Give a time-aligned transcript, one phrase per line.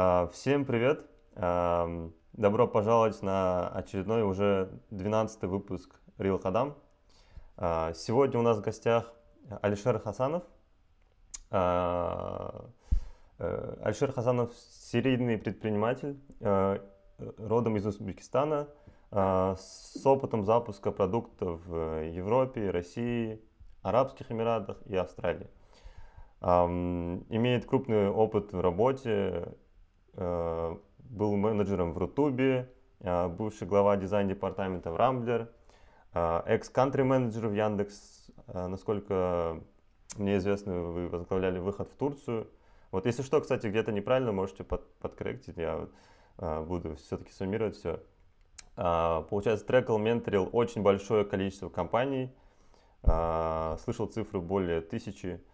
[0.00, 1.04] А, всем привет!
[1.34, 6.76] Добро пожаловать на очередной уже 12 выпуск Real Хадам.
[7.56, 9.12] А, сегодня у нас в гостях
[9.60, 10.44] Алишер Хасанов.
[11.50, 12.66] А,
[13.40, 16.78] э, Алишер Хасанов серийный предприниматель, э,
[17.36, 18.68] родом из Узбекистана,
[19.10, 23.42] с опытом запуска продуктов в Европе, России,
[23.82, 25.50] Арабских Эмиратах и Австралии.
[26.40, 29.56] Имеет крупный опыт в работе
[30.18, 35.48] был менеджером в Рутубе, э, бывший глава дизайн-департамента в Рамблер,
[36.14, 38.30] э, экс-кантри менеджер в Яндекс.
[38.46, 39.60] Насколько
[40.16, 42.48] мне известно, вы возглавляли выход в Турцию.
[42.90, 45.86] Вот если что, кстати, где-то неправильно, можете под, подкорректить, я
[46.38, 48.00] буду все-таки суммировать все.
[48.74, 52.32] Получается, трекал, менторил очень большое количество компаний,
[53.02, 55.44] слышал цифры более тысячи.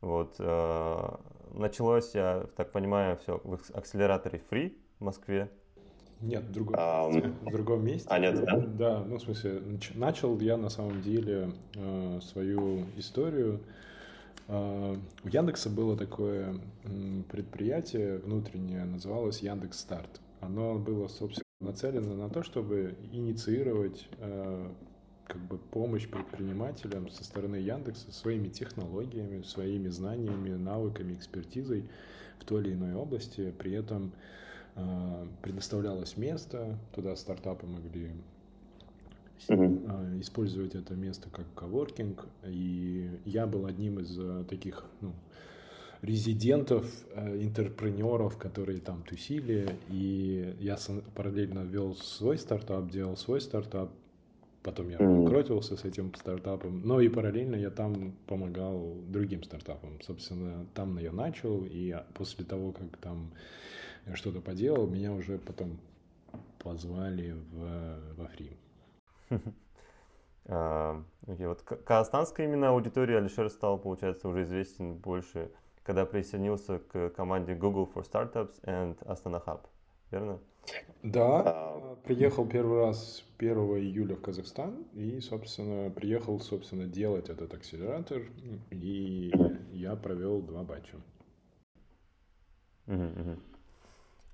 [0.00, 0.40] Вот,
[1.54, 5.50] началось, я так понимаю, все в акселераторе Free в Москве.
[6.20, 8.08] Нет, в другом, а, месте, в другом месте.
[8.08, 8.56] А, нет, да?
[8.58, 9.60] Да, ну, в смысле,
[9.94, 13.60] начал я на самом деле э, свою историю.
[14.46, 16.54] Э, у Яндекса было такое
[17.28, 20.20] предприятие внутреннее, называлось Яндекс Старт.
[20.40, 24.68] Оно было, собственно, нацелено на то, чтобы инициировать э,
[25.32, 31.88] как бы помощь предпринимателям со стороны Яндекса своими технологиями, своими знаниями, навыками, экспертизой
[32.38, 33.50] в той или иной области.
[33.52, 34.12] При этом
[34.74, 38.10] э, предоставлялось место, туда стартапы могли
[39.48, 42.26] э, использовать это место как коворкинг.
[42.44, 45.14] И я был одним из э, таких ну,
[46.02, 49.78] резидентов, э, интерпренеров, которые там тусили.
[49.88, 50.76] И я
[51.14, 53.90] параллельно вел свой стартап, делал свой стартап,
[54.62, 60.00] Потом я банкротился с этим стартапом, но и параллельно я там помогал другим стартапам.
[60.02, 63.32] Собственно, там я начал, и после того, как там
[64.14, 65.78] что-то поделал, меня уже потом
[66.58, 68.56] позвали в, во Фри.
[70.44, 75.52] А, вот казахстанская именно аудитория Алишер стал, получается, уже известен больше,
[75.84, 79.60] когда присоединился к команде Google for Startups and Astana Hub,
[80.10, 80.40] верно?
[81.02, 87.52] Да, а, приехал первый раз 1 июля в Казахстан и, собственно, приехал, собственно, делать этот
[87.54, 88.22] акселератор,
[88.70, 89.32] и
[89.72, 90.96] я провел два батча.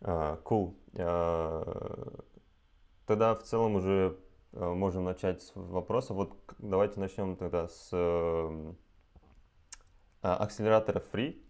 [0.00, 0.74] Cool.
[0.98, 2.22] А,
[3.06, 4.18] тогда в целом уже
[4.52, 6.12] а, можем начать с вопроса.
[6.12, 7.90] Вот давайте начнем тогда с
[10.20, 11.42] акселератора Free.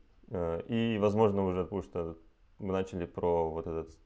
[0.69, 2.19] И, возможно, уже, потому что
[2.59, 3.97] мы начали про вот этот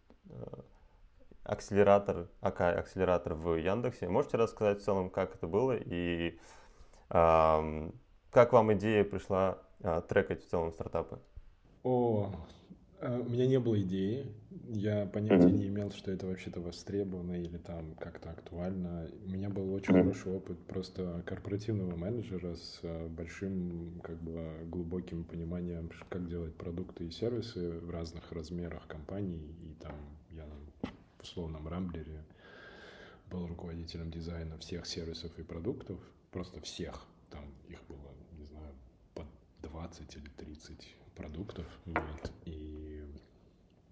[1.45, 4.09] акселератор, АК акселератор в Яндексе.
[4.09, 6.39] Можете рассказать в целом, как это было и
[7.11, 7.91] э,
[8.31, 11.19] как вам идея пришла э, трекать в целом стартапы?
[11.83, 12.62] О, э,
[13.03, 14.27] у меня не было идеи.
[14.69, 19.09] Я понятия не имел, что это вообще-то востребовано или там как-то актуально.
[19.27, 25.25] У меня был очень хороший опыт просто корпоративного менеджера с э, большим, как бы, глубоким
[25.25, 29.53] пониманием, как делать продукты и сервисы в разных размерах компаний.
[29.63, 29.97] И там
[30.31, 30.47] я
[31.19, 32.25] в условном Рамблере
[33.31, 35.99] был руководителем дизайна всех сервисов и продуктов,
[36.31, 37.05] просто всех.
[37.31, 38.75] Там их было, не знаю,
[39.15, 39.27] под
[39.63, 41.67] 20 или 30 продуктов.
[41.87, 42.33] Вот.
[42.45, 43.05] И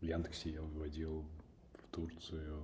[0.00, 1.24] в Яндексе я выводил
[1.74, 2.62] в Турцию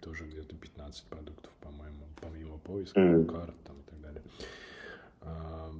[0.00, 3.26] тоже где-то 15 продуктов, по-моему, помимо поиска, mm-hmm.
[3.26, 4.22] карт там, и так далее.
[5.20, 5.72] А,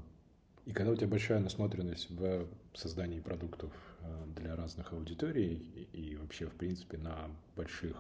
[0.65, 6.47] и когда у тебя большая насмотренность в создании продуктов а, для разных аудиторий и вообще,
[6.47, 7.97] в принципе, на больших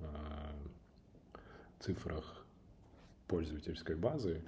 [0.00, 0.56] а,
[1.80, 2.44] цифрах
[3.26, 4.42] пользовательской базы,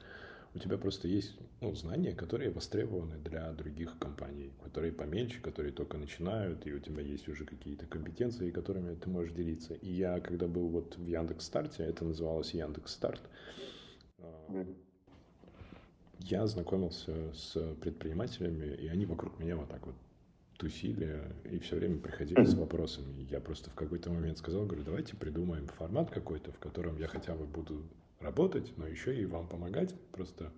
[0.54, 5.96] у тебя просто есть ну, знания, которые востребованы для других компаний, которые поменьше, которые только
[5.96, 9.74] начинают, и у тебя есть уже какие-то компетенции, которыми ты можешь делиться.
[9.74, 13.22] И я, когда был вот в Яндекс Старте, это называлось Яндекс Старт,
[16.18, 19.94] я знакомился с предпринимателями, и они вокруг меня вот так вот
[20.56, 21.20] тусили
[21.50, 23.26] и все время приходили с вопросами.
[23.28, 27.34] Я просто в какой-то момент сказал, говорю, давайте придумаем формат какой-то, в котором я хотя
[27.34, 27.82] бы буду
[28.22, 29.94] работать, но еще и вам помогать.
[30.12, 30.50] Просто,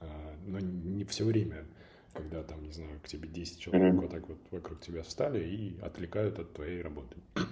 [0.00, 0.06] а,
[0.46, 1.64] но не все время,
[2.12, 5.78] когда там, не знаю, к тебе 10 человек вот так вот вокруг тебя встали и
[5.80, 7.16] отвлекают от твоей работы.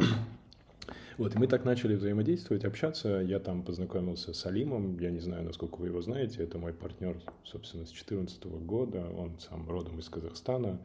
[1.18, 3.20] Вот, и мы так начали взаимодействовать, общаться.
[3.20, 7.20] Я там познакомился с Алимом, я не знаю, насколько вы его знаете, это мой партнер,
[7.44, 10.80] собственно, с 2014 года, он сам родом из Казахстана.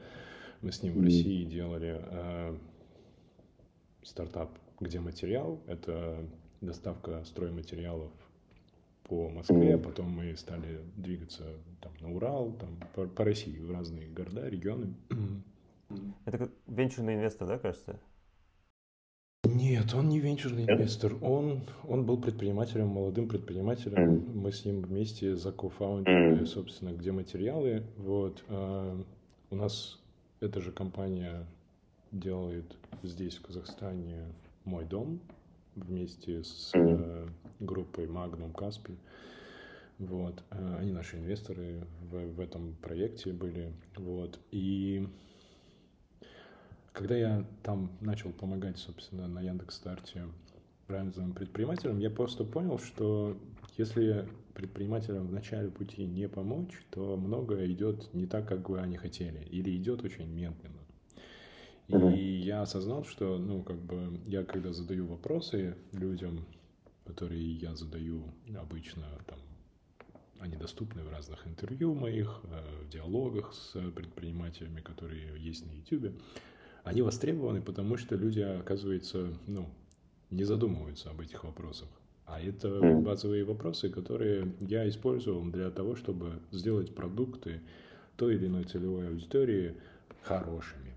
[0.62, 2.58] Мы с ним в России делали э,
[4.04, 5.62] стартап «Где материал?».
[5.66, 6.18] Это
[6.62, 8.12] доставка стройматериалов
[9.08, 11.44] по Москве, потом мы стали двигаться
[11.82, 14.94] там, на Урал, там, по, по России, в разные города, регионы.
[16.26, 18.00] Это как венчурный инвестор, да, кажется?
[19.46, 21.16] Нет, он не венчурный инвестор.
[21.22, 24.26] Он, он был предпринимателем, молодым предпринимателем.
[24.36, 27.84] Мы с ним вместе закофаундили, собственно, где материалы.
[27.98, 28.44] Вот.
[28.50, 29.02] А
[29.50, 30.00] у нас
[30.42, 31.46] эта же компания
[32.12, 34.26] делает здесь, в Казахстане,
[34.66, 35.22] мой дом
[35.76, 37.28] вместе с э,
[37.60, 38.98] группой Magnum Каспий.
[40.00, 40.44] Вот.
[40.52, 43.74] Э, они наши инвесторы в, в этом проекте были.
[43.96, 44.40] Вот.
[44.52, 45.08] И
[46.94, 50.24] когда я там начал помогать, собственно, на Яндекс.Старте
[50.88, 53.38] разным предпринимателям, я просто понял, что
[53.78, 58.98] если предпринимателям в начале пути не помочь, то многое идет не так, как бы они
[58.98, 60.82] хотели, или идет очень медленно.
[62.16, 66.46] И я осознал, что, ну, как бы, я когда задаю вопросы людям,
[67.08, 68.24] которые я задаю
[68.56, 69.40] обычно, там,
[70.40, 76.14] они доступны в разных интервью моих, э, в диалогах с предпринимателями, которые есть на YouTube,
[76.84, 79.68] они востребованы, потому что люди, оказывается, ну,
[80.30, 81.88] не задумываются об этих вопросах.
[82.26, 87.62] А это базовые вопросы, которые я использовал для того, чтобы сделать продукты
[88.18, 89.76] той или иной целевой аудитории
[90.24, 90.94] хорошими.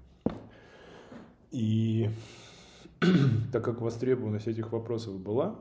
[1.52, 2.10] И
[3.52, 5.56] так как востребованность этих вопросов была,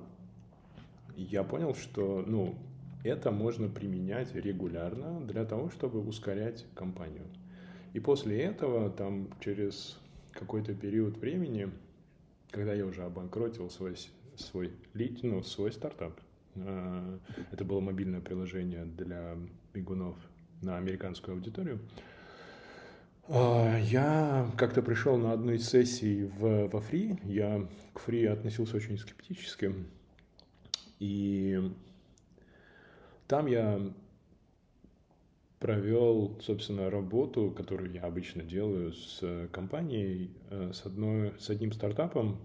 [1.21, 2.56] я понял, что ну,
[3.04, 7.25] это можно применять регулярно для того, чтобы ускорять компанию.
[7.94, 10.00] И после этого, там, через
[10.31, 11.71] какой-то период времени,
[12.51, 13.95] когда я уже обанкротил свой,
[14.36, 14.71] свой,
[15.24, 16.19] ну, свой стартап,
[16.56, 17.19] а,
[17.51, 19.38] это было мобильное приложение для
[19.74, 20.16] бегунов
[20.62, 21.80] на американскую аудиторию,
[23.27, 28.77] а, я как-то пришел на одну из сессий в, во Фри, я к Фри относился
[28.77, 29.74] очень скептически,
[31.00, 31.72] и
[33.28, 33.81] там я
[35.60, 42.40] провел, собственно, работу, которую я обычно делаю с компанией, э, с, одной, с одним стартапом.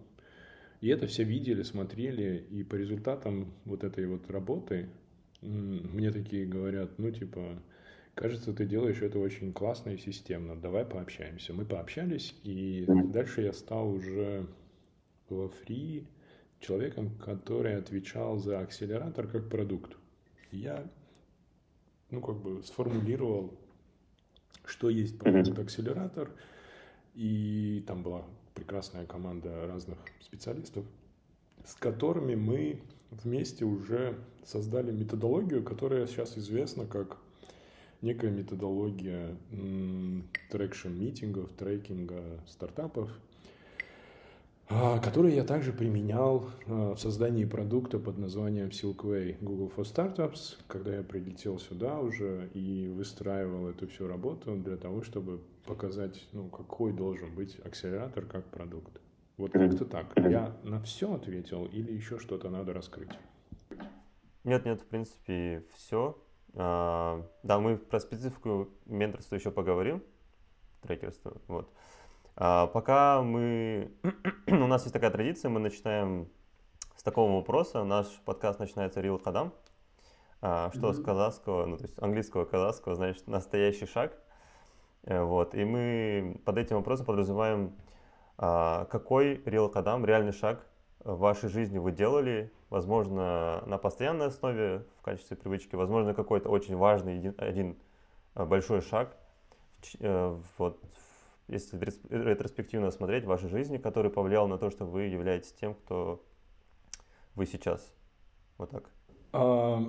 [0.80, 4.88] И это все видели, смотрели, и по результатам вот этой вот работы
[5.44, 7.62] мне такие говорят, ну, типа,
[8.14, 11.52] кажется, ты делаешь это очень классно и системно, давай пообщаемся.
[11.52, 14.46] Мы пообщались, и дальше я стал уже
[15.28, 16.06] во фри
[16.64, 19.96] человеком, который отвечал за акселератор как продукт.
[20.50, 20.84] Я
[22.10, 23.58] ну, как бы сформулировал,
[24.64, 26.30] что есть продукт-акселератор,
[27.14, 28.24] и там была
[28.54, 30.84] прекрасная команда разных специалистов,
[31.64, 37.18] с которыми мы вместе уже создали методологию, которая сейчас известна как
[38.00, 39.36] некая методология
[40.50, 43.10] traction meeting ов, трекинга стартапов–
[44.68, 50.56] а, который я также применял а, в создании продукта под названием Silkway Google for Startups,
[50.68, 56.48] когда я прилетел сюда уже и выстраивал эту всю работу для того, чтобы показать, ну,
[56.48, 59.00] какой должен быть акселератор как продукт.
[59.36, 60.06] Вот как-то так.
[60.16, 63.10] Я на все ответил или еще что-то надо раскрыть?
[64.44, 66.16] Нет, нет, в принципе, все.
[66.54, 70.02] А, да, мы про специфику менторства еще поговорим,
[70.82, 71.70] трекерство, вот.
[72.36, 73.92] А, пока мы...
[74.46, 76.28] У нас есть такая традиция, мы начинаем
[76.96, 77.84] с такого вопроса.
[77.84, 79.52] Наш подкаст начинается «Рил Кадам».
[80.40, 80.94] А, что mm-hmm.
[80.94, 84.18] с казахского, ну, то есть английского казахского, значит, настоящий шаг.
[85.04, 85.54] Э, вот.
[85.54, 87.76] И мы под этим вопросом подразумеваем,
[88.36, 90.66] а, какой Рил Кадам, реальный шаг
[91.04, 96.76] в вашей жизни вы делали, возможно, на постоянной основе в качестве привычки, возможно, какой-то очень
[96.76, 97.76] важный один, один
[98.34, 99.16] большой шаг
[100.00, 100.80] э, вот,
[101.48, 106.24] если ретроспективно смотреть в вашей жизни, который повлиял на то, что вы являетесь тем, кто
[107.34, 107.92] вы сейчас?
[108.56, 108.90] Вот так.
[109.32, 109.82] А,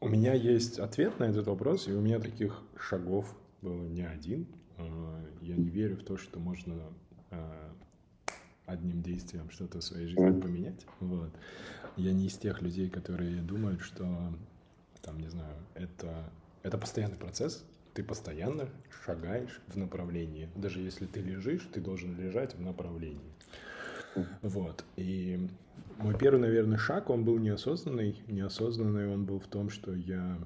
[0.00, 4.46] у меня есть ответ на этот вопрос, и у меня таких шагов было не один.
[4.78, 6.74] А, я не верю в то, что можно
[7.30, 7.72] а,
[8.66, 10.86] одним действием что-то в своей жизни поменять.
[11.00, 11.30] Вот.
[11.96, 14.04] Я не из тех людей, которые думают, что,
[15.02, 16.30] там, не знаю, это,
[16.62, 18.68] это постоянный процесс, ты постоянно
[19.04, 20.48] шагаешь в направлении.
[20.54, 23.20] Даже если ты лежишь, ты должен лежать в направлении.
[24.42, 24.84] Вот.
[24.96, 25.48] И
[25.98, 28.20] мой первый, наверное, шаг, он был неосознанный.
[28.28, 30.38] Неосознанный он был в том, что я...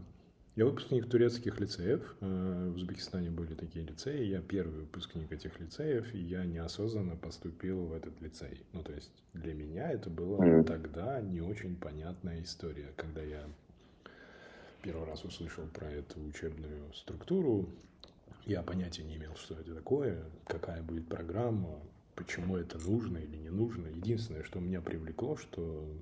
[0.55, 2.17] Я выпускник турецких лицеев.
[2.21, 4.25] Э, в Узбекистане были такие лицеи.
[4.25, 8.65] Я первый выпускник этих лицеев, и я неосознанно поступил в этот лицей.
[8.73, 13.45] Ну, то есть для меня это было тогда не очень понятная история, когда я
[14.87, 17.69] первый раз услышал про эту учебную структуру,
[18.45, 21.81] я понятия не имел, что это такое, какая будет программа,
[22.15, 23.89] почему это нужно или не нужно.
[23.89, 25.93] Единственное, что меня привлекло, что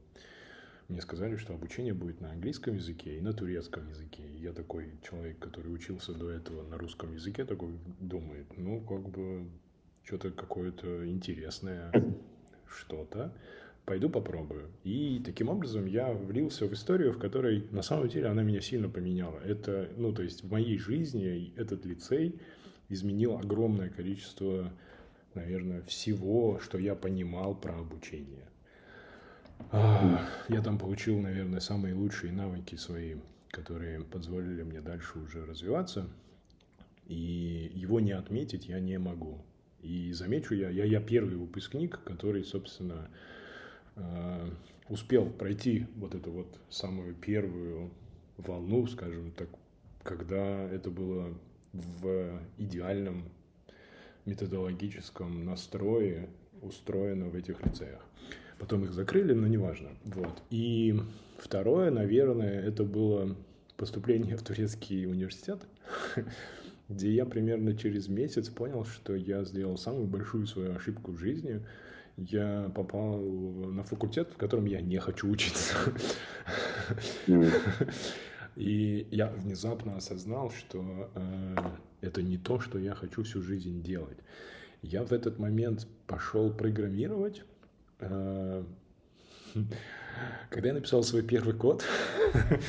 [0.88, 4.22] мне сказали, что обучение будет на английском языке и на турецком языке.
[4.36, 9.48] Я такой человек, который учился до этого на русском языке, такой думает, ну, как бы,
[10.04, 11.90] что-то какое-то интересное,
[12.66, 13.34] что-то.
[13.84, 14.70] Пойду попробую.
[14.82, 18.88] И таким образом я влился в историю, в которой на самом деле она меня сильно
[18.88, 19.38] поменяла.
[19.40, 22.40] Это, ну, то есть в моей жизни этот лицей
[22.88, 24.72] изменил огромное количество,
[25.34, 28.48] наверное, всего, что я понимал про обучение.
[30.48, 33.16] Я там получил, наверное, самые лучшие навыки свои,
[33.50, 36.08] которые позволили мне дальше уже развиваться.
[37.06, 39.44] И его не отметить я не могу.
[39.82, 43.10] И замечу я, я, я первый выпускник, который, собственно,
[44.88, 47.90] успел пройти вот эту вот самую первую
[48.36, 49.48] волну, скажем так,
[50.02, 51.32] когда это было
[51.72, 53.24] в идеальном
[54.24, 56.28] методологическом настрое
[56.62, 58.00] устроено в этих лицеях.
[58.58, 59.90] Потом их закрыли, но неважно.
[60.04, 60.42] Вот.
[60.50, 60.98] И
[61.38, 63.36] второе, наверное, это было
[63.76, 65.60] поступление в турецкий университет,
[66.88, 71.60] где я примерно через месяц понял, что я сделал самую большую свою ошибку в жизни.
[72.16, 75.76] Я попал на факультет, в котором я не хочу учиться.
[78.56, 81.56] И я внезапно осознал, что э,
[82.02, 84.18] это не то, что я хочу всю жизнь делать.
[84.80, 87.42] Я в этот момент пошел программировать,
[88.00, 88.64] Э,
[90.50, 91.84] когда я написал свой первый код,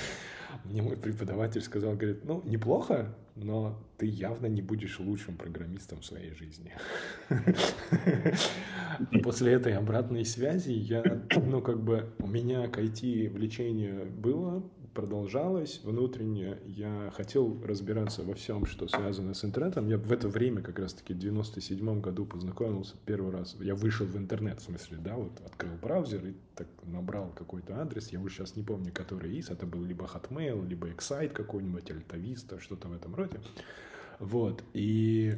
[0.70, 6.06] мне мой преподаватель сказал, говорит, ну, неплохо, но ты явно не будешь лучшим программистом в
[6.06, 6.74] своей жизни.
[9.24, 11.04] После этой обратной связи я,
[11.36, 14.64] ну, как бы, у меня к IT влечение было,
[14.96, 16.58] продолжалось внутренне.
[16.66, 19.88] Я хотел разбираться во всем, что связано с интернетом.
[19.88, 23.56] Я в это время, как раз-таки в 97 году познакомился первый раз.
[23.60, 28.10] Я вышел в интернет, в смысле, да, вот открыл браузер и так набрал какой-то адрес.
[28.10, 29.50] Я уже сейчас не помню, который из.
[29.50, 33.42] Это был либо Hotmail, либо Excite какой-нибудь, Altavista, что-то в этом роде.
[34.20, 34.64] Вот.
[34.74, 35.36] И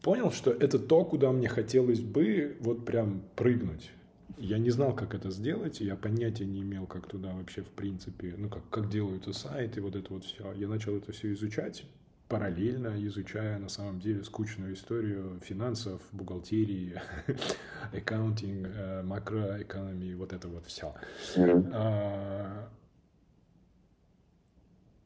[0.00, 3.90] понял, что это то, куда мне хотелось бы вот прям прыгнуть.
[4.40, 8.34] Я не знал, как это сделать, я понятия не имел, как туда вообще, в принципе,
[8.38, 10.50] ну, как, как делаются сайты, вот это вот все.
[10.54, 11.84] Я начал это все изучать,
[12.26, 16.94] параллельно изучая на самом деле скучную историю финансов, бухгалтерии,
[17.92, 20.94] аккаунтинг, э, макроэкономии, вот это вот все.
[21.36, 22.70] А,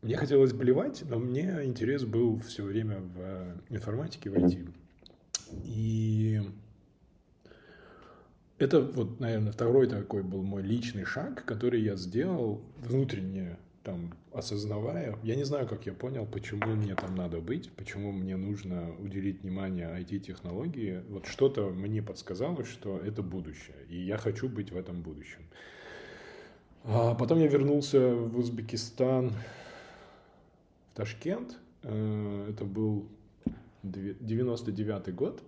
[0.00, 4.72] мне хотелось блевать, но мне интерес был все время в информатике, в IT.
[5.64, 6.40] И
[8.58, 15.18] это вот, наверное, второй такой был мой личный шаг, который я сделал внутренне, там, осознавая.
[15.22, 19.42] Я не знаю, как я понял, почему мне там надо быть, почему мне нужно уделить
[19.42, 21.02] внимание IT-технологии.
[21.08, 25.42] Вот что-то мне подсказало, что это будущее, и я хочу быть в этом будущем.
[26.84, 31.56] А потом я вернулся в Узбекистан, в Ташкент.
[31.82, 33.08] Э, это был
[33.82, 35.42] 99 год.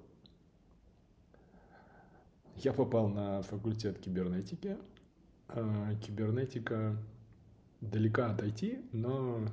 [2.58, 4.76] Я попал на факультет кибернетики.
[5.48, 6.96] А, кибернетика
[7.80, 9.46] далека от IT, но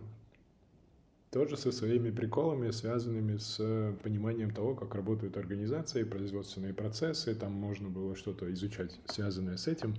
[1.32, 3.58] тоже со своими приколами, связанными с
[4.04, 7.36] пониманием того, как работают организации, производственные процессы.
[7.36, 9.96] Там можно было что-то изучать, связанное с этим.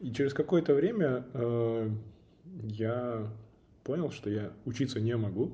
[0.00, 1.90] И через какое-то время э,
[2.64, 3.30] я
[3.84, 5.52] понял, что я учиться не могу.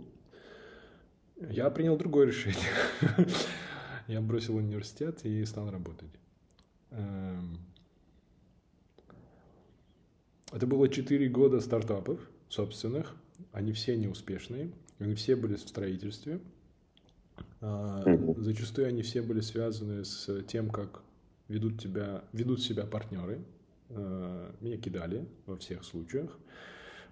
[1.50, 2.68] Я принял другое решение.
[4.06, 6.10] Я бросил университет и стал работать.
[6.96, 7.58] Эм,
[10.52, 13.14] это было 4 года стартапов собственных.
[13.52, 14.70] Они все неуспешные.
[14.98, 16.40] Они все были в строительстве.
[17.60, 18.04] А,
[18.38, 21.02] зачастую они все были связаны с тем, как
[21.48, 23.42] ведут, тебя, ведут себя партнеры.
[23.90, 26.38] А, меня кидали во всех случаях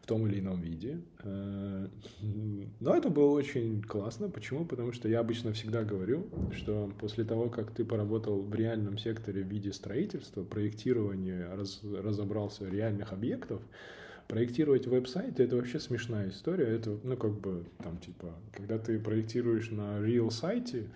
[0.03, 1.01] в том или ином виде.
[1.23, 1.89] Э,
[2.81, 4.29] но это было очень классно.
[4.29, 4.65] Почему?
[4.65, 9.43] Потому что я обычно всегда говорю, что после того, как ты поработал в реальном секторе
[9.43, 13.63] в виде строительства, проектирования, раз, разобрался реальных объектов,
[14.27, 16.67] проектировать веб-сайты это вообще смешная история.
[16.67, 20.89] Это, ну, как бы, там, типа, когда ты проектируешь на real сайте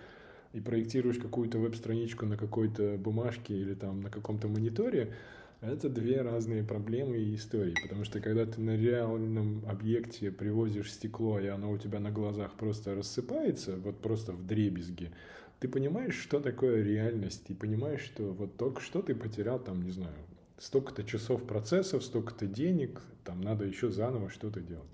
[0.51, 5.13] и проектируешь какую-то веб-страничку на какой-то бумажке или там на каком-то мониторе,
[5.61, 11.39] это две разные проблемы и истории, потому что когда ты на реальном объекте привозишь стекло,
[11.39, 15.11] и оно у тебя на глазах просто рассыпается, вот просто в дребезги,
[15.59, 19.91] ты понимаешь, что такое реальность, и понимаешь, что вот только что ты потерял там, не
[19.91, 20.15] знаю,
[20.59, 24.89] столько-то часов процессов, столько-то денег, там надо еще заново что-то делать.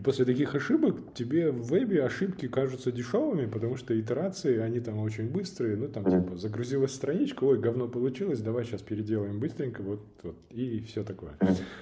[0.00, 4.98] И после таких ошибок тебе в вебе ошибки кажутся дешевыми, потому что итерации, они там
[4.98, 5.76] очень быстрые.
[5.76, 10.80] Ну, там, типа, загрузилась страничка, ой, говно получилось, давай сейчас переделаем быстренько, вот, вот, и
[10.88, 11.32] все такое.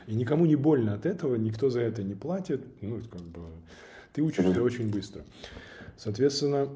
[0.08, 2.60] И никому не больно от этого, никто за это не платит.
[2.80, 3.40] Ну, как бы,
[4.12, 5.22] ты учишься очень быстро.
[5.96, 6.68] Соответственно,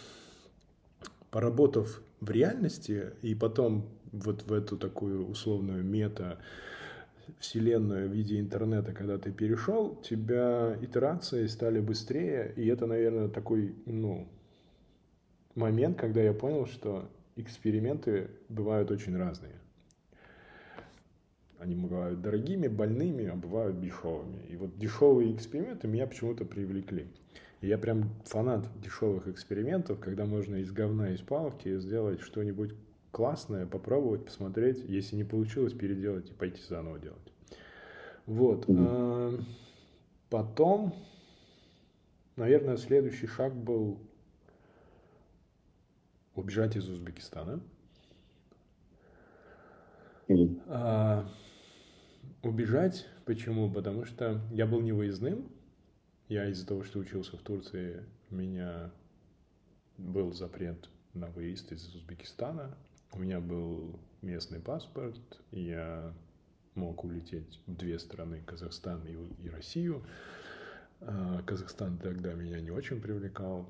[1.30, 6.38] поработав в реальности и потом вот в эту такую условную мета
[7.38, 13.74] вселенную в виде интернета, когда ты перешел, тебя итерации стали быстрее, и это, наверное, такой,
[13.86, 14.28] ну,
[15.54, 19.54] момент, когда я понял, что эксперименты бывают очень разные.
[21.58, 24.40] Они бывают дорогими, больными, а бывают дешевыми.
[24.48, 27.08] И вот дешевые эксперименты меня почему-то привлекли.
[27.60, 32.74] И я прям фанат дешевых экспериментов, когда можно из говна, из палки сделать что-нибудь
[33.18, 34.84] классное, попробовать, посмотреть.
[34.88, 37.32] Если не получилось, переделать и пойти заново делать.
[38.26, 38.66] Вот.
[38.66, 39.42] Mm-hmm.
[40.30, 40.94] Потом,
[42.36, 43.98] наверное, следующий шаг был
[46.36, 47.60] убежать из Узбекистана.
[50.28, 50.62] Mm-hmm.
[50.68, 51.28] А,
[52.44, 53.68] убежать почему?
[53.68, 55.50] Потому что я был невыездным.
[56.28, 58.92] Я из-за того, что учился в Турции, у меня
[59.96, 62.78] был запрет на выезд из Узбекистана.
[63.12, 66.12] У меня был местный паспорт, я
[66.74, 70.02] мог улететь в две страны, Казахстан и, и Россию.
[71.00, 73.66] А, Казахстан тогда меня не очень привлекал.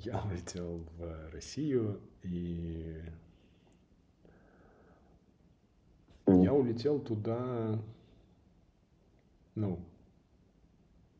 [0.00, 3.02] Я улетел в Россию, и
[6.26, 7.78] я улетел туда,
[9.54, 9.80] ну,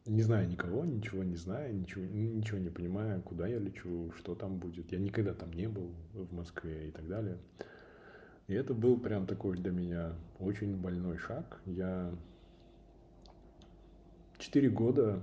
[0.07, 4.59] не зная никого, ничего не зная, ничего, ничего не понимая, куда я лечу, что там
[4.59, 4.93] будет.
[4.93, 7.39] Я никогда там не был в Москве и так далее.
[8.47, 11.61] И это был прям такой для меня очень больной шаг.
[11.67, 12.15] Я
[14.39, 15.21] четыре года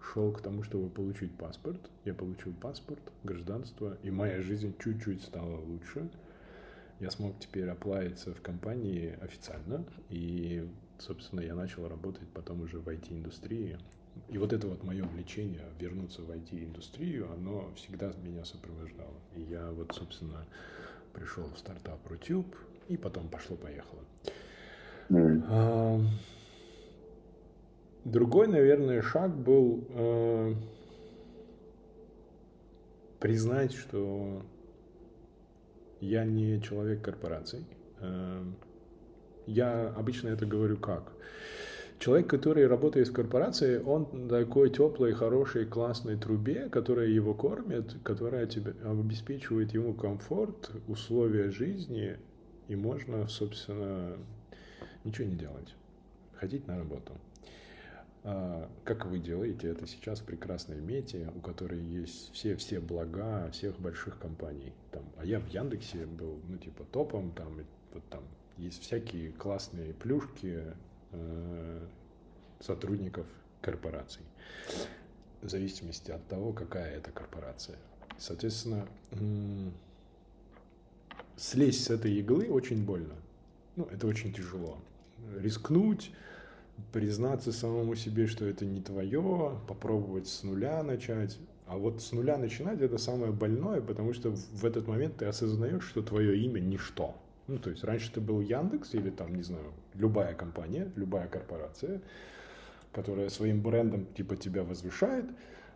[0.00, 1.90] шел к тому, чтобы получить паспорт.
[2.04, 6.10] Я получил паспорт, гражданство, и моя жизнь чуть-чуть стала лучше.
[7.00, 10.66] Я смог теперь оплавиться в компании официально, и,
[10.98, 13.78] собственно, я начал работать потом уже в IT-индустрии.
[14.28, 19.20] И вот это вот мое влечение вернуться в IT-индустрию, оно всегда меня сопровождало.
[19.36, 20.46] И я вот, собственно,
[21.12, 22.46] пришел в стартап Рутюб,
[22.88, 24.00] и потом пошло-поехало.
[25.08, 26.06] Mm.
[28.04, 30.54] Другой, наверное, шаг был э,
[33.18, 34.42] признать, что
[36.00, 37.64] я не человек корпораций.
[38.00, 38.44] Э,
[39.46, 41.12] я обычно это говорю как?
[41.98, 48.46] Человек, который работает в корпорации, он такой теплой, хорошей, классной трубе, которая его кормит, которая
[48.46, 52.16] тебе обеспечивает ему комфорт, условия жизни,
[52.68, 54.16] и можно, собственно,
[55.04, 55.74] ничего не делать,
[56.34, 57.12] ходить на работу.
[58.26, 63.78] А, как вы делаете это сейчас в прекрасной мете, у которой есть все-все блага всех
[63.78, 64.72] больших компаний.
[64.90, 67.54] Там, а я в Яндексе был, ну, типа, топом, там,
[67.92, 68.22] вот там
[68.56, 70.62] есть всякие классные плюшки,
[72.60, 73.26] сотрудников
[73.60, 74.22] корпораций.
[75.42, 77.76] В зависимости от того, какая это корпорация.
[78.18, 78.86] Соответственно,
[81.36, 83.14] слезть с этой иглы очень больно.
[83.76, 84.78] Ну, это очень тяжело.
[85.36, 86.12] Рискнуть,
[86.92, 91.38] признаться самому себе, что это не твое, попробовать с нуля начать.
[91.66, 95.84] А вот с нуля начинать это самое больное, потому что в этот момент ты осознаешь,
[95.84, 97.14] что твое имя ничто.
[97.46, 102.00] Ну, то есть раньше ты был Яндекс или там, не знаю, любая компания, любая корпорация,
[102.92, 105.26] которая своим брендом типа тебя возвышает,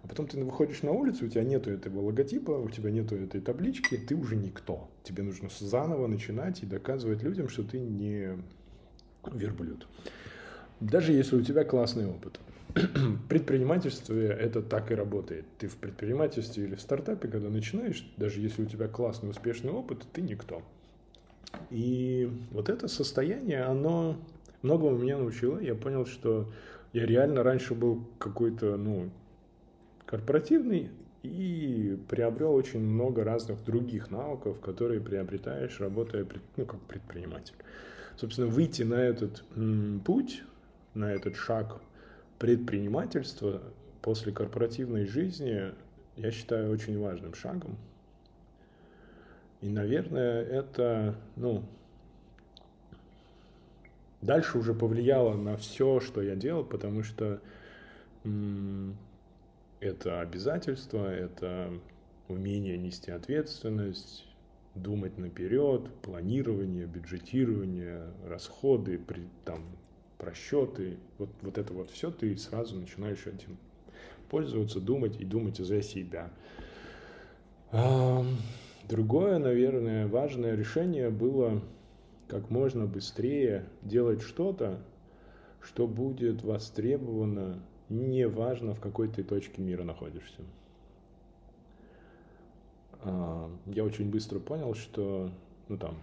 [0.02, 3.40] а потом ты выходишь на улицу, у тебя нету этого логотипа, у тебя нету этой
[3.40, 4.88] таблички, ты уже никто.
[5.02, 8.38] Тебе нужно заново начинать и доказывать людям, что ты не
[9.30, 9.86] верблюд.
[10.80, 12.38] Даже если у тебя классный опыт.
[13.28, 15.46] Предпринимательстве это так и работает.
[15.58, 20.06] Ты в предпринимательстве или в стартапе, когда начинаешь, даже если у тебя классный, успешный опыт,
[20.12, 20.62] ты никто.
[21.70, 24.16] И вот это состояние, оно
[24.62, 25.58] многому меня научило.
[25.58, 26.50] Я понял, что
[26.92, 29.10] я реально раньше был какой-то, ну,
[30.06, 30.90] корпоративный
[31.22, 37.54] и приобрел очень много разных других навыков, которые приобретаешь, работая ну, как предприниматель.
[38.16, 39.44] Собственно, выйти на этот
[40.04, 40.42] путь,
[40.94, 41.80] на этот шаг
[42.38, 43.62] предпринимательства
[44.00, 45.72] после корпоративной жизни,
[46.16, 47.76] я считаю очень важным шагом,
[49.60, 51.64] и, наверное, это, ну,
[54.22, 57.40] дальше уже повлияло на все, что я делал, потому что
[59.80, 61.72] это обязательство, это
[62.28, 64.26] умение нести ответственность,
[64.74, 69.64] думать наперед, планирование, бюджетирование, расходы, при, там,
[70.18, 73.56] просчеты, вот, вот это вот все, ты сразу начинаешь этим
[74.30, 76.30] пользоваться, думать и думать за себя.
[78.88, 81.60] Другое, наверное, важное решение было
[82.26, 84.80] как можно быстрее делать что-то,
[85.60, 90.40] что будет востребовано, неважно в какой ты точке мира находишься.
[93.02, 95.30] А, я очень быстро понял, что,
[95.68, 95.98] ну там,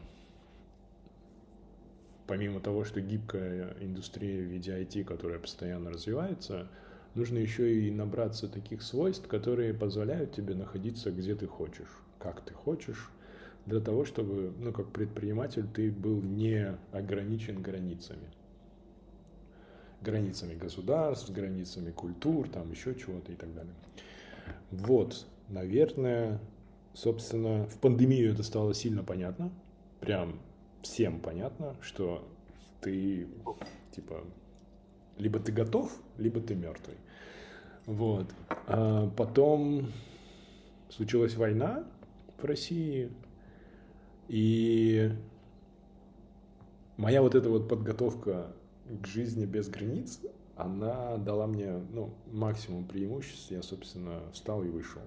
[2.28, 6.68] помимо того, что гибкая индустрия в виде IT, которая постоянно развивается,
[7.16, 12.54] нужно еще и набраться таких свойств, которые позволяют тебе находиться где ты хочешь, как ты
[12.54, 13.10] хочешь,
[13.66, 18.30] для того, чтобы, ну, как предприниматель, ты был не ограничен границами.
[20.02, 23.74] Границами государств, границами культур, там еще чего-то и так далее.
[24.70, 26.40] Вот, наверное,
[26.94, 29.52] собственно, в пандемию это стало сильно понятно.
[30.00, 30.40] Прям
[30.82, 32.28] всем понятно, что
[32.82, 33.28] ты,
[33.92, 34.24] типа,
[35.18, 36.98] либо ты готов, либо ты мертвый.
[37.86, 38.28] Вот.
[38.68, 39.92] А потом
[40.90, 41.88] случилась война
[42.38, 43.12] в России,
[44.28, 45.12] и
[46.98, 48.54] моя вот эта вот подготовка
[49.02, 50.20] к жизни без границ,
[50.56, 53.52] она дала мне ну, максимум преимуществ.
[53.52, 55.02] Я, собственно, встал и вышел.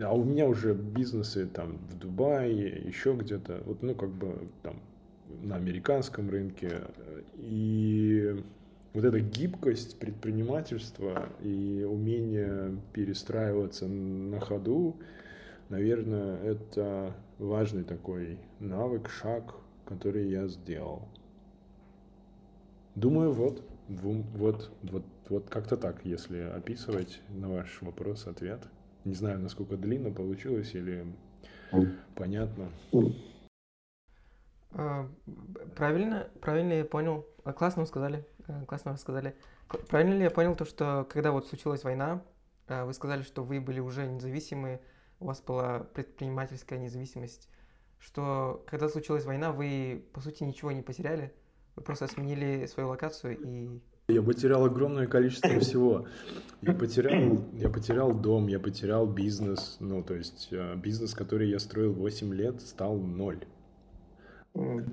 [0.00, 4.80] А у меня уже бизнесы там в Дубае, еще где-то, вот, ну, как бы там
[5.42, 6.82] на американском рынке.
[7.36, 8.42] И
[8.96, 14.96] вот эта гибкость предпринимательства и умение перестраиваться на ходу,
[15.68, 19.54] наверное, это важный такой навык, шаг,
[19.84, 21.06] который я сделал.
[22.94, 28.62] Думаю, вот, вот, вот, вот как-то так, если описывать на ваш вопрос-ответ.
[29.04, 31.04] Не знаю, насколько длинно получилось или
[32.14, 32.70] понятно.
[34.70, 35.06] А,
[35.76, 37.26] правильно, правильно я понял.
[37.44, 38.24] А, классно сказали,
[38.66, 39.36] классно вы сказали.
[39.88, 42.22] Правильно ли я понял то, что когда вот случилась война,
[42.68, 44.80] а, вы сказали, что вы были уже независимы,
[45.20, 47.48] у вас была предпринимательская независимость,
[47.98, 51.32] что когда случилась война, вы, по сути, ничего не потеряли,
[51.74, 53.80] вы просто сменили свою локацию и...
[54.08, 56.06] Я потерял огромное количество всего.
[56.62, 59.78] Я потерял, я потерял дом, я потерял бизнес.
[59.80, 63.44] Ну, то есть э, бизнес, который я строил 8 лет, стал ноль.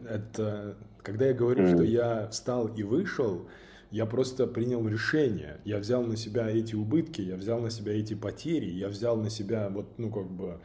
[0.09, 3.47] Это когда я говорю, что я встал и вышел,
[3.91, 5.59] я просто принял решение.
[5.65, 9.29] Я взял на себя эти убытки, я взял на себя эти потери, я взял на
[9.29, 10.59] себя вот, ну, как бы,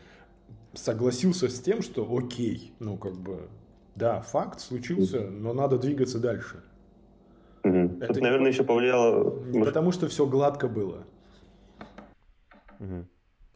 [0.72, 3.48] согласился с тем, что окей, ну, как бы,
[3.96, 6.62] да, факт случился, но надо двигаться дальше.
[7.64, 7.98] Угу.
[8.00, 9.44] Это, наверное, не, еще повлияло...
[9.46, 11.04] Не потому, что все гладко было.
[12.78, 13.06] Угу.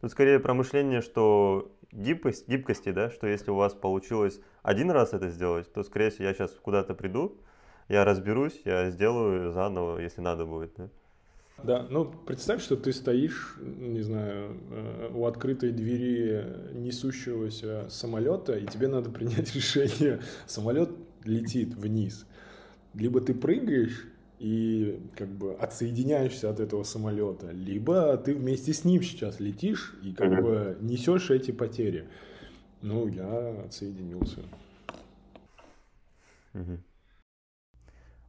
[0.01, 5.13] Тут скорее про мышление, что гибкость, гибкости, да, что если у вас получилось один раз
[5.13, 7.37] это сделать, то, скорее всего, я сейчас куда-то приду,
[7.89, 10.71] я разберусь, я сделаю заново, если надо будет.
[10.77, 10.89] Да?
[11.63, 18.65] Да, ну представь, что ты стоишь, не знаю, э, у открытой двери несущегося самолета, и
[18.65, 20.21] тебе надо принять решение.
[20.47, 20.89] Самолет
[21.23, 22.25] летит вниз.
[22.93, 24.07] Либо ты прыгаешь
[24.39, 30.13] и как бы отсоединяешься от этого самолета, либо ты вместе с ним сейчас летишь и
[30.13, 32.07] как бы несешь эти потери.
[32.81, 34.41] Ну, я отсоединился.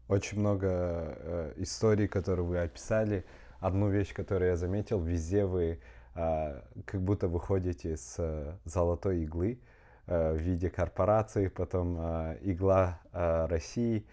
[0.06, 3.24] Очень много э, историй, которые вы описали.
[3.58, 5.80] Одну вещь, которую я заметил, везде вы
[6.14, 9.58] э, как будто выходите с э, золотой иглы
[10.06, 14.06] э, в виде корпорации, потом э, игла э, России.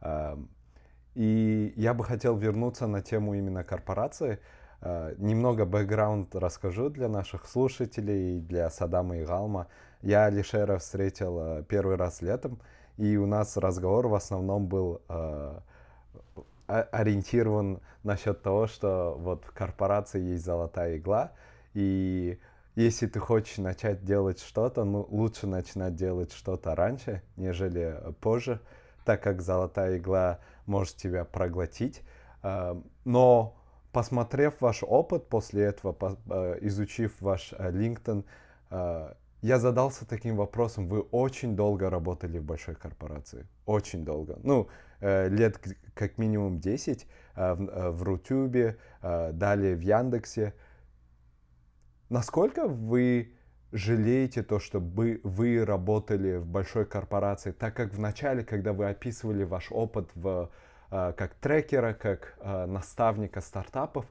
[0.00, 0.36] Э,
[1.14, 4.38] и я бы хотел вернуться на тему именно корпорации.
[4.80, 9.68] Uh, немного бэкграунд расскажу для наших слушателей, для Садама и Галма.
[10.00, 12.60] Я Алишера встретил uh, первый раз летом,
[12.96, 15.62] и у нас разговор в основном был uh,
[16.66, 21.30] ориентирован насчет того, что вот в корпорации есть золотая игла,
[21.74, 22.40] и
[22.74, 28.60] если ты хочешь начать делать что-то, ну, лучше начинать делать что-то раньше, нежели позже,
[29.04, 32.02] так как золотая игла может тебя проглотить.
[32.42, 33.56] Э, но
[33.92, 35.96] посмотрев ваш опыт после этого,
[36.30, 38.24] э, изучив ваш э, LinkedIn,
[39.42, 40.86] я задался таким вопросом.
[40.86, 43.46] Вы очень долго работали в большой корпорации.
[43.66, 44.38] Очень долго.
[44.44, 44.68] Ну,
[45.00, 45.60] лет
[45.94, 50.54] как минимум 10 в Рутюбе, далее в Яндексе.
[52.08, 53.34] Насколько вы
[53.72, 58.88] жалеете то, что вы, вы работали в большой корпорации, так как в начале, когда вы
[58.88, 60.50] описывали ваш опыт в,
[60.90, 64.04] э, как трекера, как э, наставника стартапов,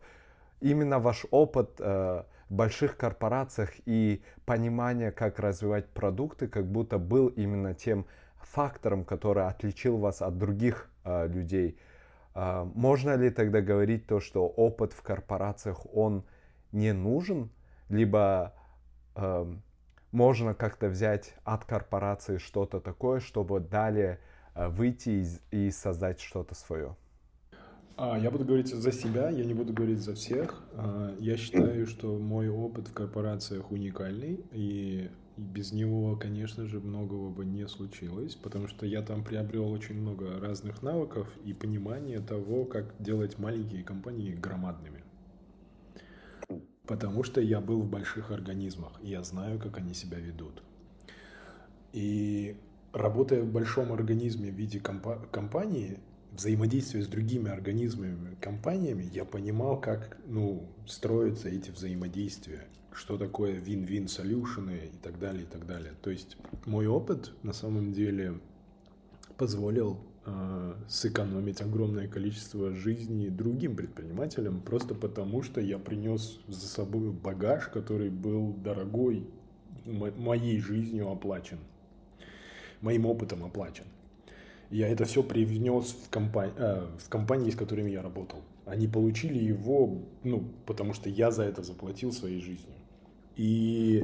[0.62, 7.28] именно ваш опыт э, в больших корпорациях и понимание, как развивать продукты, как будто был
[7.28, 8.08] именно тем
[8.42, 11.80] фактором, который отличил вас от других людей.
[12.36, 16.26] Можно ли тогда говорить то, что опыт в корпорациях, он
[16.74, 17.50] не нужен,
[17.88, 18.54] либо
[19.16, 19.54] э,
[20.12, 24.20] можно как-то взять от корпорации что-то такое, чтобы далее
[24.56, 26.96] э, выйти и, и создать что-то свое?
[27.98, 30.62] А, я буду говорить за себя, я не буду говорить за всех.
[30.74, 37.30] А, я считаю, что мой опыт в корпорациях уникальный, и без него, конечно же, многого
[37.30, 42.66] бы не случилось, потому что я там приобрел очень много разных навыков и понимания того,
[42.66, 45.01] как делать маленькие компании громадными.
[46.92, 50.62] Потому что я был в больших организмах, и я знаю, как они себя ведут.
[51.94, 52.58] И
[52.92, 56.00] работая в большом организме в виде компа- компании,
[56.34, 64.10] взаимодействие с другими организмами, компаниями, я понимал, как ну, строятся эти взаимодействия, что такое win-win
[64.10, 65.94] солюшены и так далее, и так далее.
[66.02, 68.38] То есть мой опыт на самом деле
[69.38, 77.12] позволил э, сэкономить огромное количество жизней другим предпринимателям, просто потому что я принес за собой
[77.12, 79.28] багаж, который был дорогой,
[79.86, 81.58] моей жизнью оплачен,
[82.82, 83.86] моим опытом оплачен
[84.72, 88.40] я это все привнес в, компани- э, в компании, с которыми я работал.
[88.66, 92.74] Они получили его, ну, потому что я за это заплатил своей жизнью.
[93.36, 94.04] И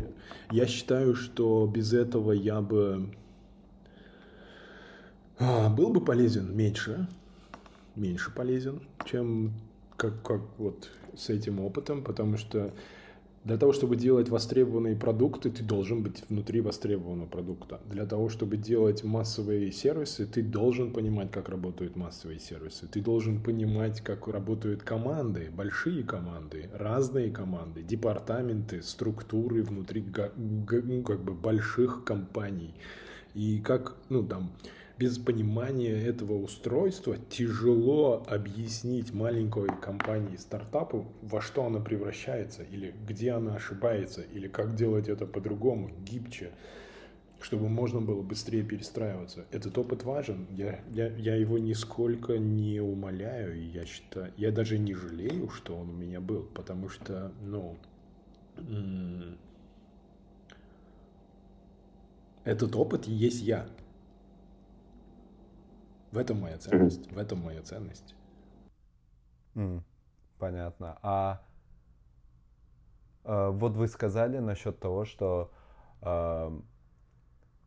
[0.51, 3.09] я считаю, что без этого я бы
[5.39, 7.07] был бы полезен меньше,
[7.95, 9.53] меньше полезен, чем
[9.95, 12.71] как, как вот с этим опытом, потому что
[13.47, 17.79] для того, чтобы делать востребованные продукты, ты должен быть внутри востребованного продукта.
[17.89, 22.87] Для того, чтобы делать массовые сервисы, ты должен понимать, как работают массовые сервисы.
[22.87, 31.23] Ты должен понимать, как работают команды, большие команды, разные команды, департаменты, структуры внутри ну, как
[31.23, 32.73] бы больших компаний.
[33.33, 34.51] И как, ну там,
[34.97, 43.31] без понимания этого устройства тяжело объяснить маленькой компании, стартапу, во что она превращается, или где
[43.31, 46.51] она ошибается, или как делать это по-другому, гибче,
[47.39, 49.45] чтобы можно было быстрее перестраиваться.
[49.51, 54.79] Этот опыт важен, я, я, я его нисколько не умоляю, и я считаю, я даже
[54.79, 57.77] не жалею, что он у меня был, потому что, ну,
[62.43, 63.67] этот опыт есть я.
[66.11, 67.07] В этом моя ценность.
[67.07, 67.15] Mm-hmm.
[67.15, 68.15] В этом моя ценность.
[69.55, 69.81] Mm,
[70.37, 70.97] понятно.
[71.01, 71.41] А
[73.23, 75.51] э, вот вы сказали насчет того, что
[76.01, 76.59] э,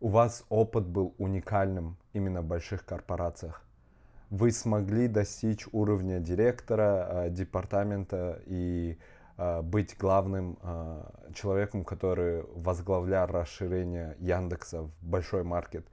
[0.00, 3.62] у вас опыт был уникальным именно в больших корпорациях.
[4.31, 8.98] Вы смогли достичь уровня директора э, департамента и
[9.37, 11.03] э, быть главным э,
[11.35, 15.87] человеком, который возглавлял расширение Яндекса в большой маркет.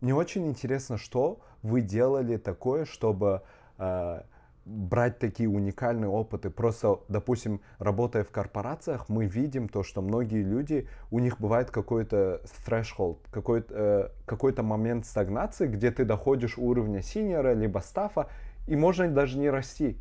[0.00, 3.42] Мне очень интересно, что вы делали такое, чтобы
[3.78, 4.22] э,
[4.68, 6.50] брать такие уникальные опыты.
[6.50, 12.42] Просто, допустим, работая в корпорациях, мы видим то, что многие люди, у них бывает какой-то
[12.66, 18.28] threshold, какой-то, э, какой-то момент стагнации, где ты доходишь уровня синера, либо стафа,
[18.66, 19.96] и можно даже не расти.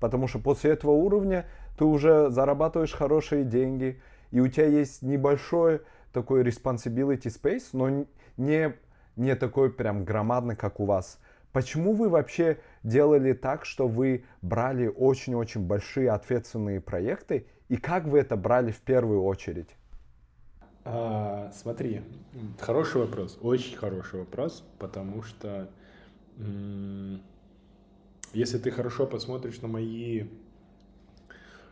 [0.00, 1.46] Потому что после этого уровня
[1.78, 5.80] ты уже зарабатываешь хорошие деньги, и у тебя есть небольшой
[6.12, 8.74] такой responsibility space, но не
[9.20, 11.20] не такой прям громадный, как у вас.
[11.52, 18.20] Почему вы вообще делали так, что вы брали очень-очень большие ответственные проекты, и как вы
[18.20, 19.68] это брали в первую очередь?
[20.84, 22.02] А, смотри,
[22.58, 25.68] хороший вопрос, очень хороший вопрос, потому что
[28.32, 30.28] если ты хорошо посмотришь на мои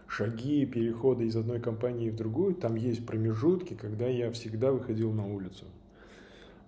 [0.06, 5.26] шаги, переходы из одной компании в другую, там есть промежутки, когда я всегда выходил на
[5.26, 5.64] улицу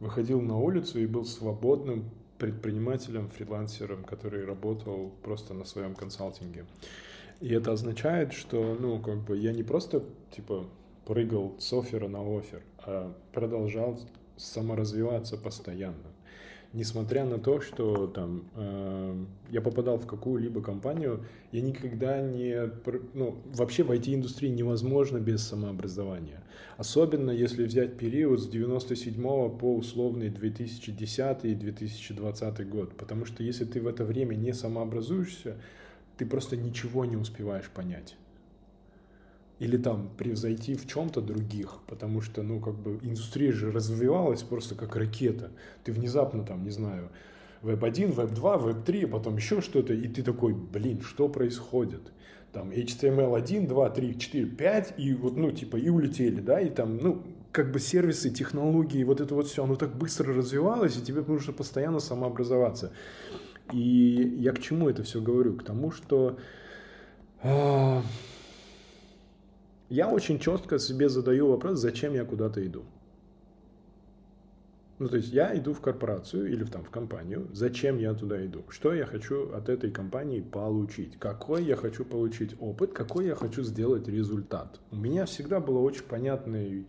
[0.00, 6.64] выходил на улицу и был свободным предпринимателем, фрилансером, который работал просто на своем консалтинге.
[7.40, 10.02] И это означает, что, ну, как бы я не просто,
[10.34, 10.66] типа,
[11.06, 13.98] прыгал с оффера на офер, а продолжал
[14.36, 16.09] саморазвиваться постоянно
[16.72, 22.70] несмотря на то, что там э, я попадал в какую-либо компанию, я никогда не...
[23.14, 26.42] Ну, вообще в IT-индустрии невозможно без самообразования.
[26.76, 29.22] Особенно если взять период с 97
[29.58, 32.96] по условный 2010 и 2020 год.
[32.96, 35.56] Потому что если ты в это время не самообразуешься,
[36.16, 38.16] ты просто ничего не успеваешь понять
[39.60, 44.74] или там превзойти в чем-то других, потому что, ну, как бы индустрия же развивалась просто
[44.74, 45.50] как ракета.
[45.84, 47.10] Ты внезапно там, не знаю,
[47.60, 52.00] веб-1, веб-2, веб-3, потом еще что-то, и ты такой, блин, что происходит?
[52.52, 56.70] Там HTML 1, 2, 3, 4, 5, и вот, ну, типа, и улетели, да, и
[56.70, 61.02] там, ну, как бы сервисы, технологии, вот это вот все, оно так быстро развивалось, и
[61.02, 62.92] тебе нужно постоянно самообразоваться.
[63.74, 65.54] И я к чему это все говорю?
[65.56, 66.38] К тому, что
[67.42, 68.00] э,
[69.90, 72.84] я очень четко себе задаю вопрос, зачем я куда-то иду.
[75.00, 77.48] Ну, то есть я иду в корпорацию или в, там, в компанию.
[77.52, 78.64] Зачем я туда иду?
[78.68, 81.18] Что я хочу от этой компании получить?
[81.18, 82.92] Какой я хочу получить опыт?
[82.92, 84.78] Какой я хочу сделать результат?
[84.90, 86.86] У меня всегда был очень понятный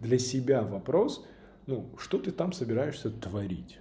[0.00, 1.24] для себя вопрос,
[1.66, 3.78] ну, что ты там собираешься творить?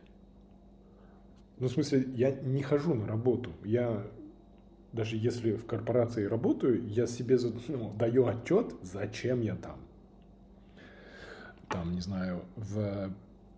[1.59, 3.51] Ну, в смысле, я не хожу на работу.
[3.63, 4.07] Я,
[4.95, 9.77] даже если в корпорации работаю, я себе ну, даю отчет, зачем я там.
[11.69, 13.11] Там, не знаю, в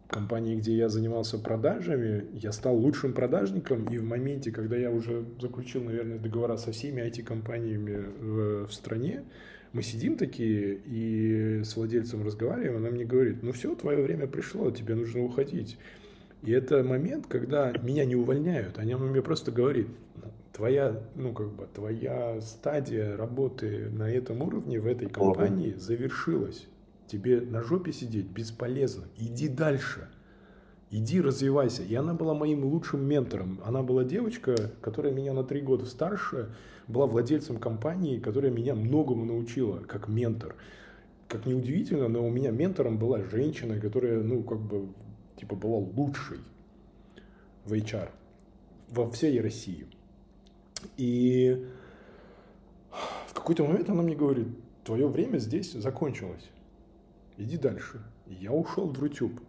[0.07, 5.25] компании, где я занимался продажами, я стал лучшим продажником, и в моменте, когда я уже
[5.39, 9.23] заключил, наверное, договора со всеми IT-компаниями в, в стране,
[9.73, 14.71] мы сидим такие и с владельцем разговариваем, она мне говорит, ну все, твое время пришло,
[14.71, 15.77] тебе нужно уходить.
[16.41, 19.87] И это момент, когда меня не увольняют, она мне просто говорит,
[20.57, 26.67] твоя, ну как бы, твоя стадия работы на этом уровне в этой компании завершилась.
[27.05, 29.05] Тебе на жопе сидеть бесполезно.
[29.17, 30.09] Иди дальше.
[30.89, 31.83] Иди развивайся.
[31.83, 33.61] И она была моим лучшим ментором.
[33.63, 36.49] Она была девочка, которая меня на три года старше,
[36.87, 40.55] была владельцем компании, которая меня многому научила, как ментор.
[41.27, 44.87] Как ни удивительно, но у меня ментором была женщина, которая, ну, как бы,
[45.35, 46.39] типа, была лучшей
[47.63, 48.09] в HR
[48.89, 49.85] во всей России.
[50.95, 51.67] И
[53.27, 54.47] в какой-то момент она мне говорит,
[54.83, 56.49] твое время здесь закончилось
[57.37, 58.01] иди дальше.
[58.25, 59.39] И я ушел в Рутюб.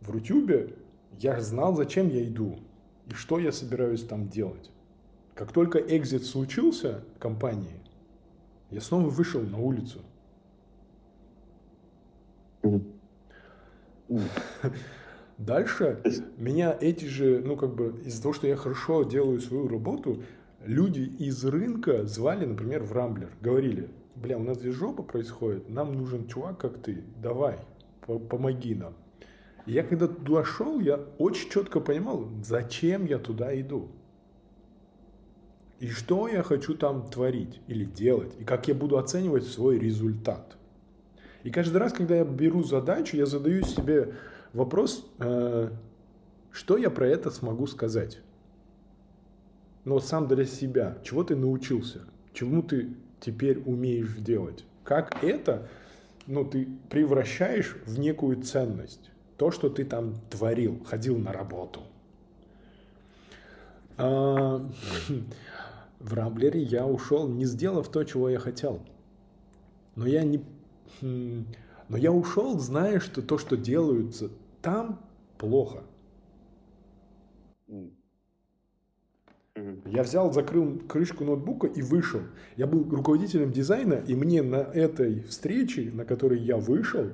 [0.00, 0.74] В Рутюбе
[1.18, 2.58] я знал, зачем я иду
[3.06, 4.70] и что я собираюсь там делать.
[5.34, 7.80] Как только экзит случился компании,
[8.70, 10.00] я снова вышел на улицу.
[15.38, 16.02] Дальше
[16.36, 20.22] меня эти же, ну как бы из-за того, что я хорошо делаю свою работу,
[20.64, 25.94] люди из рынка звали, например, в Рамблер, говорили, бля, у нас здесь жопа происходит, нам
[25.94, 27.58] нужен чувак, как ты, давай,
[28.28, 28.94] помоги нам.
[29.66, 33.90] И я когда туда шел, я очень четко понимал, зачем я туда иду.
[35.78, 40.56] И что я хочу там творить или делать, и как я буду оценивать свой результат.
[41.44, 44.14] И каждый раз, когда я беру задачу, я задаю себе
[44.52, 45.70] вопрос, э,
[46.50, 48.20] что я про это смогу сказать.
[49.84, 52.00] Но сам для себя, чего ты научился,
[52.32, 54.64] чему ты теперь умеешь делать.
[54.84, 55.68] Как это
[56.28, 59.10] ну, ты превращаешь в некую ценность.
[59.38, 61.80] То, что ты там творил, ходил на работу.
[63.96, 64.60] А,
[65.98, 68.82] в Рамблере я ушел, не сделав то, чего я хотел.
[69.96, 70.44] Но я не...
[71.88, 75.00] Но я ушел, зная, что то, что делается там,
[75.38, 75.84] плохо.
[79.86, 82.20] Я взял, закрыл крышку ноутбука и вышел.
[82.56, 87.08] Я был руководителем дизайна, и мне на этой встрече, на которой я вышел,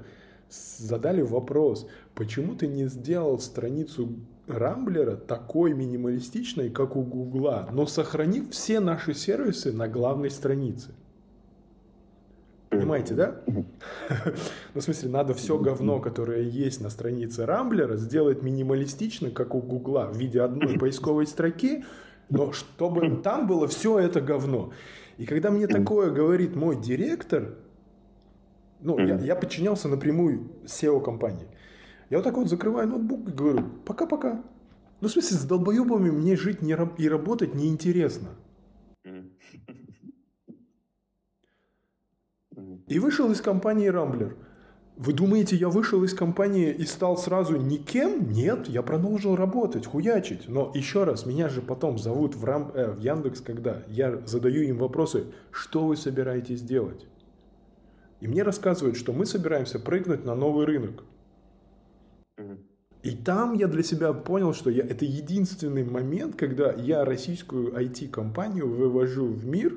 [0.51, 4.15] задали вопрос, почему ты не сделал страницу
[4.47, 10.91] Рамблера такой минималистичной, как у Гугла, но сохранив все наши сервисы на главной странице.
[12.77, 13.41] Понимаете, да?
[14.75, 19.61] Ну, в смысле, надо все говно, которое есть на странице Рамблера, сделать минималистично, как у
[19.61, 21.85] Гугла, в виде одной поисковой строки,
[22.29, 24.73] но чтобы там было все это говно.
[25.17, 27.55] И когда мне такое говорит мой директор,
[28.81, 31.47] ну, я, я подчинялся напрямую SEO-компании.
[32.11, 34.43] Я вот так вот закрываю ноутбук и говорю, пока-пока.
[35.01, 38.29] Ну, в смысле, с долбоебами мне жить не, и работать неинтересно.
[42.87, 44.37] И вышел из компании Рамблер.
[44.97, 48.31] Вы думаете, я вышел из компании и стал сразу никем?
[48.31, 50.49] Нет, я продолжил работать, хуячить.
[50.49, 54.63] Но еще раз, меня же потом зовут в, Рам, э, в Яндекс, когда я задаю
[54.63, 57.07] им вопросы, что вы собираетесь делать?
[58.21, 61.03] И мне рассказывают, что мы собираемся прыгнуть на новый рынок.
[63.03, 68.69] И там я для себя понял, что я, это единственный момент, когда я российскую IT-компанию
[68.69, 69.77] вывожу в мир,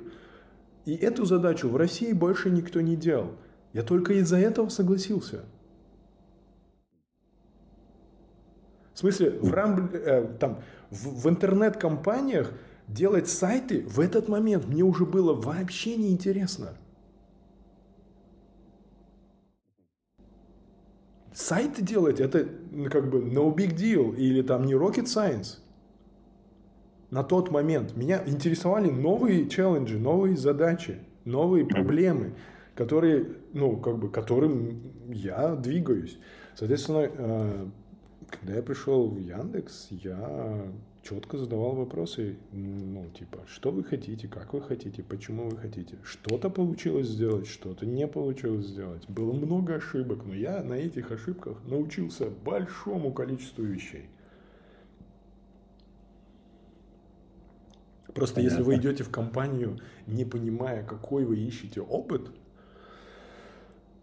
[0.87, 3.33] и эту задачу в России больше никто не делал.
[3.73, 5.43] Я только из-за этого согласился.
[8.93, 12.53] В смысле, в, рам, э, там, в, в интернет-компаниях
[12.87, 16.69] делать сайты в этот момент мне уже было вообще неинтересно.
[21.33, 25.57] Сайты делать это ну, как бы no big deal или там не rocket science.
[27.09, 32.33] На тот момент меня интересовали новые челленджи, новые задачи, новые проблемы
[32.77, 36.17] который, ну, как бы, которым я двигаюсь.
[36.55, 37.67] Соответственно, э,
[38.29, 40.61] когда я пришел в Яндекс, я
[41.01, 45.97] четко задавал вопросы, ну, типа, что вы хотите, как вы хотите, почему вы хотите.
[46.03, 49.09] Что-то получилось сделать, что-то не получилось сделать.
[49.09, 54.07] Было много ошибок, но я на этих ошибках научился большому количеству вещей.
[58.17, 58.57] Просто Понятно.
[58.57, 62.31] если вы идете в компанию, не понимая, какой вы ищете опыт,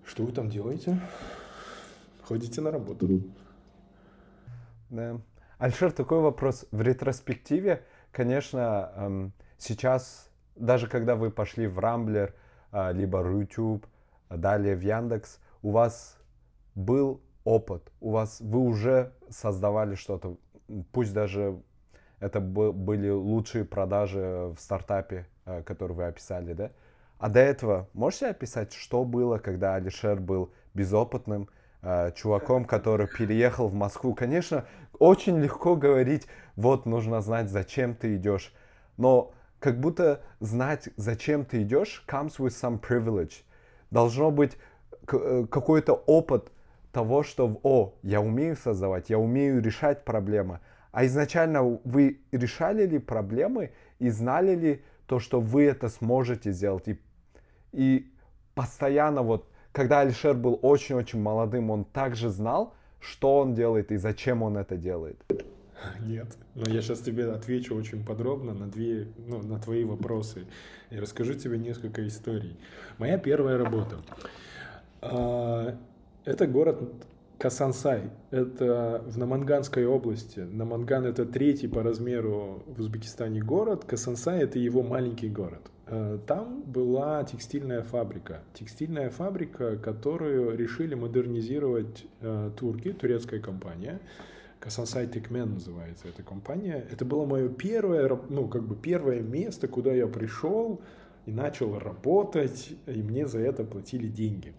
[0.05, 1.01] что вы там делаете?
[2.23, 3.25] Ходите на работу.
[4.89, 5.21] Да.
[5.59, 6.65] Альшер, такой вопрос.
[6.71, 12.37] В ретроспективе, конечно, эм, сейчас, даже когда вы пошли в Рамблер,
[12.71, 13.85] э, либо YouTube,
[14.31, 16.19] далее в Яндекс, у вас
[16.77, 20.37] был опыт, у вас вы уже создавали что-то,
[20.93, 21.61] пусть даже
[22.25, 26.71] это были лучшие продажи в стартапе, э, который вы описали, да?
[27.19, 31.49] А до этого можете описать, что было, когда Алишер был безопытным,
[31.83, 34.15] э, чуваком, который переехал в Москву?
[34.15, 34.65] Конечно,
[34.99, 38.55] очень легко говорить, вот нужно знать, зачем ты идешь.
[38.97, 43.43] Но как будто знать, зачем ты идешь, comes with some privilege.
[43.91, 44.57] Должно быть
[45.13, 46.51] э, какой-то опыт
[46.91, 50.61] того, что, о, я умею создавать, я умею решать проблемы.
[50.95, 56.87] А изначально вы решали ли проблемы и знали ли то, что вы это сможете сделать?
[56.87, 57.01] И,
[57.73, 58.13] и
[58.55, 64.45] постоянно вот, когда Алишер был очень-очень молодым, он также знал, что он делает и зачем
[64.45, 65.21] он это делает?
[65.99, 70.47] Нет, но я сейчас тебе отвечу очень подробно на, две, ну, на твои вопросы
[70.91, 72.57] и расскажу тебе несколько историй.
[72.99, 73.97] Моя первая работа.
[75.03, 75.77] А,
[76.25, 76.79] это город
[77.45, 80.41] Касансай– это в Наманганской области.
[80.41, 83.85] Наманган– это третий по размеру в Узбекистане город.
[83.85, 85.61] Касансай– это его маленький город.
[85.87, 88.41] Э, там была текстильная фабрика.
[88.55, 94.01] Текстильная фабрика, которую решили модернизировать э, турки, турецкая компания.
[94.59, 96.87] Касансай Текмен называется эта компания.
[96.91, 100.81] Это было мое первое, ну, как бы первое место, куда я пришел
[101.27, 104.55] и начал работать, и мне за это платили деньги.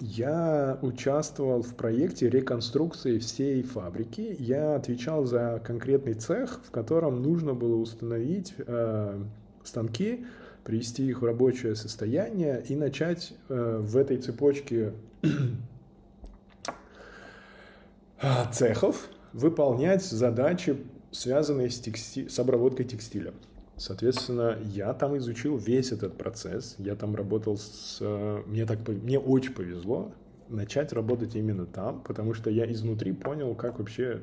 [0.00, 4.36] А, я участвовал в проекте реконструкции всей фабрики.
[4.38, 9.22] Я отвечал за конкретный цех, в котором нужно было установить э,
[9.64, 10.26] станки,
[10.64, 14.92] привести их в рабочее состояние и начать э, в этой цепочке
[18.52, 20.76] цехов выполнять задачи,
[21.10, 22.28] связанные с, тексти...
[22.28, 23.32] с обработкой текстиля.
[23.80, 26.74] Соответственно, я там изучил весь этот процесс.
[26.76, 27.98] Я там работал с...
[28.46, 30.12] Мне, так, мне очень повезло
[30.50, 34.20] начать работать именно там, потому что я изнутри понял, как вообще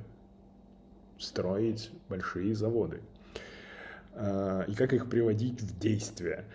[1.18, 3.02] строить большие заводы
[4.14, 6.46] а, и как их приводить в действие.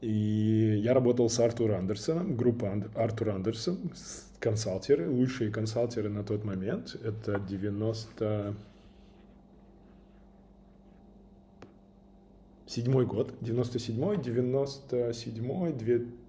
[0.00, 3.92] И я работал с Артуром Андерсоном, группа Артур Андерсон,
[4.40, 6.96] консалтеры, лучшие консалтеры на тот момент.
[7.04, 8.56] Это 90
[12.66, 15.72] седьмой год, 97-й, 97-й,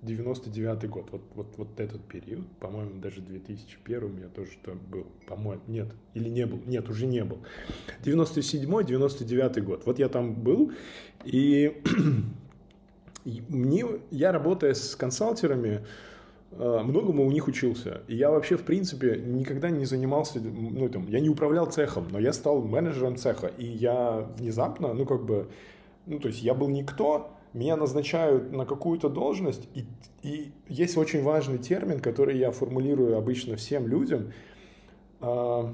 [0.04, 5.62] 99 год, вот, вот, вот этот период, по-моему, даже 2001 я тоже там был, по-моему,
[5.68, 7.40] нет, или не был, нет, уже не был.
[8.04, 10.72] 97-й, 99 год, вот я там был,
[11.24, 11.82] и
[13.50, 15.86] мне, я работая с консалтерами,
[16.52, 18.02] э, многому у них учился.
[18.08, 22.20] И я вообще, в принципе, никогда не занимался, ну, там, я не управлял цехом, но
[22.20, 23.48] я стал менеджером цеха.
[23.58, 25.48] И я внезапно, ну, как бы,
[26.08, 29.86] ну, то есть я был никто, меня назначают на какую-то должность, и,
[30.24, 34.32] и есть очень важный термин, который я формулирую обычно всем людям.
[35.20, 35.74] А,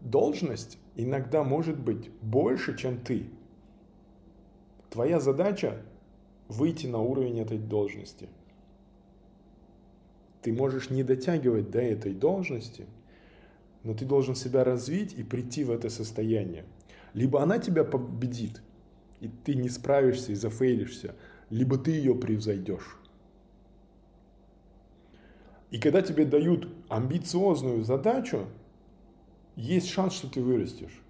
[0.00, 3.30] должность иногда может быть больше, чем ты.
[4.90, 5.82] Твоя задача
[6.48, 8.28] выйти на уровень этой должности.
[10.42, 12.86] Ты можешь не дотягивать до этой должности,
[13.86, 16.64] но ты должен себя развить и прийти в это состояние.
[17.14, 18.60] Либо она тебя победит,
[19.20, 21.14] и ты не справишься и зафейлишься,
[21.50, 22.98] либо ты ее превзойдешь.
[25.70, 28.46] И когда тебе дают амбициозную задачу,
[29.54, 31.00] есть шанс, что ты вырастешь.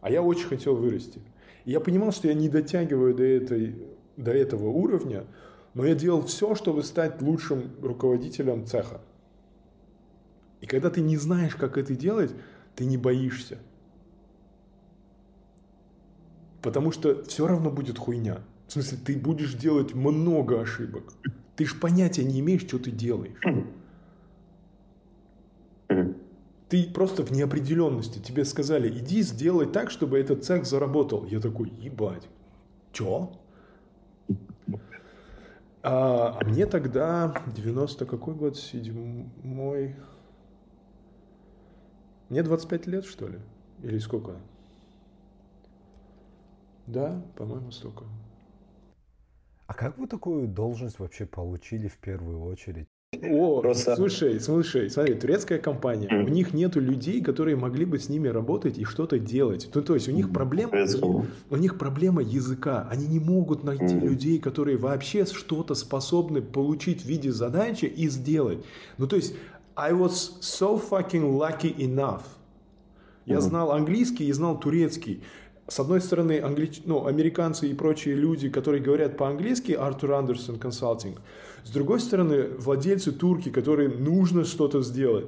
[0.00, 1.20] А я очень хотел вырасти.
[1.64, 3.74] И я понимал, что я не дотягиваю до, этой,
[4.16, 5.26] до этого уровня,
[5.74, 9.00] но я делал все, чтобы стать лучшим руководителем цеха.
[10.60, 12.32] И когда ты не знаешь, как это делать,
[12.76, 13.58] ты не боишься.
[16.62, 18.40] Потому что все равно будет хуйня.
[18.66, 21.14] В смысле, ты будешь делать много ошибок.
[21.56, 23.40] Ты ж понятия не имеешь, что ты делаешь.
[26.68, 28.18] ты просто в неопределенности.
[28.18, 31.24] Тебе сказали, иди сделай так, чтобы этот цех заработал.
[31.24, 32.28] Я такой, ебать,
[32.92, 33.32] чё?
[35.82, 38.56] А, а мне тогда 90 какой год?
[38.56, 39.96] Седьмой.
[42.30, 43.38] Мне 25 лет, что ли?
[43.82, 44.36] Или сколько?
[46.86, 48.04] Да, по-моему, столько.
[49.66, 52.86] А как вы такую должность вообще получили в первую очередь?
[53.22, 58.08] О, Просто- слушай, слушай, смотри, турецкая компания, у них нету людей, которые могли бы с
[58.08, 59.68] ними работать и что-то делать.
[59.74, 61.26] Ну, то есть у них проблема, Турецкого.
[61.50, 62.86] у них проблема языка.
[62.90, 68.64] Они не могут найти людей, которые вообще что-то способны получить в виде задачи и сделать.
[68.98, 69.34] Ну, то есть
[69.76, 72.22] I was so fucking lucky enough.
[73.26, 75.22] Я знал английский и знал турецкий.
[75.68, 76.82] С одной стороны, англич...
[76.84, 81.20] ну, американцы и прочие люди, которые говорят по-английски, Артур Андерсон консалтинг.
[81.62, 85.26] С другой стороны, владельцы турки, которым нужно что-то сделать.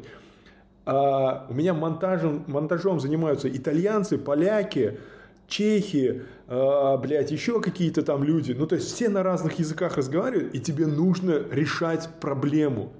[0.85, 4.99] А у меня монтажем, монтажом занимаются итальянцы, поляки,
[5.47, 8.53] чехи, а, блядь, еще какие-то там люди.
[8.53, 12.93] Ну, то есть все на разных языках разговаривают, и тебе нужно решать проблему.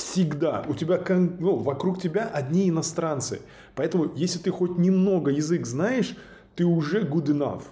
[0.00, 0.64] Всегда.
[0.66, 3.42] У тебя, ну, вокруг тебя одни иностранцы.
[3.74, 6.16] Поэтому, если ты хоть немного язык знаешь,
[6.54, 7.64] ты уже good enough.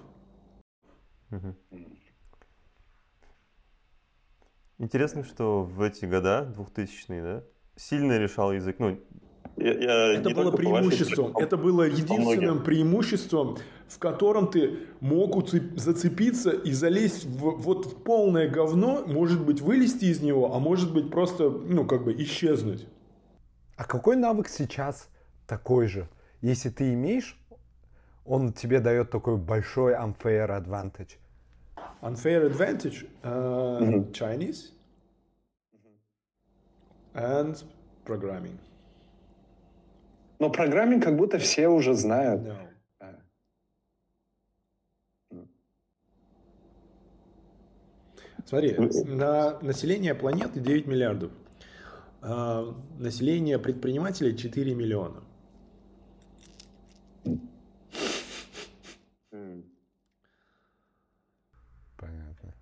[4.78, 7.44] Интересно, что в эти года, 2000-е, да,
[7.76, 8.78] сильно решал язык.
[8.78, 9.00] Ну,
[9.56, 9.72] Я-
[10.12, 11.36] я Это было вашей преимуществом.
[11.36, 18.02] Это было единственным преимуществом, в котором ты мог уцеп- зацепиться и залезть в, вот в
[18.02, 22.86] полное говно, может быть, вылезти из него, а может быть, просто, ну, как бы исчезнуть.
[23.76, 25.08] А какой навык сейчас
[25.46, 26.08] такой же?
[26.40, 27.36] Если ты имеешь,
[28.24, 31.16] он тебе дает такой большой unfair advantage.
[32.02, 34.10] Unfair advantage, uh, Мгм.
[34.12, 34.72] Chinese
[37.14, 37.64] and
[38.04, 38.58] programming.
[40.38, 42.42] Но программинг как будто все уже знают.
[42.42, 42.68] No.
[48.48, 48.74] Смотри,
[49.04, 51.32] на население планеты 9 миллиардов.
[52.22, 55.22] А, население предпринимателей 4 миллиона.
[61.98, 62.54] Понятно.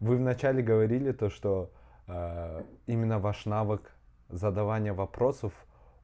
[0.00, 1.72] Вы вначале говорили то, что
[2.06, 3.96] э, именно ваш навык
[4.28, 5.54] задавания вопросов,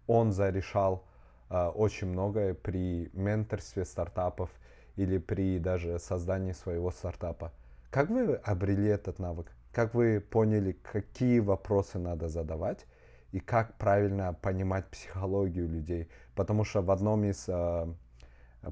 [0.07, 1.05] он зарешал
[1.51, 4.51] э, очень многое при менторстве стартапов
[4.97, 7.53] или при даже создании своего стартапа.
[7.91, 9.53] Как вы обрели этот навык?
[9.73, 12.87] Как вы поняли, какие вопросы надо задавать
[13.33, 16.09] и как правильно понимать психологию людей?
[16.35, 17.87] Потому что в одном из э,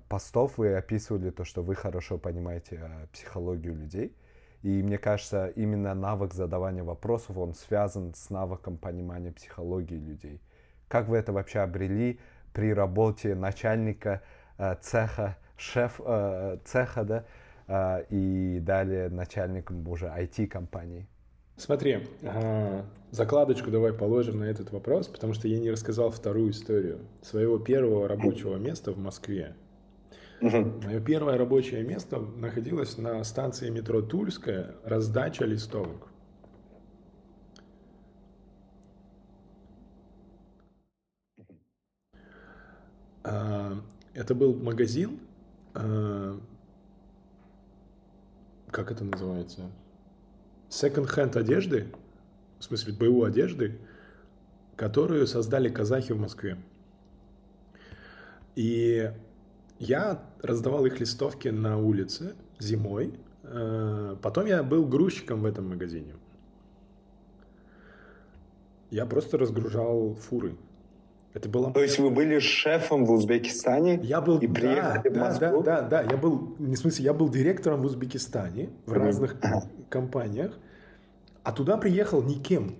[0.08, 4.14] постов вы описывали то, что вы хорошо понимаете э, психологию людей.
[4.62, 10.40] И мне кажется, именно навык задавания вопросов, он связан с навыком понимания психологии людей.
[10.90, 12.18] Как вы это вообще обрели
[12.52, 14.22] при работе начальника
[14.58, 17.24] э, цеха, шеф э, цеха, да,
[17.68, 21.06] э, и далее начальником уже IT-компании?
[21.56, 26.98] Смотри, а, закладочку давай положим на этот вопрос, потому что я не рассказал вторую историю
[27.22, 29.54] своего первого рабочего места в Москве.
[30.40, 36.09] Мое первое рабочее место находилось на станции метро Тульская, раздача листовок.
[44.14, 45.20] Это был магазин,
[45.74, 46.38] а,
[48.70, 49.70] как это называется?
[50.68, 51.86] Second-hand одежды,
[52.58, 53.78] в смысле БУ одежды,
[54.76, 56.56] которую создали казахи в Москве.
[58.54, 59.12] И
[59.78, 63.14] я раздавал их листовки на улице зимой.
[63.42, 66.14] Э, Потом я был грузчиком в этом магазине.
[68.90, 70.56] Я просто разгружал фуры.
[71.32, 71.72] Это было...
[71.72, 74.00] То есть вы были шефом в Узбекистане?
[74.02, 75.62] Я был, И да, приехали в да, да, Москву?
[75.62, 79.36] да, да, я был, не в смысле, я был директором в Узбекистане, в разных
[79.88, 80.58] компаниях,
[81.44, 82.74] а туда приехал никем.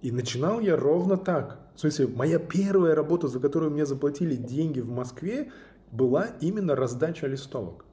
[0.00, 1.60] И начинал я ровно так.
[1.74, 5.50] В смысле, моя первая работа, за которую мне заплатили деньги в Москве,
[5.90, 7.84] была именно раздача листовок.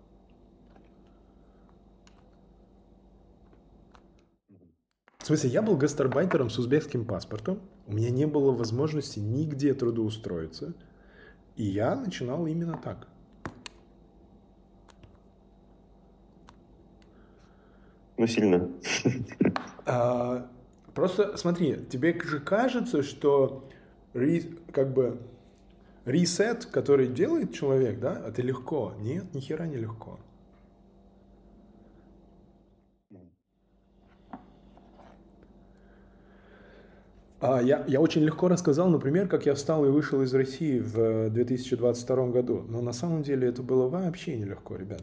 [5.32, 10.73] Смысле, я был гастарбайтером с узбекским паспортом, у меня не было возможности нигде трудоустроиться,
[11.55, 13.07] и я начинал именно так.
[18.21, 18.69] ну, сильно.
[19.84, 20.47] А,
[20.93, 23.67] просто смотри, тебе же кажется, что
[24.71, 25.19] как бы
[26.05, 28.93] ресет, который делает человек, да, это легко.
[28.99, 30.19] Нет, ни хера не легко.
[37.41, 41.31] А, я, я очень легко рассказал, например, как я встал и вышел из России в
[41.31, 42.63] 2022 году.
[42.69, 45.01] Но на самом деле это было вообще нелегко, ребят.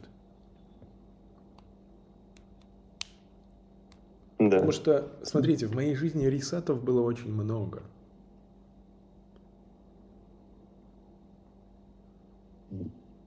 [4.38, 4.50] Да.
[4.50, 7.82] Потому что, смотрите, в моей жизни ресетов было очень много.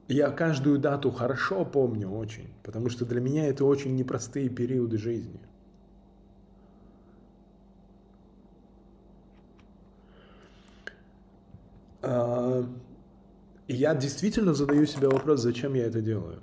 [0.08, 5.42] Я каждую дату хорошо помню очень, потому что для меня это очень непростые периоды жизни.
[5.44, 5.52] А,
[10.86, 16.42] И я действительно задаю себе вопрос, зачем я это делаю?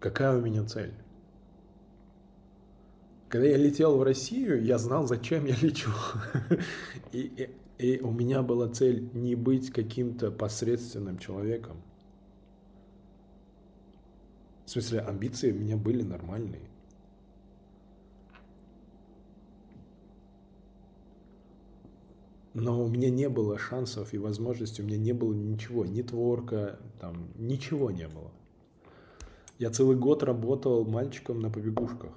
[0.00, 0.94] Какая у меня цель?
[3.28, 5.90] Когда я летел в Россию, я знал, зачем я лечу.
[7.12, 11.82] И, и, и у меня была цель не быть каким-то посредственным человеком.
[14.64, 16.69] В смысле, амбиции у меня были нормальные.
[22.60, 26.78] Но у меня не было шансов и возможностей, у меня не было ничего, ни творка,
[27.00, 28.30] там, ничего не было.
[29.58, 32.12] Я целый год работал мальчиком на побегушках,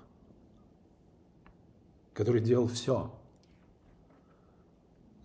[2.14, 3.10] который делал все.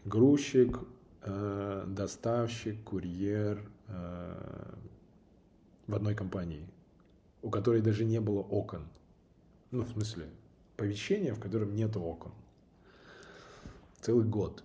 [0.04, 0.78] Грузчик,
[1.22, 4.74] э, доставщик, курьер э,
[5.88, 6.64] в одной компании,
[7.42, 8.86] у которой даже не было окон.
[9.72, 10.28] Ну, в смысле,
[10.76, 12.30] помещение, в котором нет окон.
[14.00, 14.62] Целый год.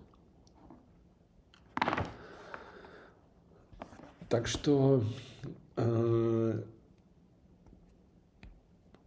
[4.28, 5.04] Так что
[5.76, 6.62] э,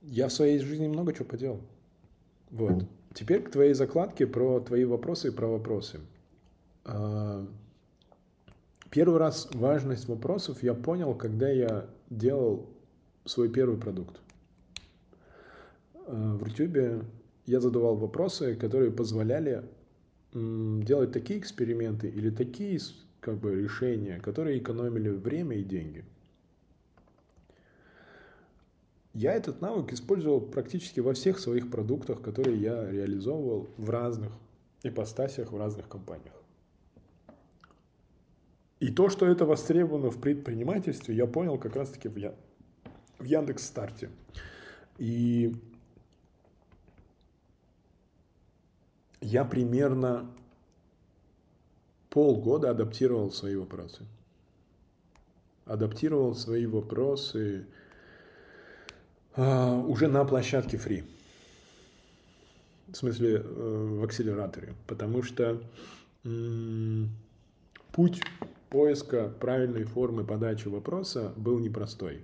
[0.04, 1.62] я в своей жизни много чего поделал.
[2.52, 2.86] Вот.
[3.14, 6.00] Теперь к твоей закладке про твои вопросы и про вопросы.
[6.86, 7.46] Э,
[8.90, 12.70] первый раз важность вопросов я понял, когда я делал
[13.26, 14.20] свой первый продукт.
[16.06, 17.02] Э, в Рутюбе
[17.46, 19.64] я задавал вопросы, которые позволяли
[20.34, 22.80] делать такие эксперименты или такие
[23.28, 26.06] как бы решения, которые экономили время и деньги.
[29.14, 34.32] Я этот навык использовал практически во всех своих продуктах, которые я реализовывал в разных
[34.82, 36.42] ипостасях, в разных компаниях.
[38.80, 42.36] И то, что это востребовано в предпринимательстве, я понял как раз-таки в, Я-
[43.20, 44.10] Яндекс Старте.
[45.00, 45.54] И
[49.20, 50.32] я примерно
[52.10, 54.06] полгода адаптировал свои вопросы.
[55.66, 57.66] Адаптировал свои вопросы
[59.36, 61.04] а, уже на площадке Free.
[62.88, 64.74] В смысле, э, в акселераторе.
[64.88, 65.62] Потому что
[67.92, 68.22] путь
[68.70, 72.24] поиска правильной формы подачи вопроса был непростой.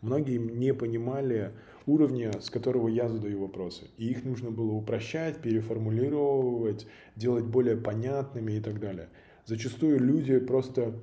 [0.00, 1.52] Многие не понимали
[1.88, 3.86] уровня, с которого я задаю вопросы.
[3.96, 6.86] И их нужно было упрощать, переформулировать,
[7.16, 9.08] делать более понятными и так далее.
[9.46, 10.94] Зачастую люди просто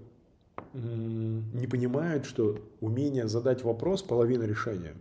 [0.73, 4.93] не понимают, что умение задать вопрос– половина решения.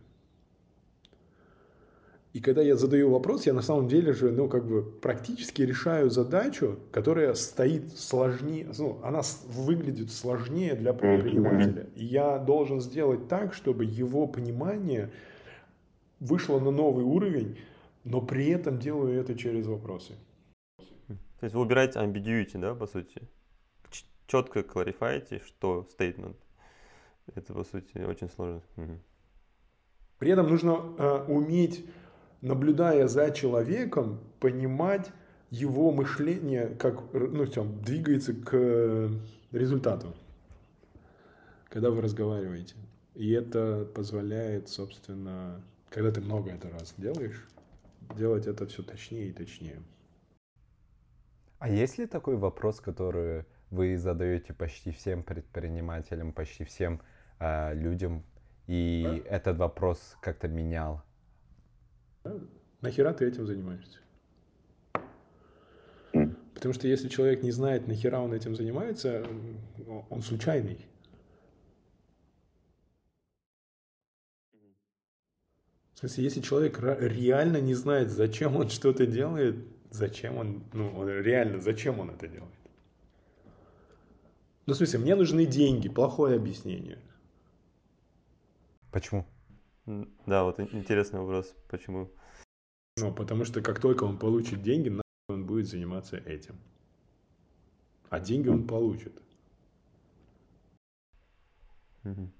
[2.33, 6.11] И когда я задаю вопрос, я на самом деле же, ну, как бы практически решаю
[6.11, 11.87] задачу, которая стоит сложнее, ну, она выглядит сложнее для предпринимателя.
[11.95, 15.13] И я должен сделать так, чтобы его понимание
[16.25, 17.59] вышло на новый уровень,
[18.05, 20.15] но при этом делаю это через вопросы.
[21.09, 23.21] То есть вы убираете ambiguity, да, по сути?
[24.27, 26.37] Четко кларифаете, что statement.
[27.35, 28.63] Это, по сути, очень сложно.
[28.77, 29.01] Мгм.
[30.19, 31.85] При этом нужно э, уметь,
[32.41, 35.11] наблюдая за человеком, понимать
[35.51, 39.11] его мышление, как ну, там, двигается к э,
[39.53, 40.15] результату,
[41.69, 42.75] когда вы разговариваете.
[43.15, 45.63] И это позволяет, собственно,
[45.95, 47.47] когда ты много это раз делаешь,
[48.17, 49.81] делать это все точнее и точнее.
[51.61, 57.01] А есть ли такой вопрос, который вы задаете почти всем предпринимателям, почти всем
[57.39, 58.25] а, людям,
[58.67, 61.01] и этот вопрос как-то менял?
[62.81, 64.01] Нахера ты этим занимаешься?
[66.55, 69.25] Потому что если человек не знает, нахера он этим занимается,
[70.11, 70.87] он случайный.
[75.95, 81.09] В смысле, если человек реально не знает, зачем он что-то делает, зачем он, ну, он
[81.09, 82.53] реально, зачем он это делает?
[84.67, 86.99] Ну, в смысле, мне нужны деньги, плохое объяснение.
[88.91, 89.27] Почему?
[90.27, 92.11] Да, вот ин- интересный вопрос, почему.
[92.97, 94.93] Ну, потому что как только он получит деньги,
[95.29, 96.57] он будет заниматься этим.
[98.09, 99.13] А деньги он получит.
[102.03, 102.33] Мгм.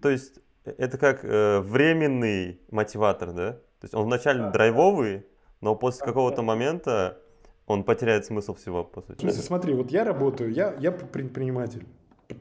[0.00, 0.40] То есть
[0.78, 3.52] это как э, временный мотиватор, да?
[3.52, 5.26] То есть он вначале драйвовый,
[5.60, 7.18] но после какого-то момента
[7.66, 9.20] Он потеряет смысл всего, по В сути.
[9.20, 11.86] смысле, смотри, вот я работаю, я, я предприниматель.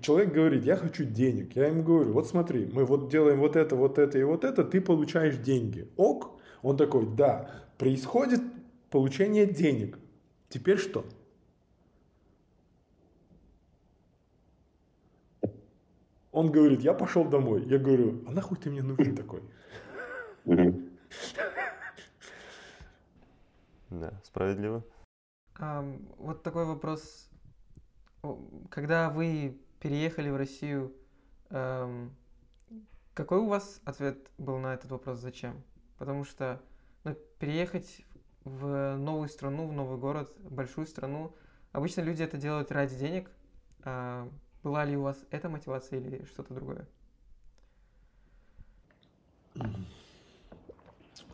[0.01, 1.55] Человек говорит, я хочу денег.
[1.55, 4.63] Я ему говорю, вот смотри, мы вот делаем вот это, вот это и вот это,
[4.63, 5.89] ты получаешь деньги.
[5.97, 6.39] Ок?
[6.61, 8.41] Он такой, да, происходит
[8.89, 9.99] получение денег.
[10.49, 11.03] Теперь что?
[16.37, 17.63] Он говорит, я пошел домой.
[17.63, 19.41] Я говорю, а нахуй ты мне нужен такой?
[23.89, 24.83] Да, справедливо.
[25.57, 27.27] Вот такой вопрос.
[28.69, 30.93] Когда вы переехали в Россию,
[31.49, 35.63] какой у вас ответ был на этот вопрос «зачем»?
[35.97, 36.61] Потому что
[37.03, 38.05] ну, переехать
[38.43, 41.35] в новую страну, в новый город, большую страну,
[41.71, 43.31] обычно люди это делают ради денег.
[43.83, 44.29] А
[44.67, 46.85] была ли у вас эта мотивация или что-то другое?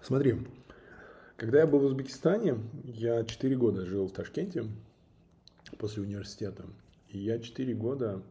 [0.04, 0.38] Смотри,
[1.36, 4.66] когда я был в Узбекистане, я 4 года жил в Ташкенте
[5.80, 6.64] после университета.
[7.10, 8.22] И я 4 года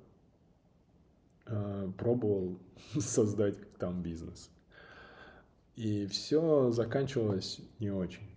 [1.46, 2.60] э, пробовал
[3.00, 4.50] создать там бизнес.
[5.74, 8.30] И все заканчивалось не очень.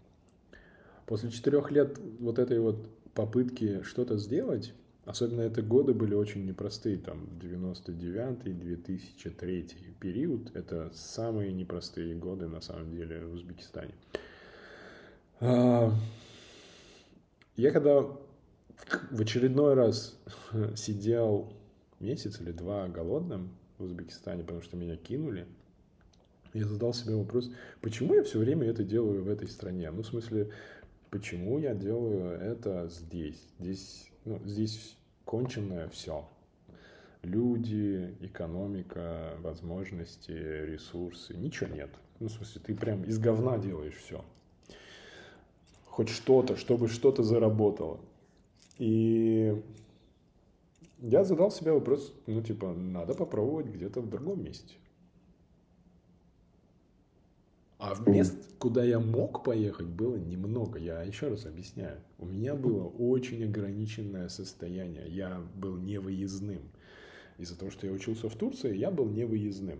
[1.06, 4.74] После четырех лет вот этой вот попытки что-то сделать,
[5.06, 12.96] особенно это годы были очень непростые, там 99-2003 период, это самые непростые годы на самом
[12.96, 13.94] деле в Узбекистане.
[15.40, 15.92] А,
[17.56, 18.06] Я когда
[19.12, 20.18] в очередной раз
[20.76, 21.54] сидел
[22.00, 25.46] месяц или два голодным в Узбекистане, потому что меня кинули,
[26.54, 27.52] я задал себе вопрос,
[27.82, 29.92] почему я все время это делаю в этой стране?
[29.92, 30.52] Ну, в смысле,
[31.10, 33.42] почему я делаю это здесь?
[33.60, 36.28] Здесь, ну, здесь конченное все.
[37.22, 41.90] Люди, экономика, возможности, ресурсы, ничего нет.
[42.20, 44.24] Ну, в смысле, ты прям из говна делаешь все.
[45.86, 48.00] Хоть что-то, чтобы что-то заработало.
[48.78, 49.64] И
[51.00, 54.76] я задал себе вопрос, ну, типа, надо попробовать где-то в другом месте.
[57.78, 60.80] А мест, куда я мог поехать, было немного.
[60.80, 62.00] Я еще раз объясняю.
[62.18, 65.06] У меня было очень ограниченное состояние.
[65.10, 66.62] Я был невыездным.
[67.38, 69.80] Из-за того, что я учился в Турции, я был невыездным.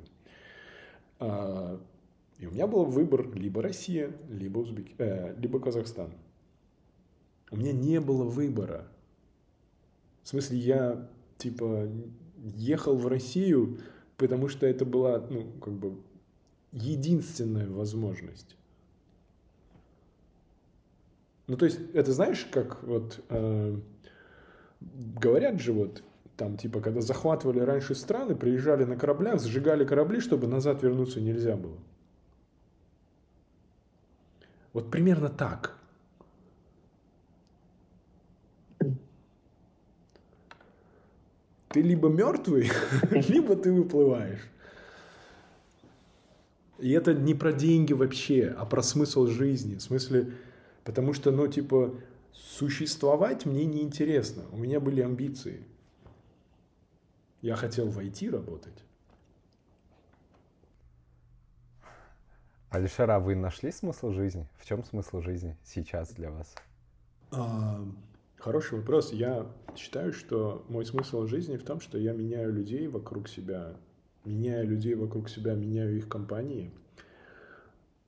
[1.20, 1.80] А,
[2.38, 4.88] и у меня был выбор либо Россия, либо, Узбек...
[4.98, 6.12] э, либо Казахстан.
[7.50, 8.88] У меня не было выбора.
[10.24, 11.88] В смысле, я типа
[12.56, 13.80] ехал в Россию,
[14.18, 15.98] потому что это была, ну, как бы
[16.72, 18.56] единственная возможность.
[21.48, 23.78] Ну, то есть, это знаешь, как вот э,
[24.82, 26.04] говорят же вот
[26.38, 31.56] там, типа, когда захватывали раньше страны, приезжали на кораблях, сжигали корабли, чтобы назад вернуться нельзя
[31.56, 31.78] было.
[34.74, 35.78] Вот примерно так.
[41.70, 42.70] Ты либо мертвый,
[43.12, 44.50] либо ты выплываешь.
[46.80, 49.76] И это не про деньги вообще, а про смысл жизни.
[49.76, 50.34] В смысле,
[50.84, 51.96] потому что, ну, типа,
[52.32, 54.44] существовать мне неинтересно.
[54.52, 55.64] У меня были амбиции.
[57.42, 58.84] Я хотел в IT работать.
[62.72, 64.50] Алишер, а вы нашли смысл жизни?
[64.58, 66.54] В чем смысл жизни сейчас для вас?
[67.32, 67.80] А,
[68.38, 69.14] хороший вопрос.
[69.14, 69.48] Я
[69.78, 73.78] считаю, что мой смысл жизни в том, что я меняю людей вокруг себя,
[74.26, 76.72] меняю людей вокруг себя, меняю их компании,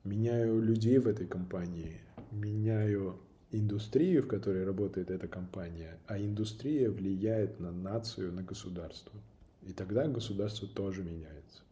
[0.04, 2.00] меняю людей в этой компании,
[2.30, 3.18] меняю
[3.50, 9.18] индустрию, в которой работает эта компания, а индустрия влияет на нацию, на государство.
[9.62, 11.62] И тогда государство тоже меняется.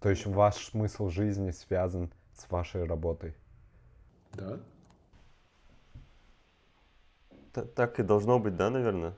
[0.00, 3.34] То есть ваш смысл жизни связан с вашей работой?
[4.34, 4.60] Да?
[7.52, 9.14] Т- Так и должно быть, да, наверное?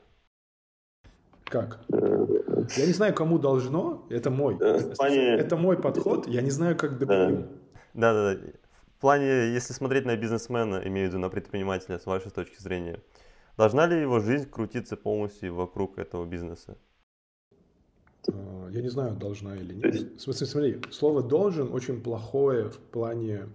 [1.49, 1.81] Как?
[1.89, 4.57] Я не знаю, кому должно, это мой.
[4.61, 7.47] Э, в плане- Это мой подход, я не знаю, как другим.
[7.95, 8.41] Да-да-да.
[8.97, 13.01] В плане, если смотреть на бизнесмена, имею в виду на предпринимателя, с вашей точки зрения,
[13.57, 16.77] должна ли его жизнь крутиться полностью вокруг этого бизнеса?
[18.29, 20.17] А, Я не знаю, должна или нет.
[20.17, 23.49] В смысле, смотри, слово «должен» очень плохое в плане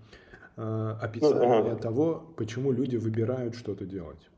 [0.55, 1.75] э, описания ага.
[1.75, 4.29] того, почему люди выбирают что-то делать.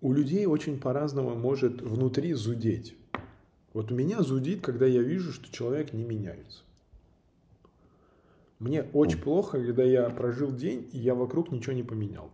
[0.00, 2.96] У людей очень по-разному может внутри зудеть.
[3.72, 6.62] Вот у меня зудит, когда я вижу, что человек не меняется.
[8.58, 12.30] Мне очень плохо, когда я прожил день, и я вокруг ничего не поменял.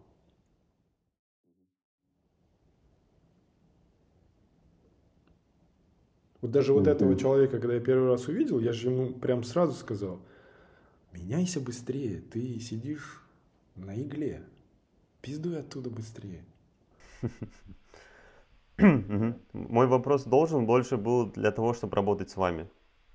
[6.41, 9.75] Вот даже вот этого человека, когда я первый раз увидел, я же ему прям сразу
[9.75, 10.21] сказал,
[11.13, 13.23] Меняйся быстрее, ты сидишь
[13.75, 14.45] на игле.
[15.21, 16.45] Пиздуй оттуда быстрее.
[19.53, 22.69] Мой вопрос должен больше был для того, чтобы работать с вами.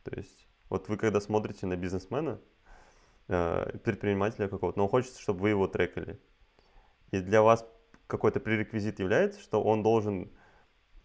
[0.04, 2.40] То есть, вот вы когда смотрите на бизнесмена,
[3.28, 6.20] э, предпринимателя какого-то, но хочется, чтобы вы его трекали.
[7.12, 7.66] И для вас
[8.08, 10.32] какой-то пререквизит является, что он должен,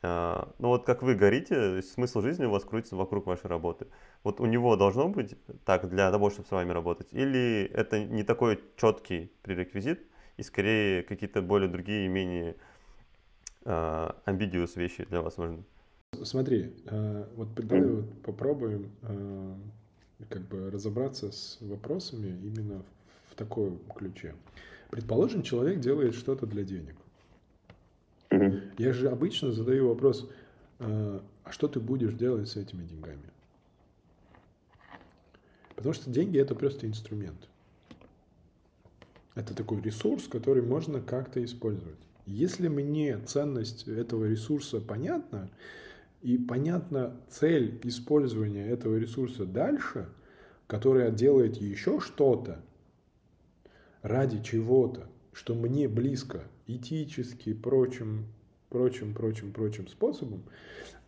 [0.03, 3.87] э, ну вот как вы горите, смысл жизни у вас крутится вокруг вашей работы.
[4.23, 7.09] Вот у него должно быть так для того, чтобы с вами работать?
[7.13, 12.57] Или это не такой четкий пререквизит, и скорее какие-то более другие, менее
[13.65, 15.63] э, ambiguous вещи для вас важны?
[16.23, 19.55] Смотри, э, вот давай вот попробуем э,
[20.29, 22.83] как бы разобраться с вопросами именно
[23.31, 24.35] в таком ключе.
[24.91, 26.97] Предположим, человек делает что-то для денег.
[28.79, 30.29] Я же обычно задаю вопрос,
[30.79, 33.31] а что ты будешь делать с этими деньгами?
[35.75, 37.49] Потому что деньги это просто инструмент.
[39.35, 41.99] Это такой ресурс, который можно как-то использовать.
[42.31, 45.51] Если мне ценность этого ресурса понятна,
[46.23, 50.09] и понятна цель использования этого ресурса дальше,
[50.69, 52.63] которая делает еще что-то
[54.03, 58.27] ради чего-то, что мне близко, этически, прочим,
[58.69, 60.45] прочим, прочим, прочим способом,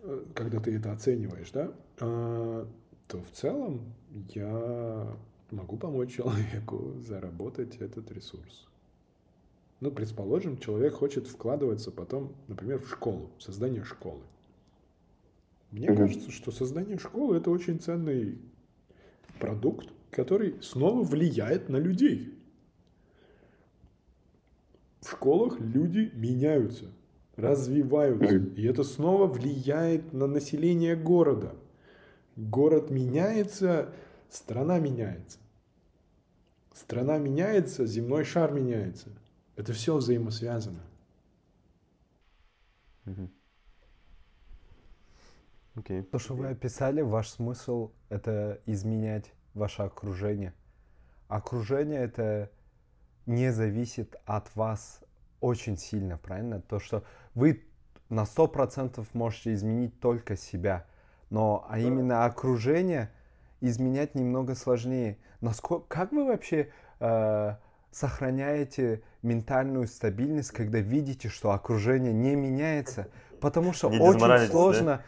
[0.01, 2.69] э, когда ты это оцениваешь, да, а,
[3.07, 3.95] то в целом
[4.35, 5.17] я
[5.53, 8.67] могу помочь человеку заработать этот ресурс.
[9.83, 14.21] Ну, предположим, человек хочет вкладываться потом, например, в школу, в создание школы.
[15.73, 15.97] Мне Мгм.
[15.97, 18.39] кажется, что создание школы это очень ценный
[19.41, 22.33] продукт, который снова влияет на людей.
[25.01, 26.85] В школах люди меняются,
[27.35, 31.57] развиваются, и это снова влияет на население города.
[32.37, 33.93] Город меняется,
[34.31, 35.41] страна меняется.
[36.73, 39.09] Страна меняется, земной шар меняется.
[39.57, 40.81] Это все взаимосвязано.
[45.75, 46.03] Окей.
[46.03, 50.55] То, что вы описали, ваш смысл— это изменять ваше окружение.
[51.29, 52.51] Окружение— это
[53.27, 55.01] не зависит от вас
[55.41, 56.61] очень сильно, правильно?
[56.61, 57.65] То, что вы
[58.09, 60.87] на 100% можете изменить только себя,
[61.31, 63.11] но а именно окружение
[63.61, 65.19] изменять немного сложнее.
[65.41, 67.57] Насколько, как вы вообще э,
[67.93, 73.09] сохраняете ментальную стабильность, когда видите, что окружение не меняется?
[73.41, 74.47] Потому что Не очень да?
[74.47, 75.03] сложно,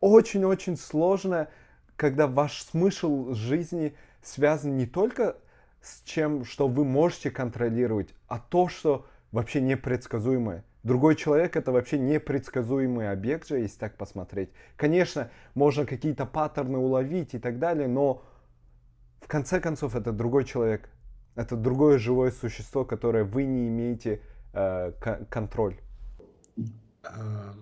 [0.00, 1.48] очень-очень сложно,
[1.96, 5.36] когда ваш смысл жизни связан не только
[5.82, 10.64] с чем, что вы можете контролировать, а то, что вообще непредсказуемое.
[10.84, 14.50] Другой человек это вообще непредсказуемый объект же, если так посмотреть.
[14.76, 18.22] Конечно, можно какие-то паттерны уловить и так далее, но
[19.20, 20.88] в конце концов это другой человек.
[21.38, 24.20] Это другое живое существо, которое вы не имеете
[24.54, 25.76] э, кон- контроль.
[27.04, 27.54] А,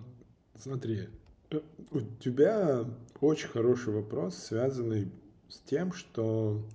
[0.57, 1.09] Смотри,
[1.51, 1.59] э,
[1.91, 2.85] у тебя
[3.21, 5.11] очень хороший вопрос, связанный
[5.47, 6.65] с тем, что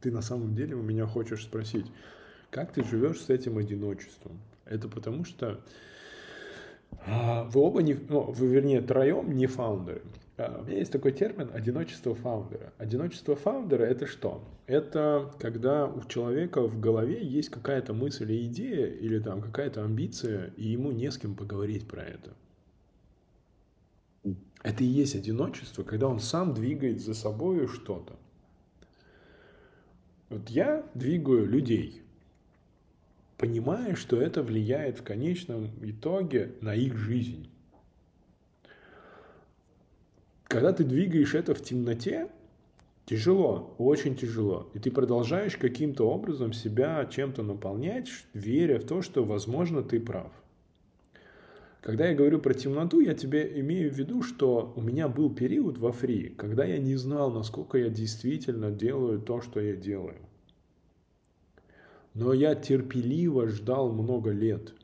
[0.00, 1.86] ты на самом деле у меня хочешь спросить,
[2.50, 4.40] как ты живешь с этим одиночеством?
[4.64, 5.60] Это потому что
[7.06, 10.02] а, вы оба не, ну, вы вернее троем не фаундеры.
[10.38, 12.72] А, У меня есть такой термин одиночество фаундера.
[12.78, 14.44] Одиночество фаундера это что?
[14.66, 20.52] Это когда у человека в голове есть какая-то мысль и идея или там какая-то амбиция,
[20.56, 22.34] и ему не с кем поговорить про это.
[24.62, 28.16] Это и есть одиночество, когда он сам двигает за собой что-то.
[30.28, 32.02] Вот я двигаю людей,
[33.38, 37.48] понимая, что это влияет в конечном итоге на их жизнь.
[40.48, 42.28] Когда ты двигаешь это в темноте,
[43.04, 44.70] тяжело, очень тяжело.
[44.74, 50.30] И ты продолжаешь каким-то образом себя чем-то наполнять, веря в то, что, возможно, ты прав.
[51.80, 55.78] Когда я говорю про темноту, я тебе имею в виду, что у меня был период
[55.78, 60.16] во фри, когда я не знал, насколько я действительно делаю то, что я делаю.
[62.14, 64.74] Но я терпеливо ждал много лет.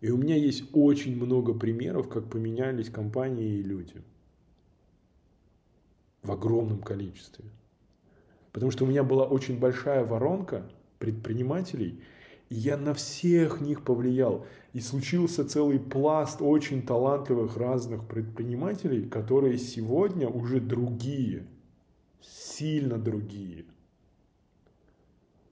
[0.00, 4.02] И у меня есть очень много примеров, как поменялись компании и люди.
[6.22, 7.44] В огромном количестве.
[8.52, 12.02] Потому что у меня была очень большая воронка предпринимателей,
[12.48, 14.46] и я на всех них повлиял.
[14.72, 21.46] И случился целый пласт очень талантливых разных предпринимателей, которые сегодня уже другие,
[22.20, 23.64] сильно другие.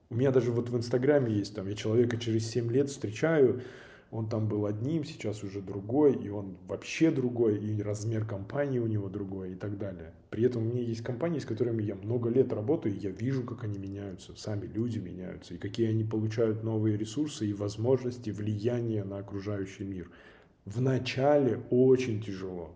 [0.09, 3.63] У меня даже вот в Инстаграме есть, там, я человека через 7 лет встречаю,
[4.11, 8.87] он там был одним, сейчас уже другой, и он вообще другой, и размер компании у
[8.87, 10.13] него другой и так далее.
[10.31, 13.43] При этом у меня есть компании, с которыми я много лет работаю, и я вижу,
[13.43, 19.03] как они меняются, сами люди меняются, и какие они получают новые ресурсы и возможности влияния
[19.05, 20.11] на окружающий мир.
[20.65, 22.75] В начале очень тяжело,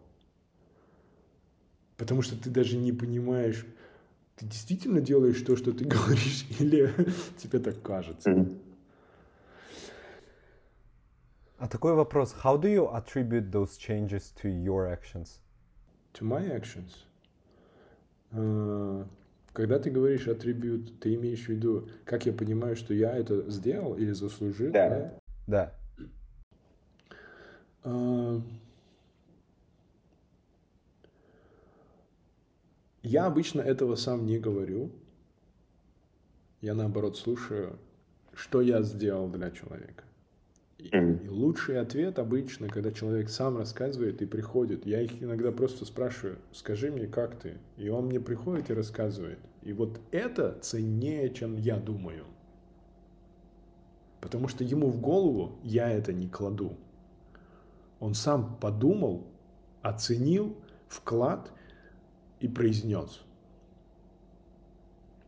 [1.96, 3.66] потому что ты даже не понимаешь,
[4.36, 6.92] ты действительно делаешь то, что ты говоришь, или
[7.38, 8.48] тебе так кажется.
[11.60, 12.34] А такой вопрос.
[12.42, 15.40] How do you attribute those changes to your actions?
[16.14, 17.04] To my actions.
[18.32, 19.06] Uh,
[19.52, 23.94] когда ты говоришь атрибут, ты имеешь в виду, как я понимаю, что я это сделал
[23.94, 24.72] или заслужил?
[24.72, 25.12] Да.
[25.46, 25.74] Да.
[27.84, 28.40] Uh,
[33.02, 34.90] я обычно этого сам не говорю.
[36.62, 37.78] Я наоборот слушаю,
[38.32, 40.04] что я сделал для человека.
[40.80, 44.86] И, лучший ответ обычно, когда человек сам рассказывает и приходит.
[44.86, 47.58] Я их иногда просто спрашиваю, скажи мне, как ты?
[47.76, 49.38] И он мне приходит и рассказывает.
[49.62, 52.24] И вот это ценнее, чем я думаю.
[54.20, 56.76] Потому что ему в голову я это не кладу.
[57.98, 59.26] Он сам подумал,
[59.82, 60.56] оценил
[60.88, 61.52] вклад
[62.40, 63.20] и произнес.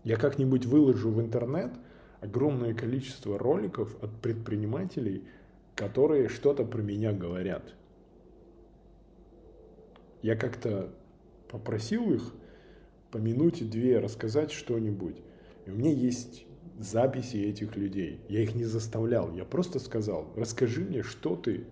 [0.03, 1.73] Я как-нибудь выложу в интернет
[2.21, 5.25] огромное количество роликов от предпринимателей–
[5.75, 7.75] которые что-то про меня говорят.
[10.23, 10.93] Я как-то
[11.49, 12.33] попросил их
[13.11, 15.17] по минуте две рассказать что-нибудь.
[15.67, 16.45] И у меня есть
[16.79, 18.21] записи этих людей.
[18.29, 19.33] Я их не заставлял.
[19.35, 21.67] Я просто сказал, расскажи мне, что ты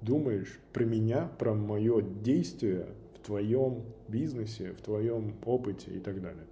[0.00, 6.46] думаешь про меня, про мое действие в твоем бизнесе, в твоем опыте и так далее.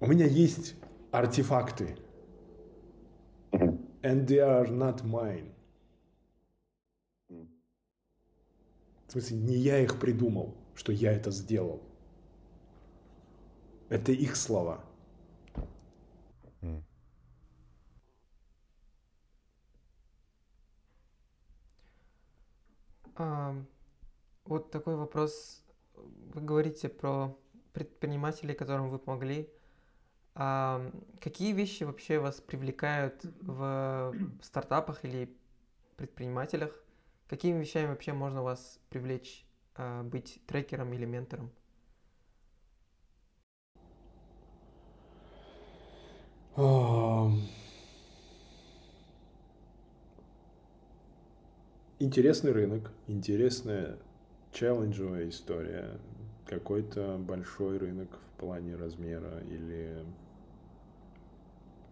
[0.00, 0.76] У меня есть
[1.10, 1.96] артефакты,
[4.02, 5.52] and they are not mine.
[9.06, 11.82] В смысле, не я их придумал, что я это сделал.
[13.88, 14.84] Это их слова.
[23.16, 23.54] А,
[24.44, 25.62] вот такой вопрос.
[25.94, 27.36] Вы говорите про
[27.72, 29.50] предпринимателей, которым вы помогли.
[30.34, 35.36] А какие вещи вообще вас привлекают в стартапах или
[35.96, 36.72] предпринимателях?
[37.28, 39.44] Какими вещами вообще можно вас привлечь,
[39.76, 41.50] а, быть трекером или ментором?
[51.98, 53.98] Интересный рынок, интересная
[54.52, 56.00] челленджевая история,
[56.46, 60.02] какой-то большой рынок плане размера или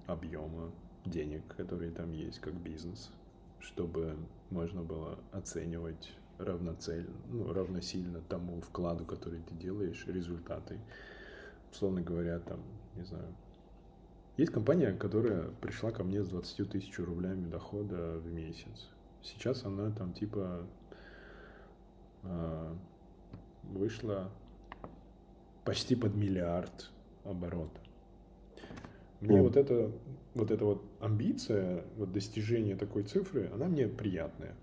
[0.07, 0.73] объема
[1.05, 3.11] денег, которые там есть как бизнес,
[3.61, 4.17] чтобы
[4.49, 10.81] можно было оценивать равноцельно, ну, равносильно тому вкладу, который ты делаешь, результаты.
[11.71, 12.61] Условно говоря, там,
[12.97, 13.35] не знаю,
[14.39, 18.89] есть компания, которая пришла ко мне с 20 тысяч рублями дохода в месяц.
[19.23, 20.67] Сейчас она там типа
[22.23, 22.75] э,
[23.65, 24.31] вышла
[25.69, 26.91] почти под миллиард
[27.25, 27.79] оборота.
[29.21, 29.43] Мне mm.
[29.43, 29.93] вот эта
[30.35, 34.55] вот эта вот амбиция, вот достижение такой цифры, она мне приятная.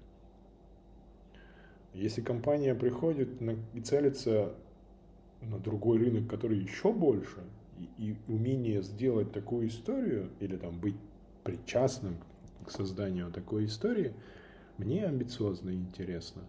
[1.93, 4.56] Если компания приходит на, и целится
[5.41, 7.43] на другой рынок, который еще больше,
[7.78, 10.97] и, и умение сделать такую историю или там быть
[11.43, 12.18] причастным
[12.66, 14.12] к созданию такой истории,
[14.80, 16.41] мне амбициозно и интересно.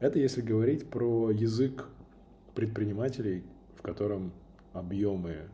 [0.00, 1.90] Это если говорить про язык
[2.54, 3.44] предпринимателей,
[3.76, 4.32] в котором
[4.72, 5.48] объемы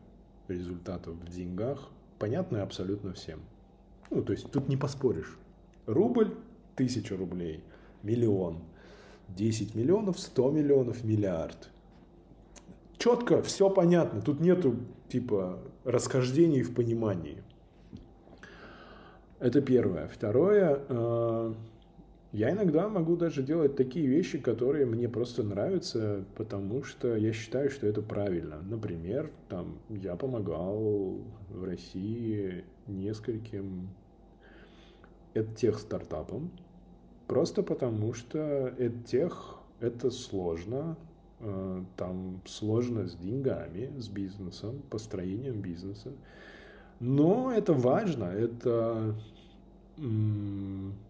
[0.47, 3.39] результатов в деньгах понятны абсолютно всем.
[4.09, 5.37] Ну, то есть тут не поспоришь.
[5.85, 6.35] Рубль–
[6.75, 7.63] тысяча рублей,
[8.03, 8.59] миллион,
[9.29, 11.69] 10 миллионов, 100 миллионов, миллиард.
[12.97, 14.21] Четко, все понятно.
[14.21, 14.75] Тут нету
[15.07, 17.43] типа расхождений в понимании.
[19.39, 20.07] Это первое.
[20.07, 21.53] Второе, э,
[22.31, 27.71] я иногда могу даже делать такие вещи, которые мне просто нравятся, потому что я считаю,
[27.71, 28.61] что это правильно.
[28.61, 31.17] Например, там, я помогал
[31.49, 33.89] в России нескольким
[35.55, 36.51] тех стартапам,
[37.27, 38.75] просто потому что
[39.07, 40.97] тех это сложно,
[41.39, 46.11] э, там сложно с деньгами, с бизнесом, построением бизнеса.
[46.99, 49.15] Но это важно, это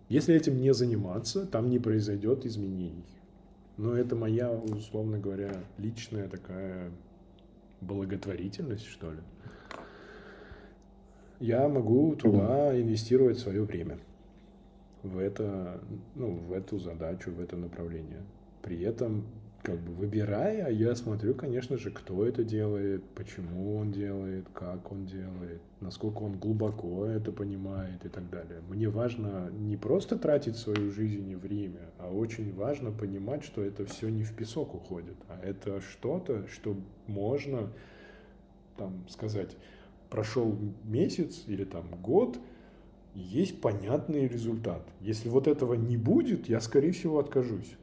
[0.10, 3.06] если этим не заниматься, там не произойдет изменений.
[3.78, 6.92] Но это моя, условно говоря, личная такая
[7.82, 9.20] благотворительность, что ли.
[11.40, 14.00] я могу туда инвестировать свое время
[15.04, 15.80] в это,
[16.16, 18.22] ну, в эту задачу, в это направление.
[18.62, 19.24] При этом,
[19.62, 25.06] как бы выбирая, я смотрю, конечно же, кто это делает, почему он делает, как он
[25.06, 28.62] делает, насколько он глубоко это понимает и так далее.
[28.70, 33.86] Мне важно не просто тратить свою жизнь и время, а очень важно понимать, что это
[33.86, 37.72] все не в песок уходит, а это что-то, что можно,
[38.78, 39.58] там, сказать,
[40.10, 42.40] прошел месяц или там год,
[43.14, 44.88] есть понятный результат.
[45.02, 47.76] Если вот этого не будет, я, скорее всего, откажусь.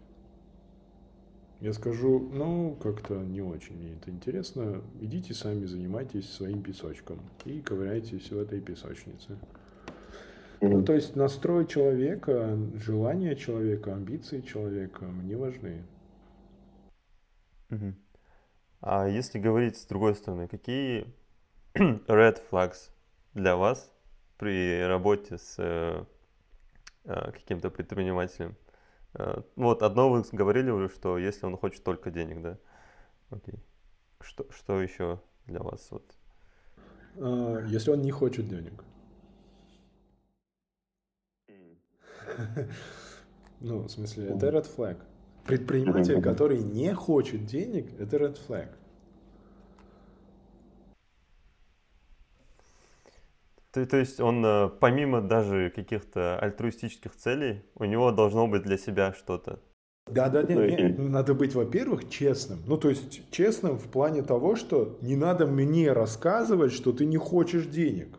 [1.60, 4.82] Я скажу, ну, как-то не очень мне это интересно.
[5.00, 9.38] Идите сами занимайтесь своим песочком и ковыряйтесь в этой песочнице.
[10.60, 15.82] Ну, то есть настрой человека, желания человека, амбиции человека мне важны.
[17.70, 17.96] Мгм.
[18.80, 21.06] А если говорить с другой стороны, какие
[21.74, 22.90] red flags
[23.34, 23.90] для вас
[24.38, 26.04] при работе с э,
[27.04, 28.56] каким-то предпринимателем?
[29.18, 32.58] Э, Вот одно вы говорили уже, что если он хочет только денег, да?
[33.30, 33.60] Окей.
[34.20, 35.88] Что, что еще для вас?
[35.90, 36.14] Вот?
[37.18, 38.84] А, Если он не хочет денег.
[43.60, 44.98] Ну, в смысле, это red flag.
[45.44, 48.68] Предприниматель, который не хочет денег, это red flag.
[53.76, 58.78] То, то есть он э, помимо даже каких-то альтруистических целей, у него должно быть для
[58.78, 59.60] себя что-то.
[60.10, 62.60] Да, да, Ну, нет, нет, и- надо быть, во-первых, честным.
[62.66, 67.18] Ну, то есть честным в плане того, что не надо мне рассказывать, что ты не
[67.18, 68.16] хочешь денег.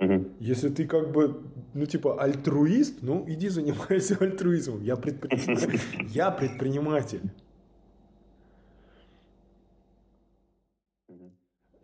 [0.00, 0.28] Мгм.
[0.38, 1.40] Если ты как бы,
[1.72, 4.82] ну, типа, альтруист, ну, иди занимайся альтруизмом.
[4.82, 5.80] Я, предпри-
[6.10, 7.22] я предприниматель.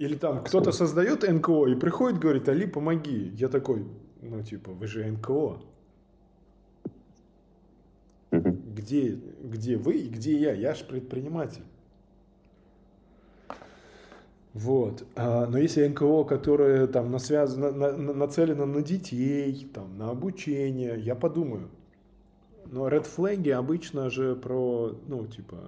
[0.01, 3.32] Или там кто-то создает НКО и приходит, говорит, Али, помоги.
[3.36, 3.86] Я такой,
[4.22, 5.61] ну, типа, вы же НКО.
[8.30, 10.55] Где, где вы и где я?
[10.55, 11.64] Я же предприниматель.
[14.55, 15.07] Вот.
[15.16, 20.98] А, но если НКО, которое там насвязано, на- на- нацелено на детей, там, на обучение,
[20.98, 21.68] я подумаю.
[22.64, 25.59] Но red флаги обычно же про, ну, типа,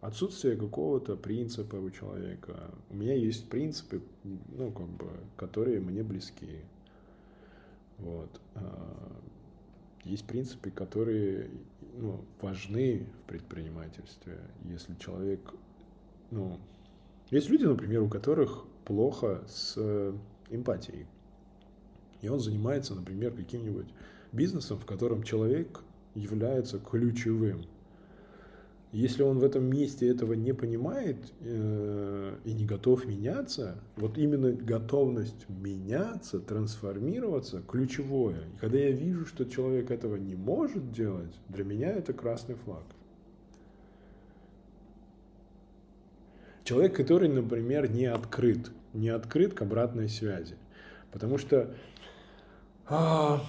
[0.00, 2.70] отсутствие какого-то принципа у человека.
[2.88, 6.60] У меня есть принципы, ну, как бы, которые мне близки.
[7.98, 8.40] Вот.
[8.54, 9.12] А,
[10.04, 11.50] Есть принципы, которые
[11.98, 14.38] ну, важны в предпринимательстве.
[14.64, 15.40] Если человек,
[16.30, 16.58] ну,
[17.30, 20.14] есть люди, например, у которых плохо с э,
[20.48, 21.06] эмпатией.
[22.22, 23.86] И он занимается, например, каким-нибудь
[24.32, 25.82] бизнесом, в котором человек
[26.14, 27.64] является ключевым.
[28.92, 34.50] Если он в этом месте этого не понимает э, и не готов меняться, вот именно
[34.50, 38.42] готовность меняться, трансформироваться ключевое.
[38.60, 42.82] Когда я вижу, что человек этого не может делать, для меня это красный флаг.
[46.64, 50.56] Человек, который, например, не открыт, не открыт к обратной связи.
[51.12, 51.72] Потому что
[52.86, 53.40] а,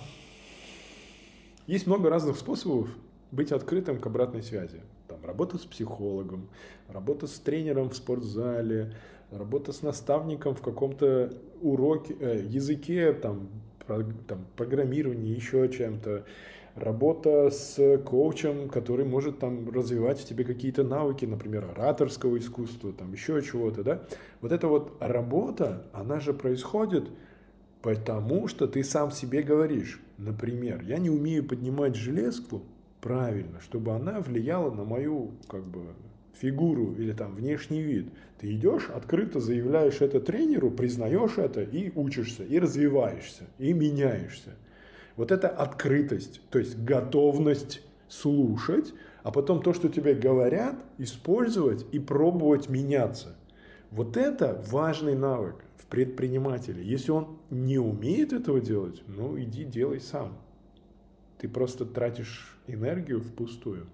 [1.66, 2.90] есть много разных способов
[3.32, 4.82] быть открытым к обратной связи.
[5.22, 6.50] Там, работа с психологом,
[6.88, 8.94] работа с тренером в спортзале,
[9.32, 13.50] работа с наставником в каком-то уроке, э, языке, там,
[13.86, 16.26] про- там, программировании, еще чем-то.
[16.76, 23.12] Работа с коучем, который может там развивать в тебе какие-то навыки, например, ораторского искусства, там
[23.12, 24.02] еще чего-то, да.
[24.40, 27.10] Вот эта вот работа, она же происходит
[27.82, 32.62] Потому что ты сам себе говоришь, например, я не умею поднимать железку
[33.02, 35.82] правильно, чтобы она влияла на мою как бы
[36.34, 38.08] фигуру или там внешний вид.
[38.40, 44.52] Ты идешь, открыто заявляешь это тренеру, признаешь это и учишься, и развиваешься, и меняешься.
[45.16, 52.00] Вот это открытость, то есть готовность слушать, а потом то, что тебе говорят, использовать и
[52.00, 53.36] пробовать меняться.
[53.92, 56.84] Вот это важный навык в предпринимателе.
[56.84, 60.38] Если он не умеет этого делать, ну иди делай сам.
[61.42, 63.88] Ты просто тратишь энергию впустую.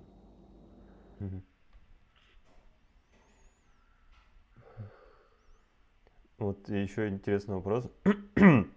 [6.37, 7.89] Вот еще интересный вопрос.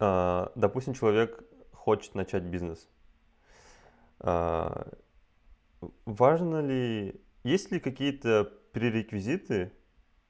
[0.00, 1.42] А, Допустим, человек
[1.72, 2.88] хочет начать бизнес.
[4.20, 4.86] А,
[6.04, 9.72] Важно ли, есть ли какие-то пререквизиты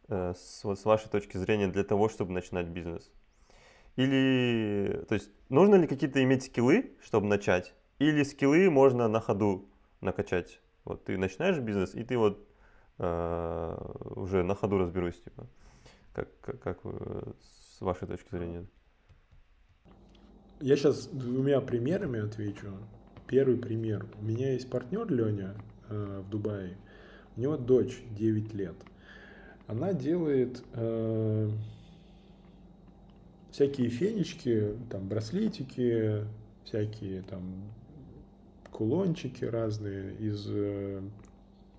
[0.09, 3.13] э, с, вашей точки зрения для того, чтобы начинать бизнес?
[3.99, 7.75] Или, то есть, нужно ли какие-то иметь скиллы, чтобы начать?
[7.99, 9.69] Или скиллы можно на ходу
[10.01, 10.61] накачать?
[10.85, 12.47] Вот ты начинаешь бизнес, и ты вот
[12.99, 13.77] э,
[14.15, 15.49] уже на ходу разберусь, типа.
[16.13, 18.67] Как, как, как вы, с вашей точки зрения?
[20.61, 22.69] Я сейчас двумя примерами отвечу.
[23.27, 24.07] Первый пример.
[24.21, 25.57] У меня есть партнер Леня
[25.89, 26.77] э, в Дубае.
[27.37, 28.77] У него дочь 9 лет.
[29.67, 31.51] Она делает э,
[33.51, 36.25] всякие фенечки, там браслетики,
[36.65, 37.43] всякие там
[38.71, 41.01] кулончики разные из э,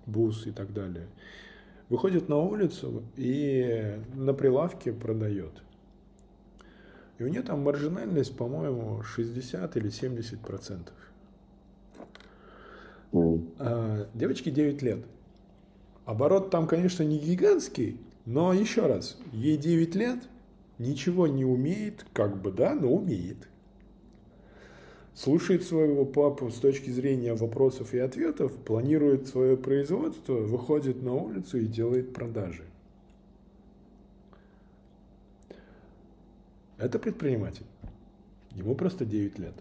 [0.06, 1.06] бус и так далее.
[1.88, 5.62] Выходит на улицу и на прилавке продает.
[7.18, 10.94] И у нее там маржинальность, по-моему, 60 или 70 процентов.
[13.12, 15.04] А, девочке 9 лет.
[16.04, 20.18] Оборот там, конечно, не гигантский, но еще раз, ей 9 лет,
[20.80, 23.48] ничего не умеет, как бы, да, но умеет.
[25.14, 31.58] Слушает своего папу с точки зрения вопросов и ответов, планирует свое производство, выходит на улицу
[31.58, 32.64] и делает продажи.
[36.78, 37.66] Это предприниматель.
[38.52, 39.54] Ему просто 9 лет.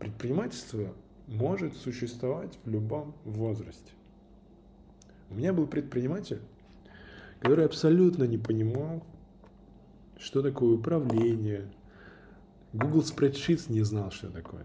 [0.00, 0.92] Предпринимательство
[1.28, 3.92] может существовать в любом возрасте.
[5.30, 6.40] У меня был предприниматель,
[7.44, 9.04] который абсолютно не понимал,
[10.16, 11.70] что такое управление.
[12.72, 14.64] Google Spreadsheets не знал, что такое.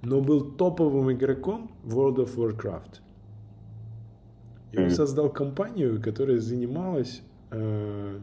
[0.00, 3.00] Но был топовым игроком World of Warcraft.
[4.72, 8.18] И он создал компанию, которая занималась э,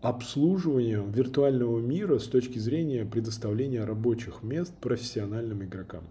[0.00, 6.04] обслуживанием виртуального мира с точки зрения предоставления рабочих мест профессиональным игрокам.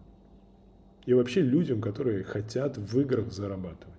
[1.08, 3.96] И вообще людям, которые хотят в играх зарабатывать.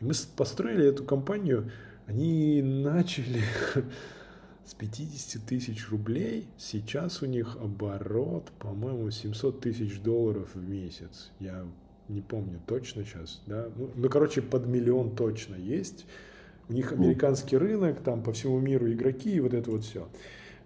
[0.00, 1.70] И мы построили эту компанию,
[2.08, 3.42] они начали
[4.64, 11.30] с 50 тысяч рублей, сейчас у них оборот, по-моему, 700 тысяч долларов в месяц.
[11.38, 11.64] Я
[12.08, 16.06] не помню точно сейчас, да, ну, ну короче, под миллион точно есть.
[16.68, 20.08] У них американский рынок, там по всему миру игроки и вот это вот все.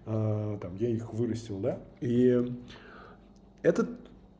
[0.07, 1.81] А, там я их вырастил, да.
[2.01, 2.43] И
[3.61, 3.91] этот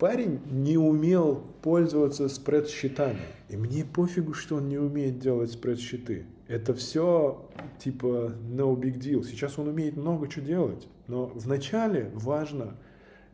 [0.03, 3.21] парень не умел пользоваться спред-счетами.
[3.49, 6.27] И мне пофигу, что он не умеет делать спред-счеты.
[6.49, 7.49] Это все
[7.79, 9.23] типа no big deal.
[9.23, 10.89] Сейчас он умеет много чего делать.
[11.07, 12.77] Но вначале важно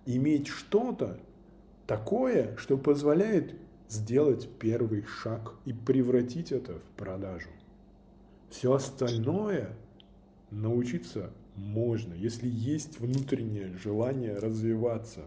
[0.04, 1.18] иметь что-то,
[1.86, 3.54] такое, что позволяет
[3.88, 7.48] сделать первый шаг и превратить это в продажу.
[8.50, 9.70] Все остальное
[10.50, 15.22] научиться можно, если есть внутреннее желание развиваться.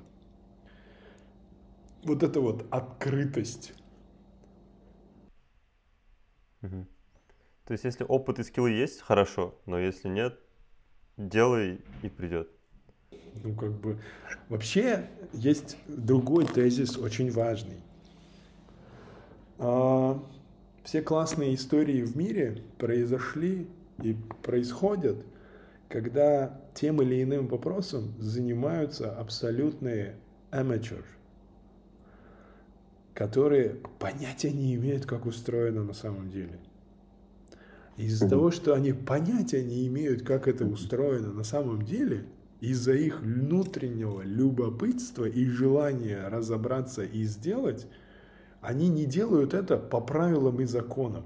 [2.03, 3.73] Вот это вот открытость.
[6.61, 6.87] Угу.
[7.65, 10.39] То есть, если опыт и скиллы есть, хорошо, но если нет,
[11.17, 12.49] делай и придет.
[13.43, 13.99] Ну, как бы...
[14.49, 17.81] Вообще, есть другой тезис, очень важный.
[19.57, 20.21] А,
[20.83, 23.67] все классные истории в мире произошли
[24.01, 25.23] и происходят,
[25.87, 30.15] когда тем или иным вопросом занимаются абсолютные
[30.51, 31.03] amateur,
[33.13, 36.59] которые понятия не имеют, как устроено на самом деле.
[37.97, 42.25] Из-за того, что они понятия не имеют, как это устроено на самом деле–
[42.61, 47.87] из-за их внутреннего любопытства и желания разобраться и сделать,
[48.61, 51.25] они не делают это по правилам и законам.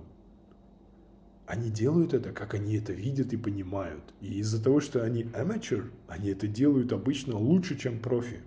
[1.46, 4.02] Они делают это, как они это видят и понимают.
[4.22, 8.40] И из-за того, что они amateur, они это делают обычно лучше, чем профи.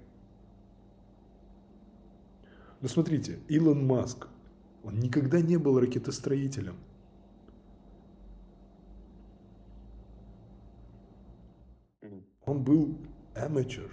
[2.81, 4.29] Но смотрите, Илон Маск,
[4.85, 6.77] он никогда не был ракетостроителем.
[12.45, 12.97] Он был
[13.35, 13.91] amateur.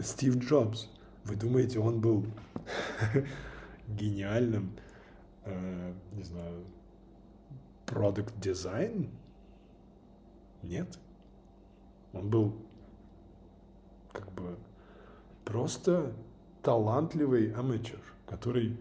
[0.00, 0.88] Стив Джобс.
[1.24, 2.24] Вы думаете, он был
[3.88, 4.72] гениальным,
[5.44, 6.64] э, не знаю,
[7.84, 9.10] продукт дизайн?
[10.62, 10.98] Нет.
[12.12, 12.54] Он был
[14.12, 14.56] как бы
[15.44, 16.12] просто
[16.62, 18.78] талантливый аматер, который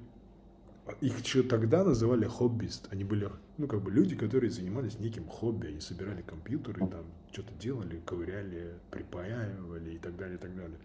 [1.00, 2.88] их еще тогда называли хоббист.
[2.92, 5.68] Они были, ну, как бы люди, которые занимались неким хобби.
[5.68, 10.78] Они собирали компьютеры, там, что-то делали, ковыряли, припаивали и так далее, и так далее.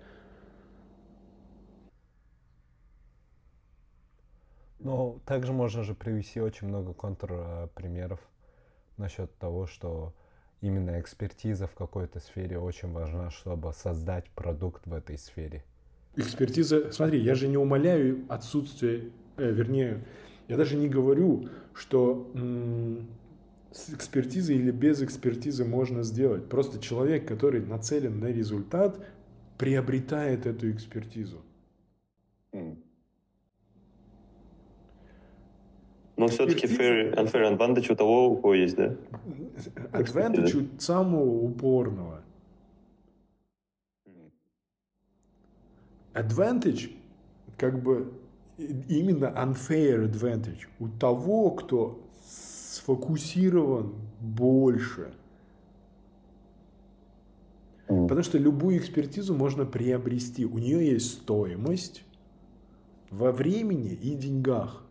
[4.79, 8.21] Но также можно же привести очень много контрпримеров
[8.99, 10.15] насчет того, что
[10.61, 15.65] именно экспертиза в какой-то сфере очень важна, чтобы создать продукт в этой сфере.
[16.17, 20.05] Экспертиза, смотри, я же не умоляю отсутствие э, вернее,
[20.49, 23.09] я даже не говорю, что м-
[23.73, 26.49] с экспертизой или без экспертизы можно сделать.
[26.49, 28.99] Просто человек, который нацелен на результат,
[29.59, 31.43] приобретает эту экспертизу.
[36.17, 38.97] Но все-таки fair, unfair advantage у того, у кого есть, да?
[39.93, 42.23] Advantage у самого упорного.
[46.15, 46.93] Advantage,
[47.59, 48.15] как бы
[48.57, 55.13] именно unfair advantage у того, кто сфокусирован больше.
[57.87, 60.47] Потому что любую экспертизу можно приобрести.
[60.47, 62.05] У нее есть стоимость
[63.11, 64.86] во времени и деньгах.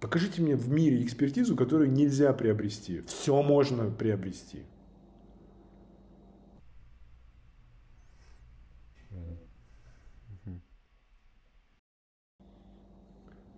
[0.00, 3.02] Покажите мне в мире экспертизу, которую нельзя приобрести.
[3.02, 4.64] Все можно приобрести.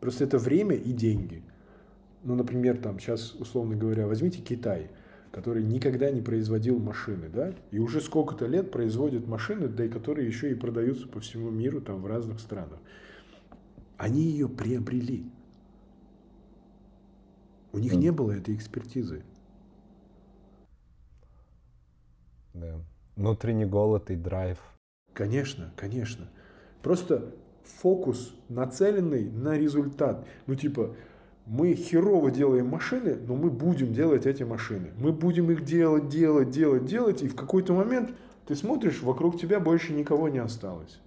[0.01, 1.45] Просто это время и деньги.
[2.25, 4.91] Ну, например, там сейчас, условно говоря, возьмите Китай,
[5.31, 10.27] который никогда не производил машины, да, и уже сколько-то лет производит машины, да и которые
[10.27, 12.81] еще и продаются по всему миру, там, в разных странах.
[13.97, 15.31] Они ее приобрели.
[17.73, 19.25] У них не было этой экспертизы.
[22.55, 22.81] Да.
[23.17, 24.59] Внутренний голод и драйв.
[25.15, 26.29] Конечно, конечно.
[26.83, 27.35] Просто
[27.65, 30.27] фокус нацеленный на результат.
[30.47, 30.95] Ну, типа,
[31.47, 34.93] мы херово делаем машины, но мы будем делать эти машины.
[34.99, 38.11] Мы будем их делать, делать, делать, делать, и в какой-то момент
[38.47, 41.01] ты смотришь, вокруг тебя больше никого не осталось.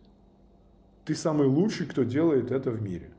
[1.05, 3.11] Ты самый лучший, кто делает это в мире.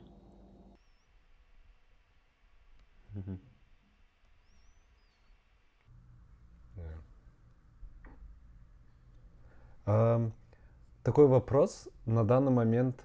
[11.03, 11.89] Такой вопрос.
[12.05, 13.05] На данный момент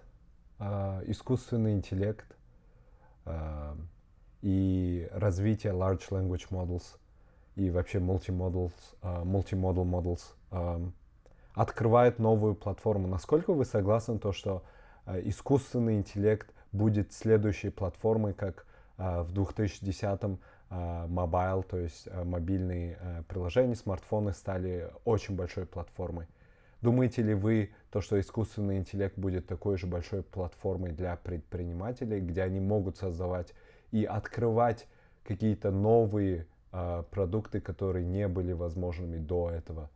[0.57, 2.35] а, искусственный интеллект
[3.25, 3.77] а,
[4.41, 6.97] и развитие large language models
[7.55, 10.91] и вообще multimodals, uh, multimodal models
[11.53, 13.07] открывает новую платформу.
[13.07, 14.63] Насколько вы согласны то, что
[15.05, 18.65] искусственный интеллект будет следующей платформой, как
[18.97, 20.39] в 2010-м
[20.69, 26.27] uh, mobile, то есть uh, мобильные приложения, смартфоны стали очень большой платформой?
[26.81, 32.41] Думаете ли вы, то, что искусственный интеллект будет такой же большой платформой для предпринимателей, где
[32.41, 33.53] они могут создавать
[33.91, 34.87] и открывать
[35.23, 39.91] какие-то новые э, продукты, которые не были возможными до этого?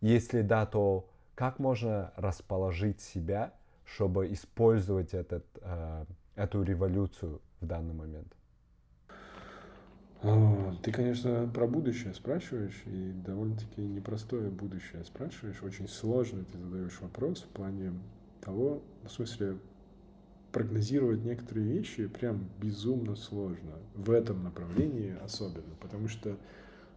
[0.00, 3.52] Если да, то как можно расположить себя,
[3.84, 8.32] чтобы использовать этот, э, эту революцию в данный момент?
[10.82, 15.60] Ты, конечно, про будущее спрашиваешь, и довольно-таки непростое будущее спрашиваешь.
[15.62, 17.92] Очень сложно ты задаешь вопрос в плане
[18.40, 19.56] того, в смысле,
[20.52, 23.72] прогнозировать некоторые вещи прям безумно сложно.
[23.96, 25.74] В этом направлении особенно.
[25.80, 26.36] Потому что,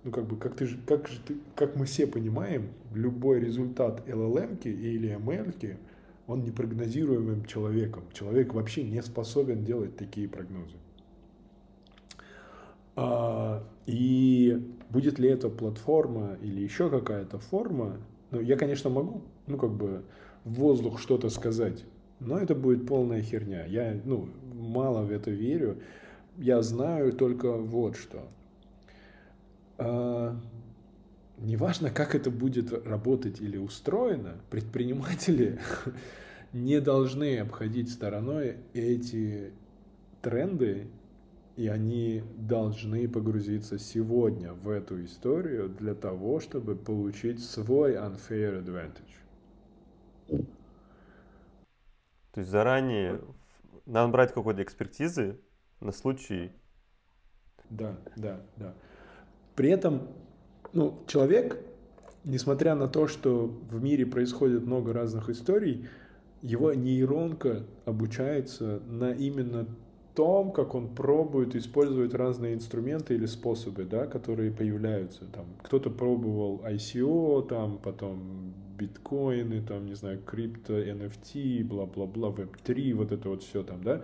[0.04, 4.62] ну, как бы, как, ты, как, же ты, как мы все понимаем, любой результат LLM
[4.66, 5.78] или ML,
[6.28, 8.04] он непрогнозируемым человеком.
[8.14, 10.78] Человек вообще не способен делать такие прогнозы.
[12.96, 17.98] А, и будет ли это платформа или еще какая-то форма,
[18.32, 20.04] ну, я, конечно, могу, ну, как бы,
[20.44, 21.84] в воздух что-то сказать,
[22.20, 23.66] но это будет полная херня.
[23.66, 25.78] Я ну, мало в это верю.
[26.38, 28.28] Я знаю только вот что.
[31.38, 35.60] Неважно, как это будет работать или устроено, предприниматели
[36.54, 39.52] не должны обходить стороной эти
[40.22, 40.88] тренды,
[41.58, 49.16] и они должны погрузиться сегодня в эту историю для того, чтобы получить свой unfair advantage.
[52.32, 53.22] То есть заранее
[53.86, 55.40] надо брать какой-то экспертизы
[55.80, 56.52] на случай.
[57.70, 58.74] Да, да, да.
[59.56, 60.10] При этом,
[60.76, 61.58] ну, человек,
[62.24, 65.88] несмотря на то, что в мире происходит много разных историй,
[66.42, 69.66] его нейронка обучается на именно
[70.14, 75.26] том, как он пробует использовать разные инструменты или способы, да, которые появляются.
[75.26, 83.12] Там кто-то пробовал ICO, там потом биткоины, там, не знаю, крипто, NFT, бла-бла-бла, веб-3, вот
[83.12, 84.02] это вот все там, да.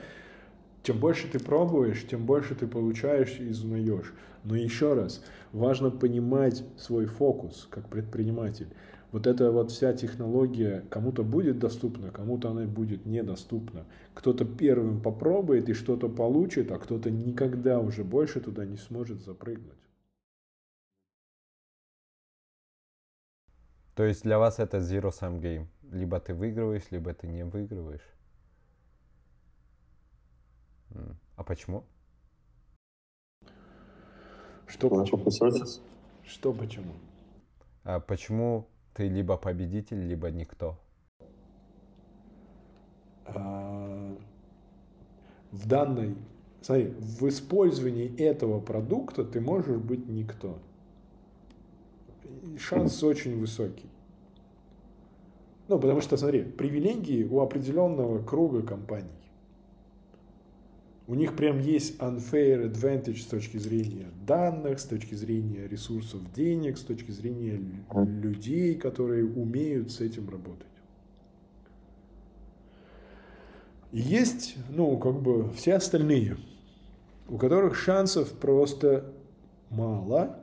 [0.83, 4.13] Чем больше ты пробуешь, тем больше ты получаешь и узнаешь.
[4.43, 8.67] Но еще раз, важно понимать свой фокус как предприниматель.
[9.11, 13.85] Вот эта вот вся технология кому-то будет доступна, кому-то она будет недоступна.
[14.15, 19.77] Кто-то первым попробует и что-то получит, а кто-то никогда уже больше туда не сможет запрыгнуть.
[23.95, 25.67] То есть для вас это zero-sum game.
[25.91, 28.07] Либо ты выигрываешь, либо ты не выигрываешь.
[31.35, 31.85] А почему?
[34.67, 35.25] Что почему?
[36.25, 36.93] Что почему?
[37.83, 40.79] А почему ты либо победитель, либо никто?
[43.25, 44.17] А,
[45.51, 46.15] в данной,
[46.61, 50.59] смотри, в использовании этого продукта ты можешь быть никто.
[52.43, 53.89] И шанс очень высокий.
[55.67, 59.20] Ну, потому что, смотри, привилегии у определенного круга компаний.
[61.07, 66.77] У них прям есть unfair advantage с точки зрения данных, с точки зрения ресурсов денег,
[66.77, 67.59] с точки зрения
[67.93, 70.67] людей, которые умеют с этим работать.
[73.91, 76.37] Есть, ну, как бы все остальные,
[77.27, 79.11] у которых шансов просто
[79.69, 80.39] мало,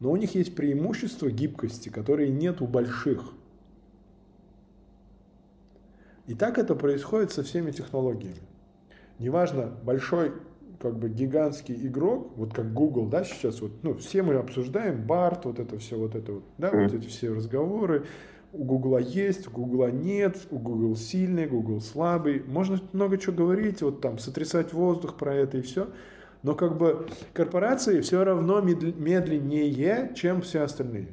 [0.00, 3.32] но у них есть преимущество гибкости, которые нет у больших.
[6.26, 8.47] И так это происходит со всеми технологиями.
[9.18, 10.32] Неважно, большой,
[10.80, 15.44] как бы гигантский игрок, вот как Google, да, сейчас вот, ну, все мы обсуждаем, Барт,
[15.44, 18.04] вот это все, вот это вот, да, вот эти все разговоры,
[18.52, 22.42] у Гугла есть, у Гугла нет, у Google сильный, Google слабый.
[22.46, 25.88] Можно много чего говорить, вот там сотрясать воздух про это и все.
[26.42, 31.08] Но как бы корпорации все равно медленнее, чем все остальные.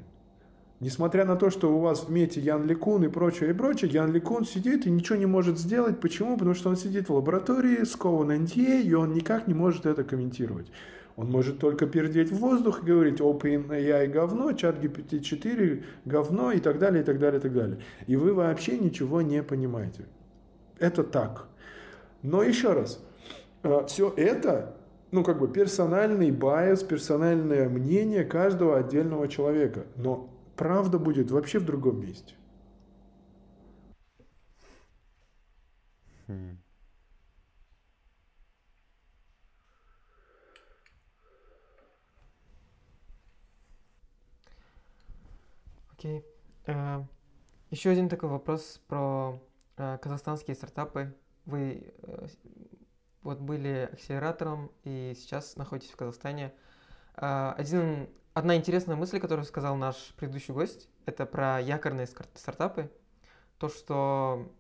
[0.82, 4.12] Несмотря на то, что у вас в мете Ян Ликун и прочее, и прочее, Ян
[4.12, 6.02] Ликун сидит и ничего не может сделать.
[6.02, 6.38] Почему?
[6.38, 10.68] Потому что он сидит в лаборатории, скован NDA, и он никак не может это комментировать.
[11.16, 16.78] Он может только пердеть в воздух и говорить OpenAI говно, чат GPT-4 говно и так
[16.78, 17.80] далее, и так далее, и так далее.
[18.08, 20.06] И вы вообще ничего не понимаете.
[20.78, 21.48] Это так.
[22.22, 23.02] Но еще раз,
[23.64, 24.76] э, все это,
[25.12, 29.86] ну как бы персональный bias, персональное мнение каждого отдельного человека.
[29.96, 32.36] Но правда будет вообще в другом месте.
[36.28, 36.58] Хм.
[45.94, 46.26] Окей.
[46.68, 47.04] Э,
[47.72, 49.42] Еще один такой вопрос про
[49.78, 51.16] э, казахстанские стартапы.
[51.46, 52.28] Вы э,
[53.24, 56.54] вот были акселератором и сейчас находитесь в Казахстане.
[57.16, 62.92] Один, одна интересная мысль, которую сказал наш предыдущий гость, это про якорные стартапы.
[63.58, 64.52] То, что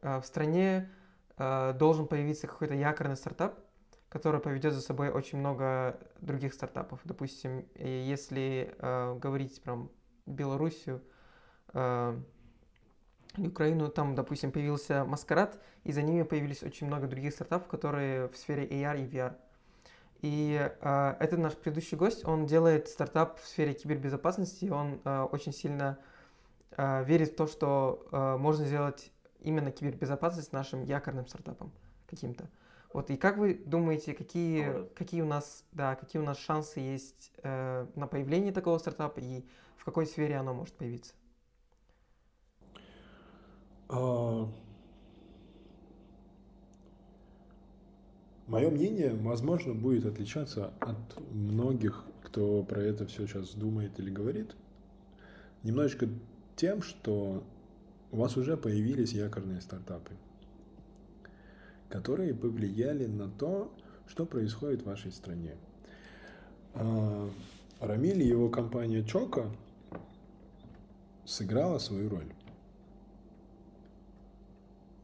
[0.00, 0.88] в стране
[1.36, 3.58] должен появиться какой-то якорный стартап,
[4.08, 7.00] который поведет за собой очень много других стартапов.
[7.04, 8.76] Допустим, если
[9.18, 9.90] говорить прям
[10.26, 11.02] Белоруссию,
[11.72, 12.20] э,
[13.38, 18.36] Украину, там, допустим, появился Маскарад, и за ними появились очень много других стартапов, которые в
[18.36, 19.36] сфере AR и VR.
[20.22, 25.52] И э, этот наш предыдущий гость, он делает стартап в сфере кибербезопасности, он э, очень
[25.52, 25.98] сильно
[26.76, 31.72] э, верит в то, что э, можно сделать именно кибербезопасность нашим якорным стартапом
[32.06, 32.48] каким-то.
[32.92, 37.32] Вот и как вы думаете, какие, какие у нас, да, какие у нас шансы есть
[37.42, 39.44] э, на появление такого стартапа и
[39.76, 41.14] в какой сфере оно может появиться?
[48.46, 50.96] Мое мнение, возможно, будет отличаться от
[51.32, 54.54] многих, кто про это все сейчас думает или говорит.
[55.62, 56.08] Немножечко
[56.56, 57.44] тем, что
[58.10, 60.12] у вас уже появились якорные стартапы
[61.92, 63.70] которые повлияли на то,
[64.08, 65.56] что происходит в вашей стране.
[66.72, 67.28] А,
[67.80, 69.50] Рамиль и его компания Чока
[71.26, 72.32] сыграла свою роль.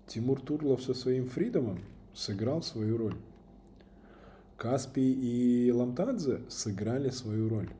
[0.06, 1.80] Тимур Турлов со своим Фридомом
[2.14, 3.16] сыграл свою роль.
[4.56, 7.70] Каспий и Ламтадзе сыграли свою роль.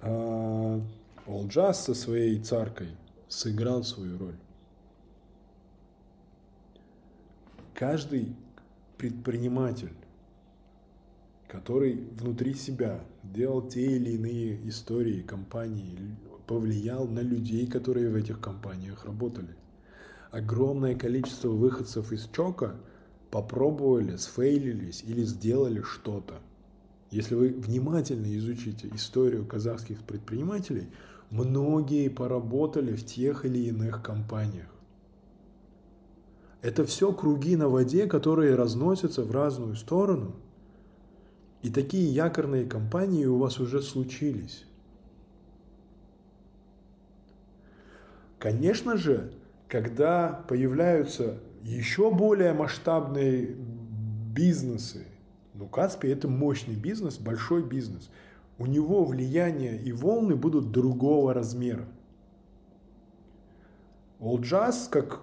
[0.00, 0.80] А
[1.26, 2.88] Олджас со своей царкой
[3.28, 4.36] сыграл свою роль.
[7.82, 8.36] каждый
[8.96, 9.92] предприниматель,
[11.48, 15.98] который внутри себя делал те или иные истории компании,
[16.46, 19.56] повлиял на людей, которые в этих компаниях работали.
[20.32, 22.74] Огромное количество выходцев из ЧОКа
[23.30, 26.40] попробовали, сфейлились или сделали что-то.
[27.10, 30.88] Если вы внимательно изучите историю казахских предпринимателей,
[31.28, 34.68] многие поработали в тех или иных компаниях.
[36.62, 40.34] Это все круги на воде, которые разносятся в разную сторону.
[41.60, 44.64] И такие якорные компании у вас уже случились.
[48.38, 49.30] Конечно же,
[49.72, 53.56] когда появляются еще более масштабные
[54.34, 55.06] бизнесы,
[55.54, 58.10] ну, Каспий это мощный бизнес, большой бизнес,
[58.58, 61.88] у него влияние и волны будут другого размера.
[64.20, 65.22] Олджаз, как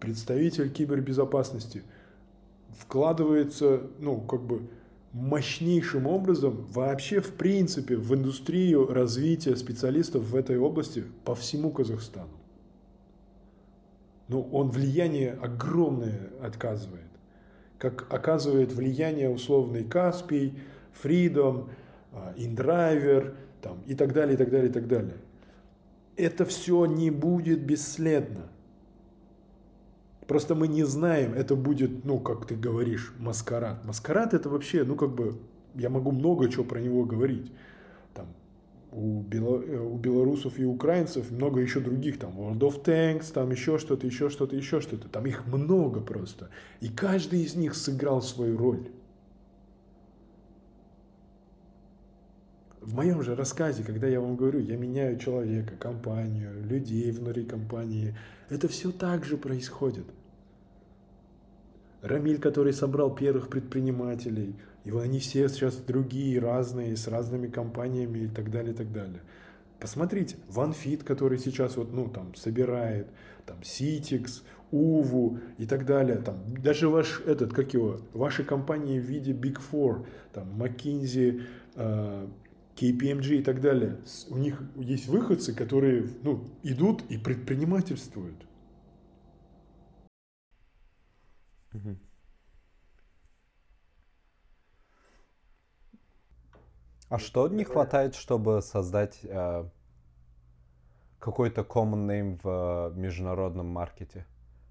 [0.00, 1.84] представитель кибербезопасности
[2.76, 4.68] вкладывается, ну, как бы
[5.12, 12.30] мощнейшим образом вообще в принципе в индустрию развития специалистов в этой области по всему Казахстану.
[14.28, 17.02] Ну, он влияние огромное отказывает.
[17.78, 20.58] Как оказывает влияние условный Каспий,
[21.02, 21.68] Freedom,
[22.36, 25.16] InDriver там, и так далее, и так далее, и так далее.
[26.16, 28.48] Это все не будет бесследно.
[30.26, 33.84] Просто мы не знаем, это будет, ну, как ты говоришь, маскарад.
[33.84, 35.38] Маскарад это вообще, ну, как бы,
[35.74, 37.52] я могу много чего про него говорить.
[38.96, 43.50] У, бело, э, у белорусов и украинцев много еще других, там, World of Tanks, там
[43.50, 45.08] еще что-то, еще что-то, еще что-то.
[45.08, 46.50] Там их много просто.
[46.80, 48.88] И каждый из них сыграл свою роль.
[52.80, 58.14] В моем же рассказе, когда я вам говорю, я меняю человека, компанию, людей внутри компании,
[58.48, 60.04] это все так же происходит.
[62.02, 64.54] Рамиль, который собрал первых предпринимателей,
[64.84, 69.20] и они все сейчас другие, разные, с разными компаниями и так далее, и так далее.
[69.80, 73.08] Посмотрите, OneFit, который сейчас вот, ну, там, собирает,
[73.46, 79.04] там, Citix, Уву и так далее, там, даже ваш, этот, как его, ваши компании в
[79.04, 81.42] виде Big Four, там, McKinsey,
[81.76, 82.28] э,
[82.76, 84.00] KPMG и так далее,
[84.30, 88.46] у них есть выходцы, которые ну, идут и предпринимательствуют.
[97.08, 99.68] А что не хватает, чтобы создать э,
[101.18, 104.26] какой-то common name в э, международном маркете?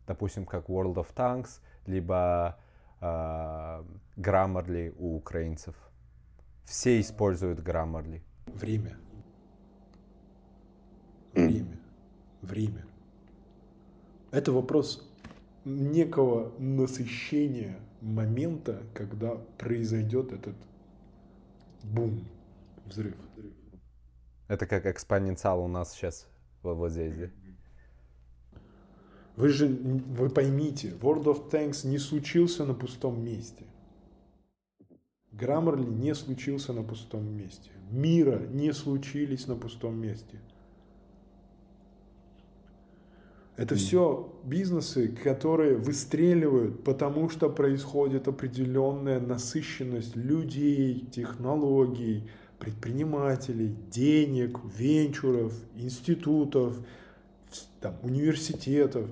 [0.07, 2.57] Допустим, как World of Tanks, либо
[2.99, 3.83] э,
[4.17, 5.75] Grammarly у украинцев.
[6.65, 8.21] Все используют Grammarly.
[8.47, 8.97] Время.
[11.33, 11.79] Время.
[12.41, 12.85] Время.
[14.31, 15.09] Это вопрос
[15.65, 20.55] некого насыщения момента, когда произойдет этот
[21.83, 22.27] бум,
[22.85, 23.15] взрыв.
[24.47, 26.27] Это как экспоненциал у нас сейчас
[26.61, 27.27] вот, вот здесь, да?
[29.35, 33.65] Вы же, вы поймите, World of Tanks не случился на пустом месте.
[35.31, 37.71] Граммарли не случился на пустом месте.
[37.89, 40.39] Мира не случились на пустом месте.
[43.55, 55.53] Это все бизнесы, которые выстреливают, потому что происходит определенная насыщенность людей, технологий, предпринимателей, денег, венчуров,
[55.75, 56.77] институтов,
[57.79, 59.07] там, университетов.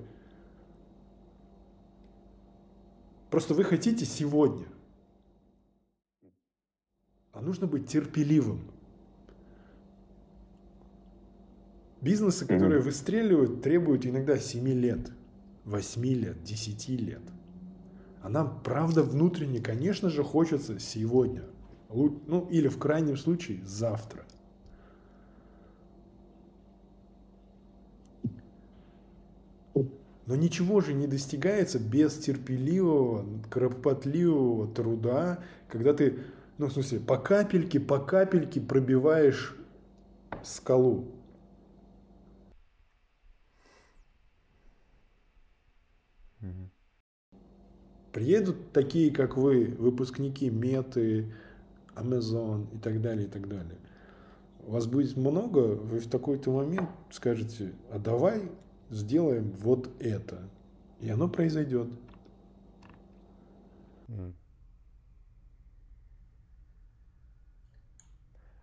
[3.30, 4.66] Просто вы хотите сегодня–
[7.34, 8.62] а нужно быть терпеливым.
[12.02, 12.84] Бизнесы, которые mm-hmm.
[12.84, 15.11] выстреливают, требуют иногда 7 лет,
[15.65, 17.22] 8 лет, 10 лет.
[18.22, 21.44] А нам, правда, внутренне, конечно же, хочется сегодня.
[21.90, 24.23] Ну, или в крайнем случае завтра.
[30.26, 36.19] Но ничего же не достигается без терпеливого, кропотливого труда, когда ты
[36.61, 39.56] ну, в смысле, по капельке, по капельке пробиваешь
[40.44, 41.07] скалу.
[48.12, 51.32] Приедут такие, как вы, выпускники Меты,
[51.96, 53.78] Amazon и так далее, и так далее.
[54.60, 58.52] Вас будет много, вы в такой-то момент скажете, а давай
[58.90, 60.40] сделаем вот это.
[61.00, 61.88] И оно произойдет.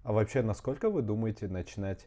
[0.03, 2.07] А вообще, насколько вы думаете начинать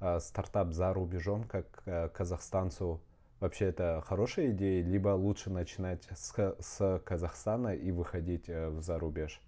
[0.00, 3.00] э, стартап за рубежом, как э, казахстанцу?
[3.40, 9.40] Вообще это хорошая идея, либо лучше начинать с, с Казахстана и выходить э, в зарубеж?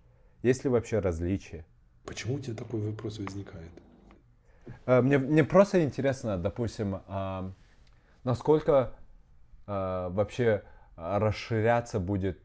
[0.43, 1.67] Есть ли вообще различия?
[2.05, 3.71] Почему у тебя такой вопрос возникает?
[4.87, 7.51] Э, мне, мне просто интересно, допустим, э,
[8.25, 8.95] насколько
[9.67, 10.63] э, вообще
[10.97, 12.39] расширяться будет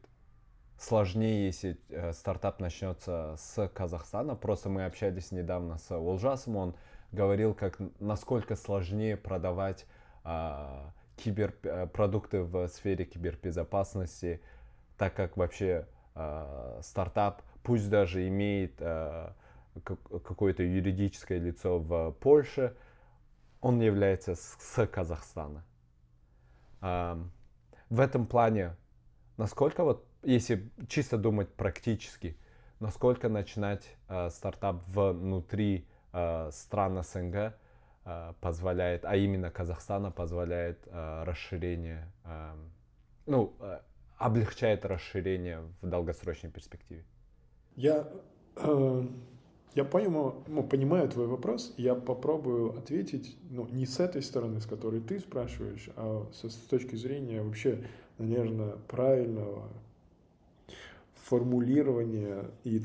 [0.78, 1.78] сложнее, если
[2.12, 4.36] стартап начнется с Казахстана.
[4.36, 6.76] Просто мы общались недавно с Волжасом, он
[7.12, 9.86] говорил, как насколько сложнее продавать
[11.18, 14.40] э, киберпродукты в сфере кибербезопасности,
[14.96, 19.32] так как вообще э, стартап, пусть даже имеет э,
[19.84, 22.74] какое-то юридическое лицо в Польше,
[23.60, 25.64] он является с, с Казахстана.
[26.80, 27.16] Э,
[27.90, 28.76] в этом плане,
[29.36, 32.36] насколько вот если чисто думать практически,
[32.80, 37.54] насколько начинать э, стартап внутри э, стран СНГ
[38.40, 42.54] позволяет, а именно Казахстана позволяет э, расширение, э,
[43.26, 43.80] ну, э,
[44.16, 47.04] облегчает расширение в долгосрочной перспективе?
[47.76, 48.08] Я
[48.56, 49.02] э,
[49.74, 54.66] Я понимаю, ну, понимаю твой вопрос, я попробую ответить, ну, не с этой стороны, с
[54.66, 57.84] которой ты спрашиваешь, а с, с точки зрения вообще,
[58.18, 59.68] наверное, правильного
[61.28, 62.78] формулирования и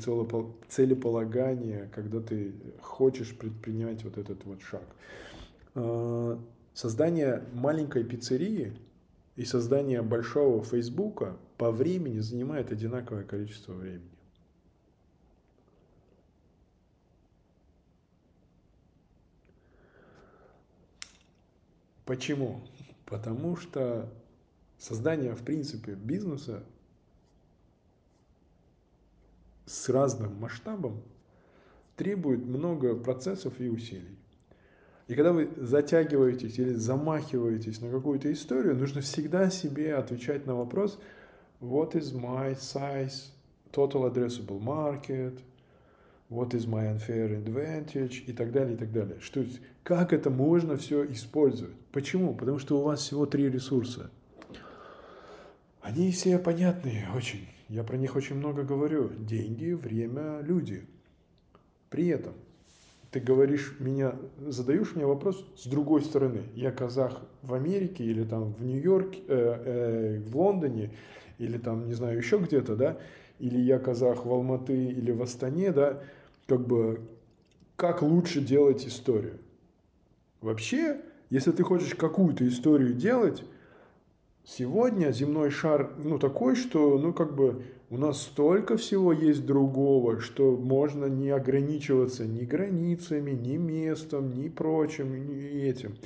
[0.68, 2.52] целеполагания, когда ты
[2.82, 4.84] хочешь предпринять вот этот вот шаг.
[5.74, 6.38] А,
[6.74, 8.76] создание маленькой пиццерии
[9.36, 14.10] и создание большого Фейсбука по времени занимает одинаковое количество времени.
[22.04, 22.60] Почему?
[23.06, 24.12] Потому что
[24.76, 26.62] создание, в принципе, бизнеса
[29.66, 31.02] с разным масштабом
[31.96, 34.18] требует много процессов и усилий.
[35.06, 40.98] И когда вы затягиваетесь или замахиваетесь на какую-то историю, нужно всегда себе отвечать на вопрос
[41.60, 43.30] What is my size
[43.72, 45.40] total addressable market?
[46.30, 48.24] What is my unfair advantage?
[48.26, 49.20] И так далее, и так далее.
[49.20, 49.44] Что,
[49.82, 51.76] как это можно все использовать?
[51.92, 52.34] Почему?
[52.34, 54.10] Потому что у вас всего три ресурса.
[55.82, 57.46] Они все понятные очень.
[57.74, 59.10] Я про них очень много говорю.
[59.18, 60.84] Деньги, время, люди.
[61.90, 62.34] При этом
[63.10, 64.14] ты говоришь меня,
[64.46, 66.42] задаешь мне вопрос с другой стороны.
[66.54, 70.92] Я казах в Америке или там в Нью-Йорке, э, э, в Лондоне
[71.38, 72.96] или там, не знаю, еще где-то, да,
[73.40, 76.00] или я казах в Алматы или в Астане, да,
[76.46, 77.00] как бы,
[77.74, 79.40] как лучше делать историю.
[80.40, 83.42] Вообще, если ты хочешь какую-то историю делать,
[84.46, 90.20] Сегодня земной шар, ну, такой, что, ну, как бы у нас столько всего есть другого,
[90.20, 95.96] что можно не ограничиваться ни границами, ни местом, ни прочим, ни этим.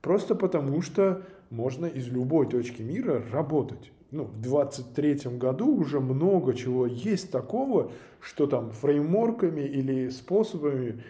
[0.00, 3.90] Просто потому, что можно из любой точки мира работать.
[4.12, 11.02] Ну, в 23 году уже много чего есть такого, что там фреймворками или способами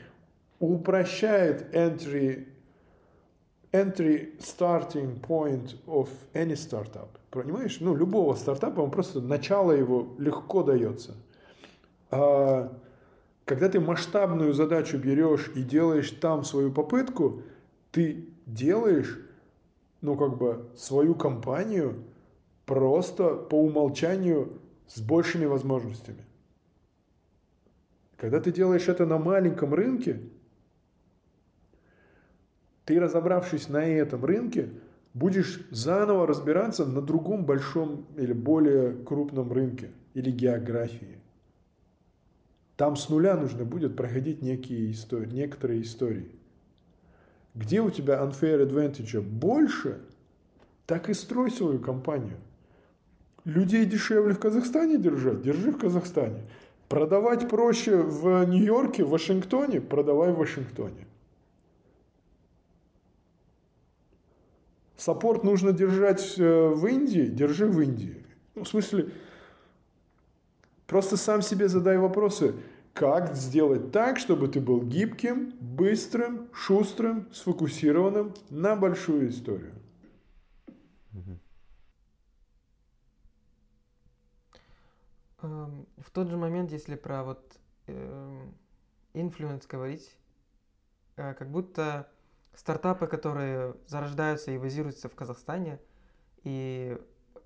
[0.59, 2.47] упрощает entry
[3.73, 7.09] entry starting point of any startup.
[7.31, 7.79] Понимаешь?
[7.81, 11.15] Ну, любого стартапа, он просто начало его легко дается.
[12.11, 12.73] А
[13.45, 17.43] когда ты масштабную задачу берешь и делаешь там свою попытку,
[17.91, 19.19] ты делаешь,
[20.01, 22.05] ну, как бы, свою компанию
[22.65, 26.25] просто по умолчанию с большими возможностями.
[28.17, 30.21] Когда ты делаешь это на маленьком рынке,
[32.89, 34.71] ты, разобравшись на этом рынке,
[35.13, 41.19] будешь заново разбираться на другом большом или более крупном рынке или географии.
[42.77, 46.31] Там с нуля нужно будет проходить некие истории, некоторые истории.
[47.55, 50.01] Где у тебя unfair advantage больше,
[50.87, 52.39] так и строй свою компанию.
[53.45, 56.41] Людей дешевле в Казахстане держать, держи в Казахстане.
[56.89, 61.08] Продавать проще в Нью-Йорке, в Вашингтоне, продавай в Вашингтоне.
[64.99, 68.27] Саппорт нужно держать э, в Индии, держи в Индии.
[68.57, 69.13] Ну, в смысле,
[70.89, 72.57] просто сам себе задай вопросы,
[72.95, 79.73] как сделать так, чтобы ты был гибким, быстрым, шустрым, сфокусированным на большую историю.
[85.41, 87.57] Эм, в тот же момент, если про вот
[89.15, 90.17] influence эм, говорить,
[91.15, 92.11] э, как будто
[92.59, 95.79] стартапы, которые зарождаются и базируются в Казахстане,
[96.43, 96.99] и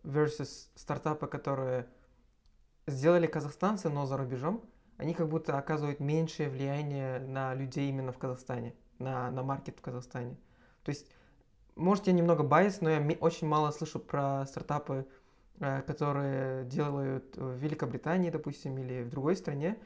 [0.04, 1.86] versus стартапы, которые
[2.86, 4.64] сделали казахстанцы, но за рубежом,
[4.96, 9.82] они как будто оказывают меньшее влияние на людей именно в Казахстане, на, на market в
[9.82, 10.34] Казахстане.
[10.82, 11.06] То есть,
[11.76, 15.06] может, я немного bias, но я очень мало слышу про стартапы,
[15.60, 19.76] э, которые делают в Великобритании, допустим, или в другой стране,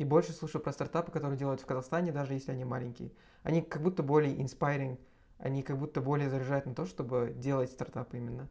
[0.00, 3.12] и больше слушаю про стартапы, которые делают в Казахстане, даже если они маленькие.
[3.42, 4.98] Они как будто более inspiring,
[5.36, 8.48] они как будто более заряжают на то, чтобы делать стартапы именно.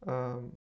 [0.00, 0.52] Эм.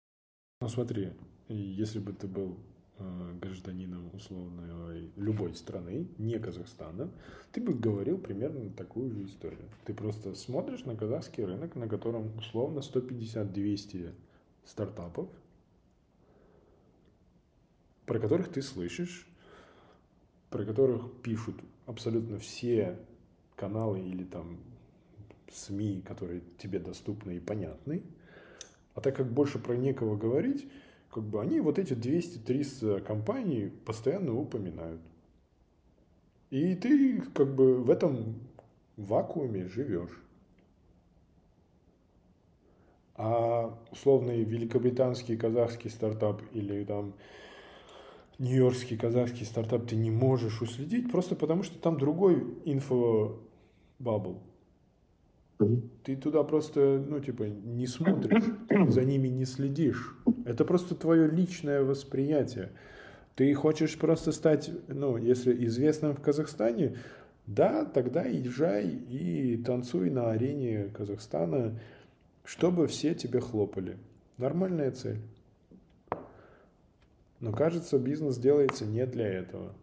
[0.61, 1.14] Ну смотри,
[1.47, 2.59] если бы ты был
[2.99, 7.11] э, гражданином условной любой страны, не Казахстана,
[7.51, 9.68] ты бы говорил примерно такую же историю.
[9.85, 14.14] Ты просто смотришь на казахский рынок, на котором условно 150-200
[14.65, 15.30] стартапов,
[18.05, 19.27] про которых ты слышишь,
[20.49, 21.56] про которых пишут
[21.86, 22.98] абсолютно все
[23.56, 24.57] каналы или там
[25.52, 28.03] СМИ, которые тебе доступны и понятны.
[28.94, 30.68] А так как больше про некого говорить,
[31.11, 35.02] как бы они вот эти 200-300 компаний постоянно упоминают.
[36.49, 38.36] И ты как бы в этом
[38.95, 40.22] вакууме живешь.
[43.15, 47.14] А условный великобританский казахский стартап или там
[48.39, 54.41] нью-йоркский, казахский стартап ты не можешь уследить, просто потому что там другой info bubble.
[56.03, 58.43] Ты туда просто, ну, типа, не смотришь,
[58.93, 60.15] за ними не следишь.
[60.45, 62.72] Это просто твое личное восприятие.
[63.35, 66.97] Ты хочешь просто стать, ну, если известным в Казахстане,
[67.47, 71.80] да, тогда езжай и танцуй на арене Казахстана,
[72.43, 73.97] чтобы все тебе хлопали.
[74.38, 75.22] Нормальная цель.
[77.39, 79.76] Но кажется, бизнес делается не для этого.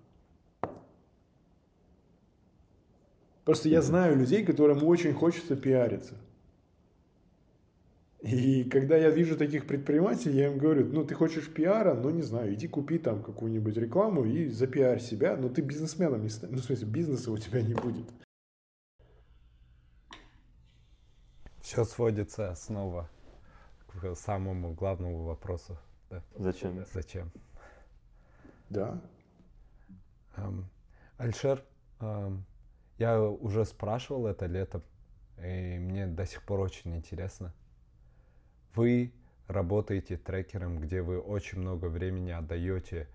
[3.45, 6.15] Просто я знаю людей, которым очень хочется пиариться.
[8.25, 12.23] И когда я вижу таких предпринимателей, я им говорю, ну ты хочешь пиара, ну не
[12.23, 16.55] знаю, иди купи там какую-нибудь рекламу и запиарь себя, но ты бизнесменом не станешь.
[16.55, 18.07] Ну в смысле, бизнеса у тебя не будет.
[21.61, 23.11] Все сводится снова
[23.89, 25.77] к самому главному вопросу.
[26.37, 26.85] Зачем?
[26.93, 27.31] Зачем?
[28.71, 29.01] Да.
[30.37, 30.69] Эм,
[31.19, 31.65] Альшер,
[32.01, 32.45] эм,
[32.99, 34.83] я уже спрашивал это летом,
[35.39, 37.53] и мне до сих пор очень интересно.
[38.75, 39.13] Вы
[39.47, 43.09] работаете трекером, где вы очень много времени отдаете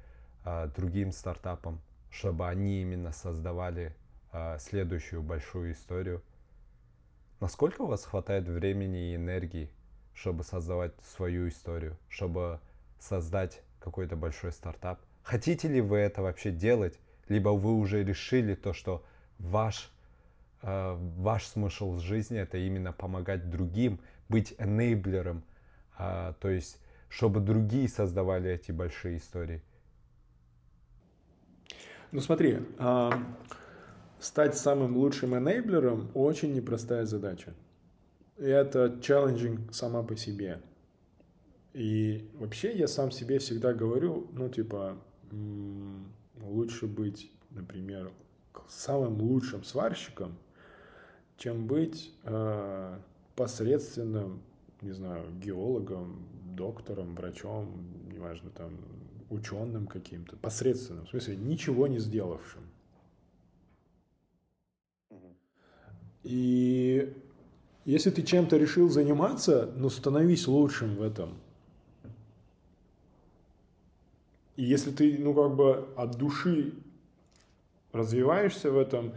[0.46, 1.82] э, другим стартапам,
[2.12, 3.96] чтобы они именно создавали
[4.32, 6.22] э, следующую большую историю.
[7.40, 9.70] Насколько у вас хватает времени и энергии,
[10.14, 12.60] чтобы создавать свою историю, чтобы
[13.00, 15.00] создать какой-то большой стартап?
[15.24, 19.04] Хотите ли вы это вообще делать, либо вы уже решили то, что
[19.38, 19.92] ваш,
[20.62, 25.44] э, ваш смысл жизни это именно помогать другим, быть энейблером,
[25.98, 29.62] э, то есть чтобы другие создавали эти большие истории?
[32.12, 33.12] Ну смотри, э,
[34.20, 37.54] стать самым лучшим энейблером очень непростая задача.
[38.38, 40.62] Это челленджинг сама по себе.
[41.74, 44.98] И вообще я сам себе всегда говорю, ну типа,
[46.41, 48.12] лучше быть, например,
[48.68, 50.38] самым лучшим сварщиком,
[51.38, 53.00] чем быть э,
[53.36, 54.41] посредственным,
[54.82, 57.72] не знаю, геологом, доктором, врачом,
[58.12, 58.78] неважно, там,
[59.30, 62.64] ученым каким-то, посредственным, в смысле, ничего не сделавшим.
[66.24, 67.14] И
[67.86, 71.38] если ты чем-то решил заниматься, ну, становись лучшим в этом.
[74.60, 76.73] И если ты, ну, как бы от души
[77.94, 79.14] развиваешься в этом,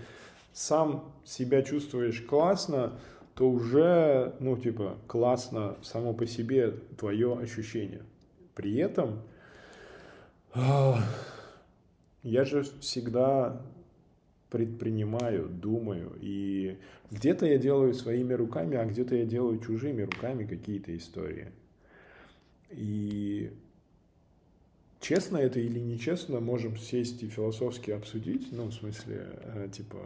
[0.53, 2.93] сам себя чувствуешь классно,
[3.35, 8.03] то уже, ну, типа, классно само по себе твое ощущение.
[8.55, 9.23] При этом
[12.23, 13.61] я же всегда
[14.49, 16.79] предпринимаю, думаю, и
[17.11, 21.51] где-то я делаю своими руками, а где-то я делаю чужими руками какие-то истории.
[22.71, 23.51] И
[25.03, 29.99] честно это или нечестно, можем сесть и философски обсудить, ну, в смысле, э, типа,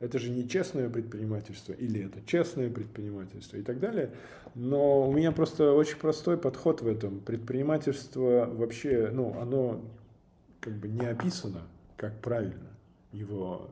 [0.00, 4.10] это же не честное предпринимательство, или это честное предпринимательство и так далее.
[4.56, 7.20] Но у меня просто очень простой подход в этом.
[7.20, 9.80] Предпринимательство вообще, ну, оно
[10.60, 11.62] как бы не описано,
[11.96, 12.70] как правильно.
[13.12, 13.70] Его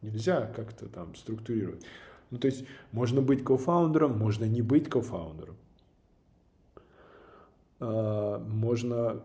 [0.00, 1.84] нельзя как-то там структурировать.
[2.30, 5.56] Ну, то есть можно быть кофаундером, можно не быть кофаундером.
[7.80, 9.22] А, можно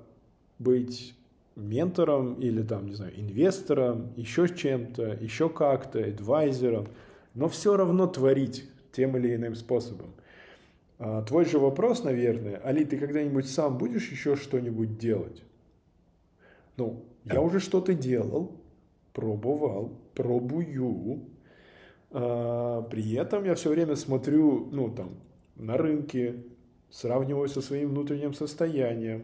[0.60, 1.16] быть
[1.56, 6.88] ментором или там, не знаю, инвестором, еще чем-то, еще как-то, адвайзером,
[7.34, 10.14] но все равно творить тем или иным способом.
[11.00, 15.44] А, твой же вопрос, наверное, Али, ты когда-нибудь сам будешь еще что-нибудь делать?
[16.78, 18.52] Ну, я уже что-то делал,
[19.14, 21.22] пробовал, пробую.
[22.12, 25.12] А, при этом я все время смотрю, ну, там,
[25.56, 26.44] на рынке,
[26.90, 29.24] сравниваю со своим внутренним состоянием,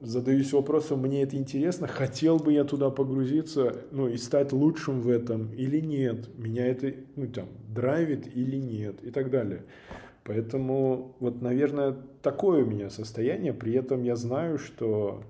[0.00, 5.08] задаюсь вопросом, мне это интересно, хотел бы я туда погрузиться, ну, и стать лучшим в
[5.08, 9.64] этом или нет, меня это, ну, там, драйвит или нет, и так далее.
[10.24, 15.22] Поэтому, вот, наверное, такое у меня состояние, при этом я знаю, что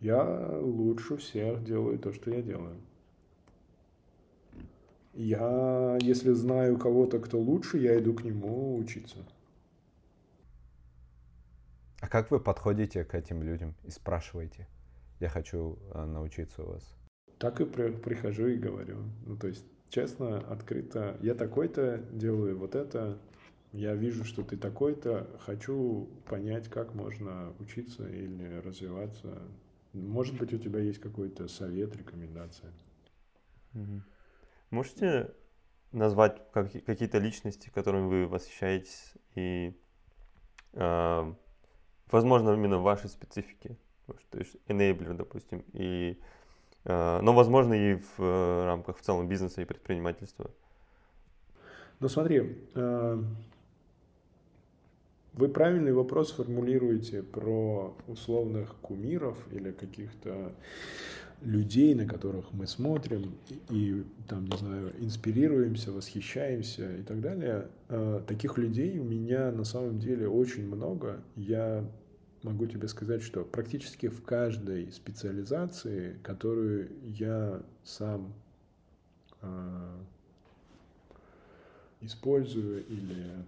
[0.00, 2.76] я лучше всех делаю то, что я делаю.
[5.14, 9.16] Я, если знаю кого-то, кто лучше, я иду к нему учиться.
[12.00, 14.68] А как вы подходите к этим людям и спрашиваете?
[15.20, 16.96] Я хочу э, научиться у вас.
[17.38, 19.02] Так и при, прихожу и говорю.
[19.26, 21.16] Ну, то есть, честно, открыто.
[21.22, 23.18] Я такой-то, делаю вот это.
[23.72, 25.28] Я вижу, что ты такой-то.
[25.40, 29.42] Хочу понять, как можно учиться или развиваться.
[29.92, 32.72] Может быть, у тебя есть какой-то совет, рекомендация.
[34.70, 35.34] Можете
[35.92, 39.74] назвать какие-то личности, которыми вы восхищаетесь и
[40.74, 41.34] э,
[42.10, 43.76] возможно, именно в вашей специфике.
[44.30, 46.18] то есть enabler, допустим, и,
[46.84, 50.50] э, но, возможно, и в э, рамках в целом бизнеса и предпринимательства.
[52.00, 53.22] Ну смотри, э,
[55.34, 60.52] вы правильный вопрос формулируете про условных кумиров или каких-то
[61.42, 63.34] людей, на которых мы смотрим
[63.70, 67.68] и, там, не знаю, инспирируемся, восхищаемся и так далее.
[67.88, 71.22] Э, таких людей у меня на самом деле очень много.
[71.36, 71.88] Я
[72.42, 78.34] могу тебе сказать, что практически в каждой специализации, которую я сам
[79.42, 79.96] э,
[82.00, 83.44] использую или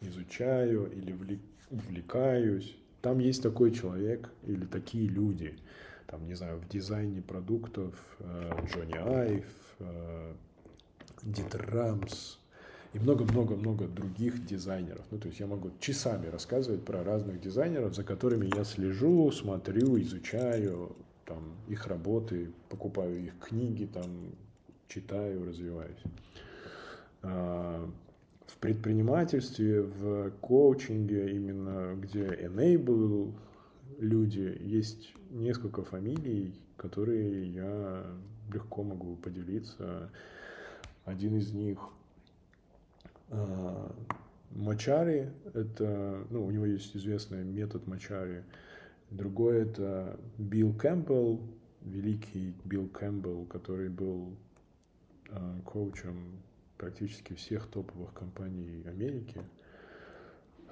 [0.00, 1.38] изучаю, или
[1.70, 5.54] увлекаюсь, там есть такой человек или такие люди–
[6.06, 9.44] там, не знаю, в дизайне продуктов э, Джонни Айв,
[9.80, 10.34] э,
[11.22, 12.38] Дитер Рамс
[12.92, 15.04] и много-много-много других дизайнеров.
[15.10, 20.00] Ну, то есть я могу часами рассказывать про разных дизайнеров, за которыми я слежу, смотрю,
[20.00, 24.32] изучаю там, их работы, покупаю их книги, там,
[24.88, 25.98] читаю, развиваюсь.
[27.22, 27.90] А,
[28.46, 33.34] в предпринимательстве, в коучинге, именно где enable
[33.98, 38.06] люди, есть несколько фамилий, которые я
[38.52, 40.10] легко могу поделиться.
[41.04, 41.78] Один из них
[43.28, 43.90] э,
[44.50, 48.44] Мачари, это, ну, у него есть известный метод Мачари.
[49.10, 51.40] Другой это Билл Кэмпбелл,
[51.82, 54.36] великий Билл Кэмпбелл, который был
[55.28, 56.40] э, коучем
[56.76, 59.40] практически всех топовых компаний Америки.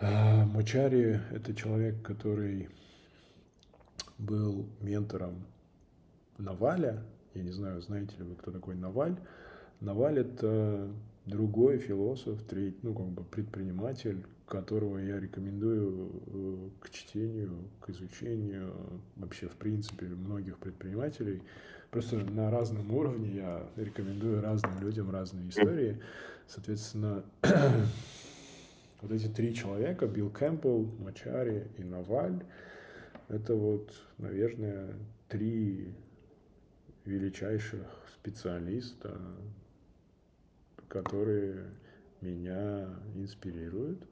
[0.00, 2.68] А Мачари– это человек, который
[4.18, 5.44] был ментором
[6.38, 7.02] Наваля.
[7.34, 9.16] Я не знаю, знаете ли вы, кто такой Наваль.
[9.80, 10.88] Наваль– это
[11.26, 18.72] другой философ, третий, ну, как бы предприниматель, которого я рекомендую э, к чтению, к изучению,
[19.16, 21.42] вообще, в принципе, многих предпринимателей.
[21.90, 26.00] Просто на разном уровне я рекомендую разным людям разные истории.
[26.46, 27.24] Соответственно,
[29.00, 32.42] вот эти три человека, Билл Кэмпбелл, Мачари и Наваль,
[33.28, 34.94] это вот, наверное,
[35.28, 35.92] три
[37.04, 39.18] величайших специалиста,
[40.88, 41.64] которые
[42.20, 44.06] меня инспирируют.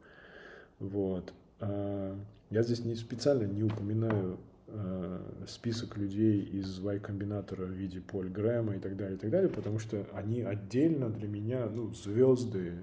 [0.79, 1.33] Вот.
[1.61, 2.19] А,
[2.51, 8.77] я здесь не специально не упоминаю а, список людей из Y-комбинатора в виде Поль Грэма
[8.77, 12.79] и так далее, и так далее, потому что они отдельно для меня, ну, звезды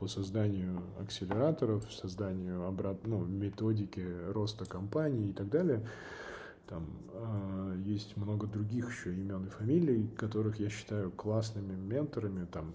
[0.00, 3.06] по созданию акселераторов, созданию обрат...
[3.06, 5.86] ну, методики роста компании и так далее.
[6.66, 12.46] Там э, есть много других еще имен и фамилий, которых я считаю классными менторами.
[12.46, 12.72] Там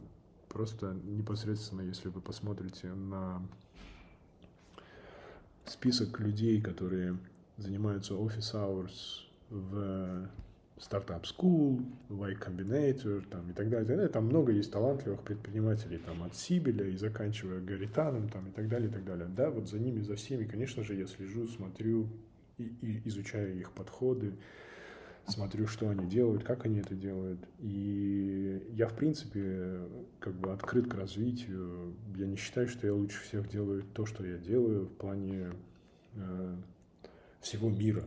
[0.49, 3.41] просто непосредственно, если вы посмотрите на
[5.65, 7.18] список людей, которые
[7.57, 10.30] занимаются office hours в
[10.77, 14.10] Startup School, Y Combinator там, и так далее, и так далее.
[14.10, 18.89] Там много есть талантливых предпринимателей, там, от Сибеля и заканчивая Гаританом, там, и так далее,
[18.89, 19.27] и так далее.
[19.27, 22.10] Да, вот за ними, за всеми, конечно же, я слежу, смотрю
[22.57, 24.34] и, и изучаю их подходы,
[25.27, 27.39] смотрю, что они делают, как они это делают.
[27.60, 29.80] И я, в принципе,
[30.19, 31.95] как бы открыт к развитию.
[32.15, 35.52] Я не считаю, что я лучше всех делаю то, что я делаю в плане
[36.15, 36.56] э,
[37.39, 38.03] всего мира.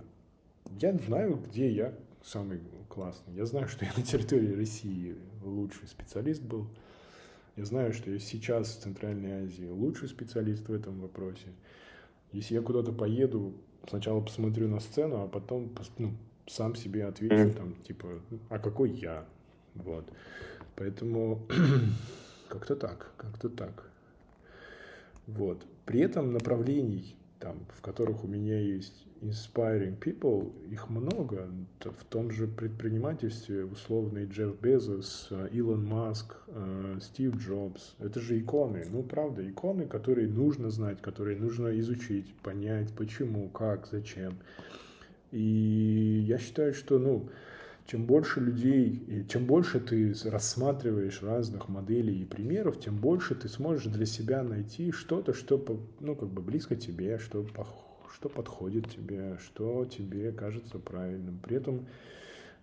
[0.79, 1.95] Я знаю, где я
[2.29, 3.35] самый классный.
[3.35, 6.69] Я знаю, что я на территории России лучший специалист был.
[7.57, 11.49] Я знаю, что я сейчас в Центральной Азии лучший специалист в этом вопросе.
[12.33, 13.55] Если я куда-то поеду,
[13.89, 16.13] сначала посмотрю на сцену, а потом ну,
[16.47, 19.27] сам себе отвечу, там, типа, а какой я?
[19.75, 20.09] Вот.
[20.77, 21.47] Поэтому
[22.49, 23.91] как-то так, как-то так.
[25.27, 25.65] Вот.
[25.87, 31.49] При этом направлений, там, в которых у меня есть inspiring people, их много.
[31.81, 37.95] В том же предпринимательстве условный Джефф Безос, э, Илон Маск, э, Стив Джобс.
[37.99, 38.87] Это же иконы.
[38.91, 44.35] Ну, правда, иконы, которые нужно знать, которые нужно изучить, понять, почему, как, зачем.
[45.31, 47.29] И я считаю, что, ну,
[47.87, 53.87] чем больше людей, чем больше ты рассматриваешь разных моделей и примеров, тем больше ты сможешь
[53.87, 55.63] для себя найти что-то, что,
[56.01, 61.39] ну, как бы близко тебе, что похоже что подходит тебе, что тебе кажется правильным.
[61.39, 61.87] При этом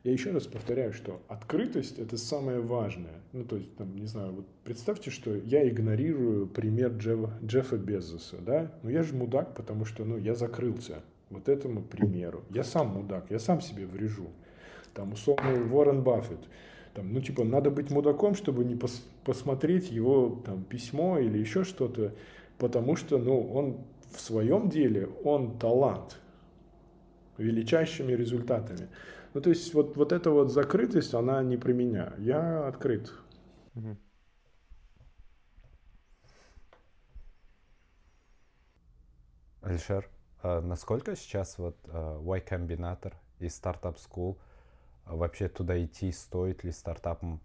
[0.05, 3.23] я еще раз повторяю, что открытость это самое важное.
[3.33, 8.37] Ну, то есть, там, не знаю, вот представьте, что я игнорирую пример Джеффа, Джеффа Безоса,
[8.37, 8.71] да?
[8.83, 11.01] Ну, я же мудак, потому что, ну, я закрылся
[11.31, 12.43] вот этому примеру.
[12.51, 14.27] Я сам мудак, я сам себе врежу.
[14.93, 16.39] Там, условно, Уоррен Баффет.
[16.93, 21.63] Там, ну, типа, надо быть мудаком, чтобы не пос посмотреть его там, письмо или еще
[21.63, 22.13] что-то,
[22.59, 23.77] потому что, ну, он
[24.15, 26.17] в своем деле он талант.
[27.37, 28.89] величайшими результатами.
[29.33, 32.13] Ну, то есть вот, вот эта вот закрытость, она не про меня.
[32.17, 33.11] Я открыт.
[33.73, 33.97] Мгм.
[39.61, 40.09] Алишер,
[40.41, 44.37] а насколько сейчас вот а, Y Combinator и Startup School
[45.05, 47.41] а, вообще туда идти, стоит ли стартапам?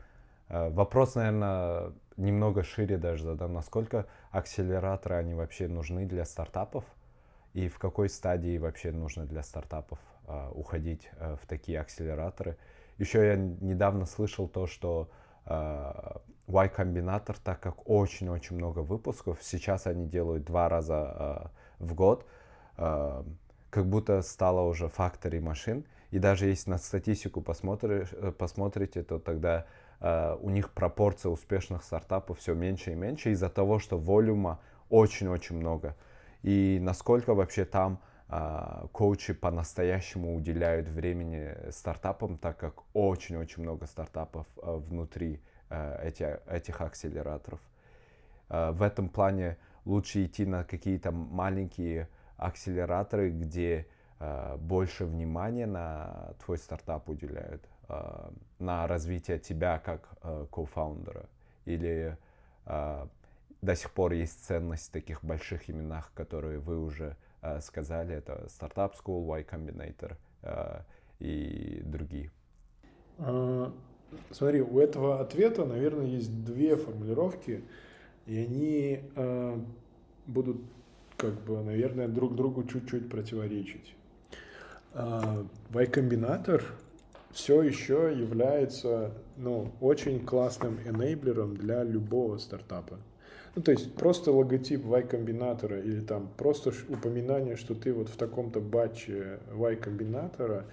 [0.51, 3.55] А, Вопрос, наверное, немного шире даже задам.
[3.55, 6.85] Насколько акселераторы, они вообще нужны для стартапов?
[7.55, 12.59] И в какой стадии вообще нужно для стартапов а, уходить а, в такие акселераторы?
[12.99, 15.09] Еще я недавно слышал то, что
[15.47, 22.27] Y Combinator, так как очень-очень много выпусков, сейчас они делают два раза в год,
[22.77, 25.87] как будто стало уже factory машин.
[26.11, 29.67] И даже если на статистику посмотришь, э, посмотрите, то тогда
[30.01, 35.95] у них пропорция успешных стартапов все меньше и меньше из-за того, что волюма очень-очень много.
[36.43, 38.01] И насколько вообще там
[38.33, 46.81] а, коучи по-настоящему уделяют времени стартапам, так как очень-очень много стартапов а, внутри эти- этих
[46.81, 47.61] акселераторов.
[48.49, 53.87] В этом плане лучше идти на какие-то маленькие акселераторы, где
[54.59, 57.69] больше внимания на твой стартап уделяют,
[58.59, 61.29] на развитие тебя как а, кофаундера.
[61.65, 62.17] Или
[62.67, 63.09] а,
[63.62, 67.17] до сих пор есть ценность в таких больших именах, которые вы уже
[67.61, 68.15] сказали.
[68.15, 70.17] Это Startup School, Y Combinator
[71.21, 72.31] и другие.
[74.31, 77.65] Смотри, у этого ответа, наверное, есть две формулировки,
[78.27, 79.03] и они
[80.27, 80.61] будут,
[81.17, 83.95] как бы, наверное, друг другу чуть-чуть противоречить.
[84.93, 86.62] Y-комбинатор
[87.32, 92.98] все еще является ну, очень классным энейблером для любого стартапа.
[93.55, 98.61] Ну, то есть просто логотип Y-комбинатора или там просто упоминание, что ты вот в таком-то
[98.61, 100.66] батче Y-комбинатора,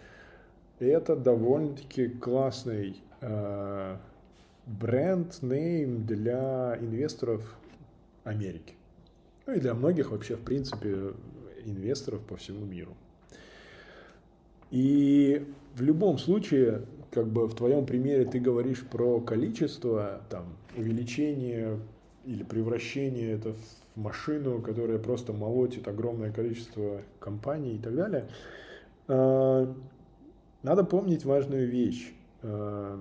[0.79, 3.97] это довольно-таки классный э,
[4.67, 7.57] бренд-нейм для инвесторов
[8.23, 8.75] Америки.
[9.47, 11.13] Ну и для многих вообще, в принципе,
[11.65, 12.95] инвесторов по всему миру.
[14.69, 15.47] И
[15.77, 16.81] в любом случае,
[17.11, 21.79] как бы в твоем примере ты говоришь про количество, там, увеличение
[22.25, 28.27] или превращение это в машину, которая просто молотит огромное количество компаний и так далее.
[29.07, 29.71] А,
[30.63, 32.11] Надо помнить важную вещь.
[32.41, 32.99] А,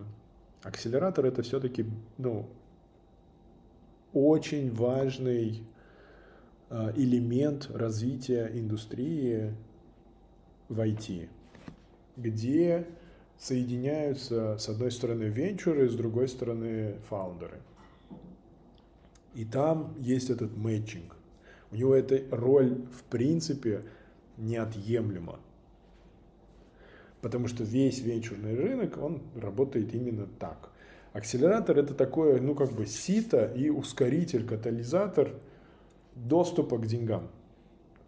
[0.62, 1.86] Акселератор это все-таки,
[2.18, 2.46] ну,
[4.12, 5.62] очень важный
[6.68, 9.54] а, элемент развития индустрии
[10.68, 11.28] в IT,
[12.16, 12.86] где
[13.38, 17.60] соединяются, с одной стороны, венчуры, с другой стороны, фаундеры.
[19.34, 21.14] И там есть этот мэтчинг.
[21.70, 23.82] У него эта роль, в принципе,
[24.38, 25.38] неотъемлема.
[27.20, 30.70] Потому что весь венчурный рынок, он работает именно так.
[31.12, 35.34] Акселератор это такое, ну как бы сито и ускоритель, катализатор
[36.14, 37.30] доступа к деньгам.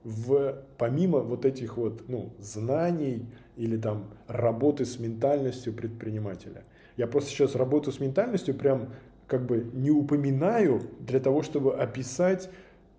[0.05, 3.27] В, помимо вот этих вот ну, знаний
[3.57, 6.63] или там работы с ментальностью предпринимателя.
[6.97, 8.91] Я просто сейчас работу с ментальностью прям
[9.27, 12.49] как бы не упоминаю для того, чтобы описать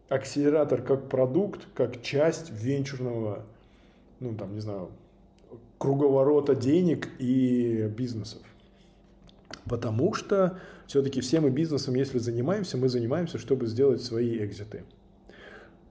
[0.10, 3.46] акселератор как продукт, как часть венчурного,
[4.20, 4.92] ну там, не знаю,
[5.78, 8.42] круговорота денег и бизнесов.
[9.66, 14.84] Потому что все-таки все мы бизнесом, если занимаемся, мы занимаемся, чтобы сделать свои экзиты.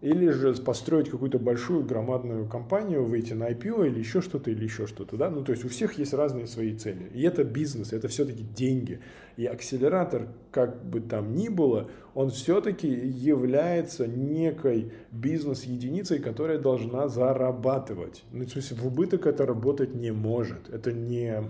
[0.00, 4.86] Или же построить какую-то большую громадную компанию, выйти на IPO или еще что-то, или еще
[4.86, 5.16] что-то.
[5.16, 5.28] Да?
[5.28, 7.10] Ну, то есть у всех есть разные свои цели.
[7.14, 9.00] И это бизнес, это все-таки деньги.
[9.36, 18.22] И акселератор, как бы там ни было, он все-таки является некой бизнес-единицей, которая должна зарабатывать.
[18.30, 20.68] Ну, в смысле, в убыток это работать не может.
[20.68, 21.42] Это не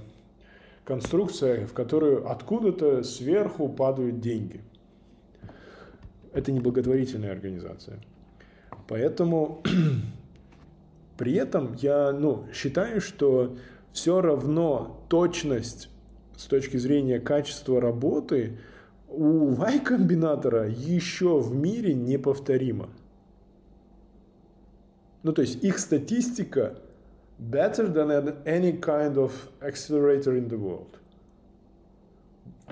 [0.85, 4.62] конструкция, в которую откуда-то сверху падают деньги.
[6.33, 8.01] Это не благотворительная организация.
[8.89, 9.62] Поэтому
[11.19, 13.56] при этом я ну, считаю, что
[13.93, 15.90] все равно точность
[16.36, 18.59] с точки зрения качества работы
[19.09, 22.89] у Y-комбинатора еще в мире неповторима.
[25.23, 26.78] Ну, то есть их статистика
[27.39, 30.98] better than any kind of accelerator in the world.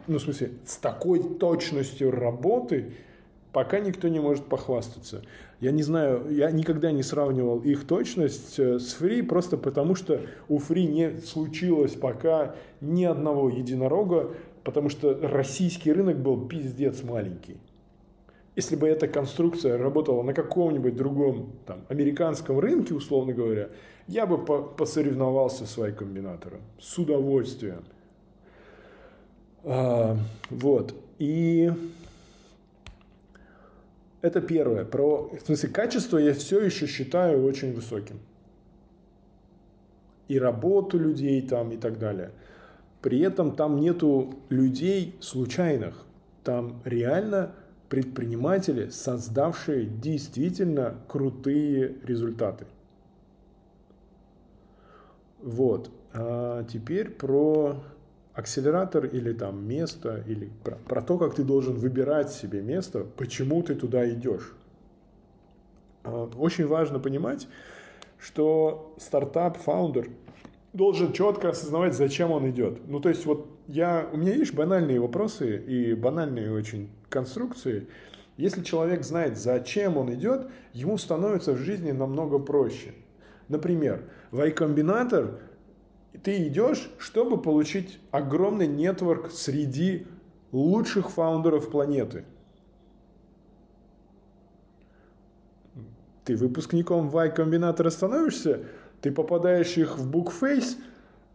[0.07, 2.93] Ну, в смысле, с такой точностью работы
[3.57, 5.23] пока никто не может похвастаться.
[5.61, 10.21] Я не знаю, я никогда не сравнивал их точность э, с Free, просто потому что
[10.51, 17.57] у Free не случилось пока ни одного единорога, потому что российский рынок был пиздец маленький.
[18.57, 23.71] если бы эта конструкция работала на каком-нибудь другом там, американском рынке, условно говоря,
[24.07, 27.85] я бы по посоревновался с Y-комбинатором с удовольствием.
[29.65, 30.19] А,
[30.51, 30.95] вот.
[31.19, 31.73] И
[34.23, 34.85] это первое.
[34.85, 38.19] Про, в смысле, качество я все еще считаю очень высоким.
[40.29, 42.33] И работу людей там и так далее.
[43.03, 46.05] При этом там нету людей случайных.
[46.43, 47.53] Там реально
[47.89, 52.67] предприниматели, создавшие действительно крутые результаты.
[55.41, 55.91] Вот.
[56.13, 57.77] А теперь про
[58.37, 63.63] акселератор или там место, или про, про то, как ты должен выбирать себе место, почему
[63.63, 64.55] ты туда идешь.
[66.05, 67.49] Очень важно понимать,
[68.19, 70.11] что стартап-founder
[70.75, 72.87] должен четко осознавать, зачем он идет.
[72.87, 77.89] Ну, то есть, вот я, у меня есть банальные вопросы и банальные очень конструкции.
[78.37, 82.93] Если человек знает, зачем он идет, ему становится в жизни намного проще.
[83.49, 85.39] Например, в Y Combinator
[86.23, 90.07] ты идешь, чтобы получить огромный network среди
[90.53, 92.25] лучших founder ов планеты.
[96.25, 98.65] Ты выпускником Y-комбинатора становишься,
[99.01, 100.77] ты попадаешь их в Bookface,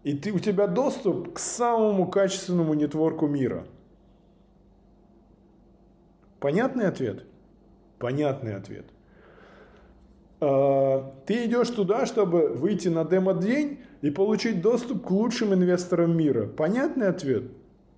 [0.03, 3.65] и ты, у тебя доступ к самому качественному нетворку мира.
[6.39, 7.23] Понятный ответ?
[7.99, 8.85] Понятный ответ.
[10.41, 16.47] А, ты идешь туда, чтобы выйти на демо-день и получить доступ к лучшим инвесторам мира.
[16.47, 17.43] Понятный ответ?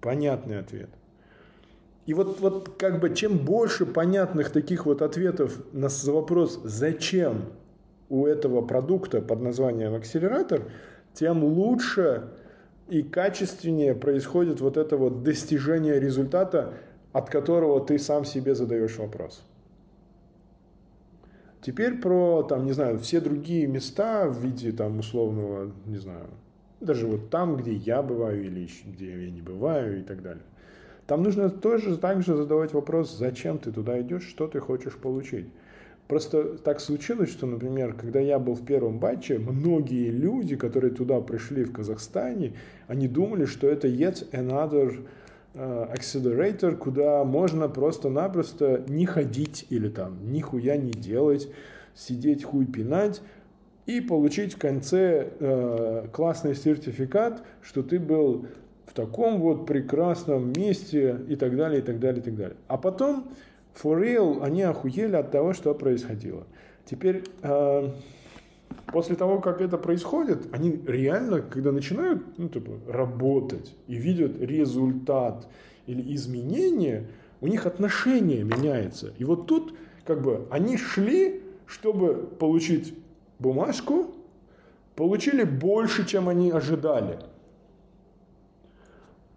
[0.02, 0.90] Понятный ответ.
[2.06, 7.46] И вот, вот как бы чем больше понятных таких вот ответов на вопрос «зачем?»
[8.10, 10.64] у этого продукта под названием акселератор,
[11.14, 12.30] тем лучше
[12.90, 16.74] и качественнее происходит вот это вот достижение результата,
[17.14, 19.44] от которого ты сам себе задаешь вопрос.
[21.64, 26.28] Теперь про, там, не знаю, все другие места в виде, там, условного, не знаю,
[26.82, 30.44] даже вот там, где я бываю или где я не бываю и так далее.
[31.08, 35.48] Там нужно тоже также задавать вопрос, зачем ты туда идешь, что ты хочешь получить.
[36.08, 41.22] Просто так случилось, что, например, когда я был в первом батче, многие люди, которые туда
[41.22, 42.54] пришли в Казахстане,
[42.88, 45.06] они думали, что это yet another
[45.56, 51.48] Э, accelerator, куда можно просто-напросто не ходить или там нихуя не делать,
[51.94, 53.22] сидеть хуй пинать
[53.86, 58.48] и получить в конце э, классный сертификат, что ты был
[58.88, 62.58] в таком вот прекрасном месте и так далее, и так далее, и так далее.
[62.68, 63.32] А потом,
[63.76, 66.48] for real, они охуели от того, что происходило.
[66.86, 67.90] Теперь э,
[68.94, 75.48] после того, как это происходит, они реально, когда начинают ну, типа, работать и видят результат
[75.88, 77.10] или изменения,
[77.42, 79.12] у них отношение меняется.
[79.18, 79.74] И вот тут
[80.06, 82.94] как бы они шли, чтобы получить
[83.40, 84.14] бумажку,
[84.96, 87.18] получили больше, чем они ожидали.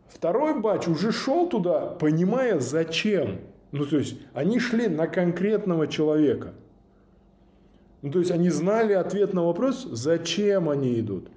[0.06, 3.38] Второй батч уже шел туда, понимая зачем.
[3.72, 6.52] Ну, то есть они шли на конкретного человека–
[8.02, 11.30] ну, то есть они знали ответ на вопрос, зачем они идут.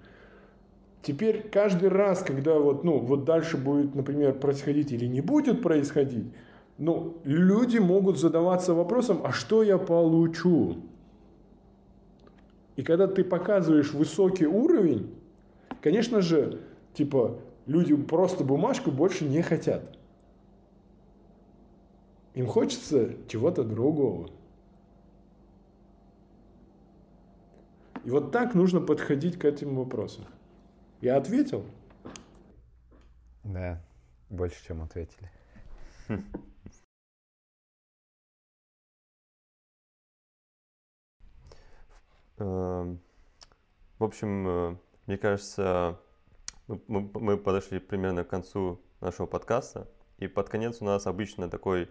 [1.02, 6.26] Теперь каждый раз, когда вот, ну, вот дальше будет, например, происходить или не будет происходить,
[6.78, 10.78] ну, люди могут задаваться вопросом, а что я получу?
[12.76, 15.14] И когда ты показываешь высокий уровень,
[15.82, 16.62] конечно же,
[16.94, 19.98] типа, люди просто бумажку больше не хотят.
[22.36, 24.30] Им хочется чего-то другого.
[28.06, 30.26] И вот так нужно подходить к этим вопросам.
[31.02, 31.66] Я ответил?
[33.44, 33.82] Да,
[34.30, 35.32] больше, чем ответили.
[42.38, 43.02] Эм,
[43.98, 44.78] в общем, э,
[45.08, 46.00] мне кажется,
[46.68, 49.90] мы подошли примерно к концу нашего подкаста.
[50.20, 51.90] И под конец у нас обычно такой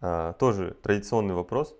[0.00, 1.74] а, тоже традиционный вопрос.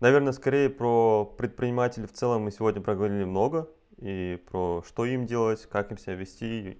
[0.00, 3.68] Наверное, скорее про предпринимателей в целом мы сегодня проговорили много.
[3.98, 6.78] И про что им делать, как им себя вести,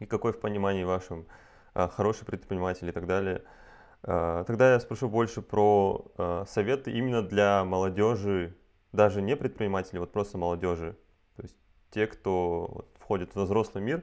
[0.00, 1.26] и какой в понимании вашем
[1.74, 3.42] а, хороший предприниматель и так далее.
[4.02, 8.56] А, тогда я спрошу больше про а, советы именно для молодежи,
[8.92, 10.96] даже не предпринимателей, вот просто молодежи.
[11.36, 11.56] То есть
[11.90, 14.02] те, кто входит в взрослый мир.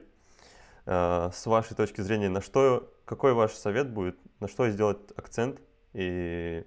[0.84, 5.60] С вашей точки зрения, на что, какой ваш совет будет, на что сделать акцент
[5.92, 6.66] и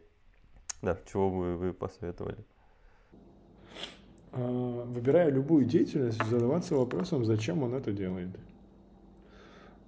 [0.81, 2.37] да, чего бы вы посоветовали?
[4.31, 8.29] А, выбирая любую деятельность, задаваться вопросом, зачем он это делает.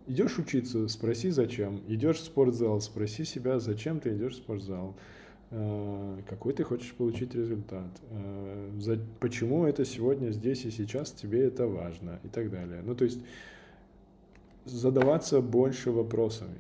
[0.08, 1.82] Идешь учиться, спроси зачем.
[1.88, 4.96] Идешь в спортзал, спроси себя, зачем ты идешь в спортзал.
[5.50, 7.90] Э, какой ты хочешь получить результат.
[8.78, 12.82] За, почему это сегодня, здесь и сейчас тебе это важно и так далее.
[12.86, 13.20] Ну, то есть
[14.64, 16.58] задаваться больше вопросами.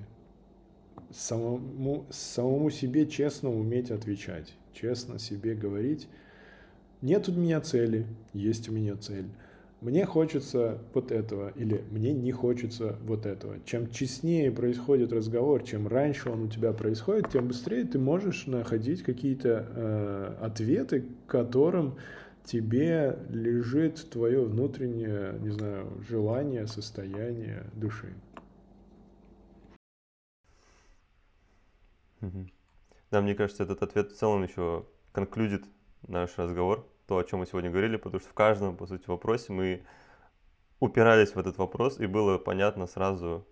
[1.11, 6.07] Самому, самому себе честно уметь отвечать, честно себе говорить.
[7.01, 9.27] Нет у меня цели, есть у меня цель
[9.81, 13.57] мне хочется вот этого или мне не хочется вот этого.
[13.65, 19.03] Чем честнее происходит разговор, чем раньше он у тебя происходит, тем быстрее ты можешь находить
[19.03, 21.95] какие-то э, ответы, которым
[22.43, 28.13] тебе лежит твое внутреннее, не знаю, желание, состояние души.
[33.11, 35.65] Да, мне кажется, этот ответ в целом еще конклюдит
[36.07, 39.53] наш разговор то, о чем мы сегодня говорили, потому что в каждом, по сути, вопросе
[39.53, 39.83] мы
[40.79, 43.47] упирались в этот вопрос, и было понятно сразу,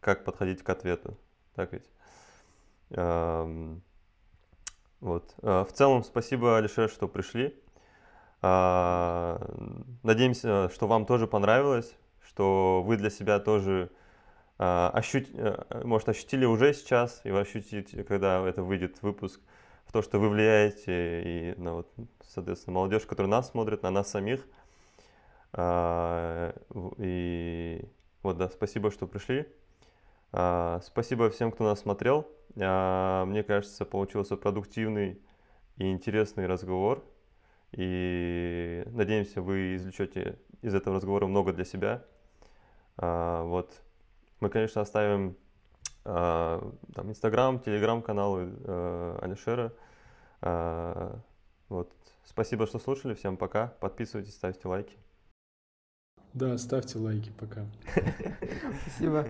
[0.00, 1.16] как подходить к ответу.
[1.54, 1.88] Так ведь?
[5.00, 5.32] Вот.
[5.42, 7.54] А, в целом, спасибо, Алишер, что пришли.
[8.42, 9.38] А,
[10.02, 11.94] надеемся, что вам тоже понравилось,
[12.26, 13.90] что вы для себя тоже
[14.58, 15.28] ощут...
[15.34, 19.40] Э, может, ощутили уже сейчас, и вы ощутите, когда это выйдет выпуск,
[19.86, 21.90] в то, что вы влияете и на вот,
[22.22, 24.46] соответственно, молодежь, которая нас смотрит, на нас самих.
[25.52, 26.52] А,
[26.98, 27.84] и
[28.22, 29.46] вот, да, спасибо, что пришли.
[30.32, 32.28] А, спасибо всем, кто нас смотрел.
[32.60, 35.22] А, мне кажется, получился продуктивный
[35.76, 37.02] и интересный разговор.
[37.72, 42.04] И надеемся, вы извлечете из этого разговора много для себя.
[42.96, 43.70] Вот.
[44.40, 45.36] Мы, конечно, оставим
[46.04, 49.72] там Инстаграм, Телеграм-каналы э, Алишера.
[51.68, 51.92] Вот.
[52.24, 53.14] Спасибо, что слушали.
[53.14, 53.68] Всем пока.
[53.80, 54.96] Подписывайтесь, ставьте лайки.
[56.32, 57.30] Да, ставьте лайки.
[57.30, 57.66] Пока.
[58.86, 59.26] Спасибо.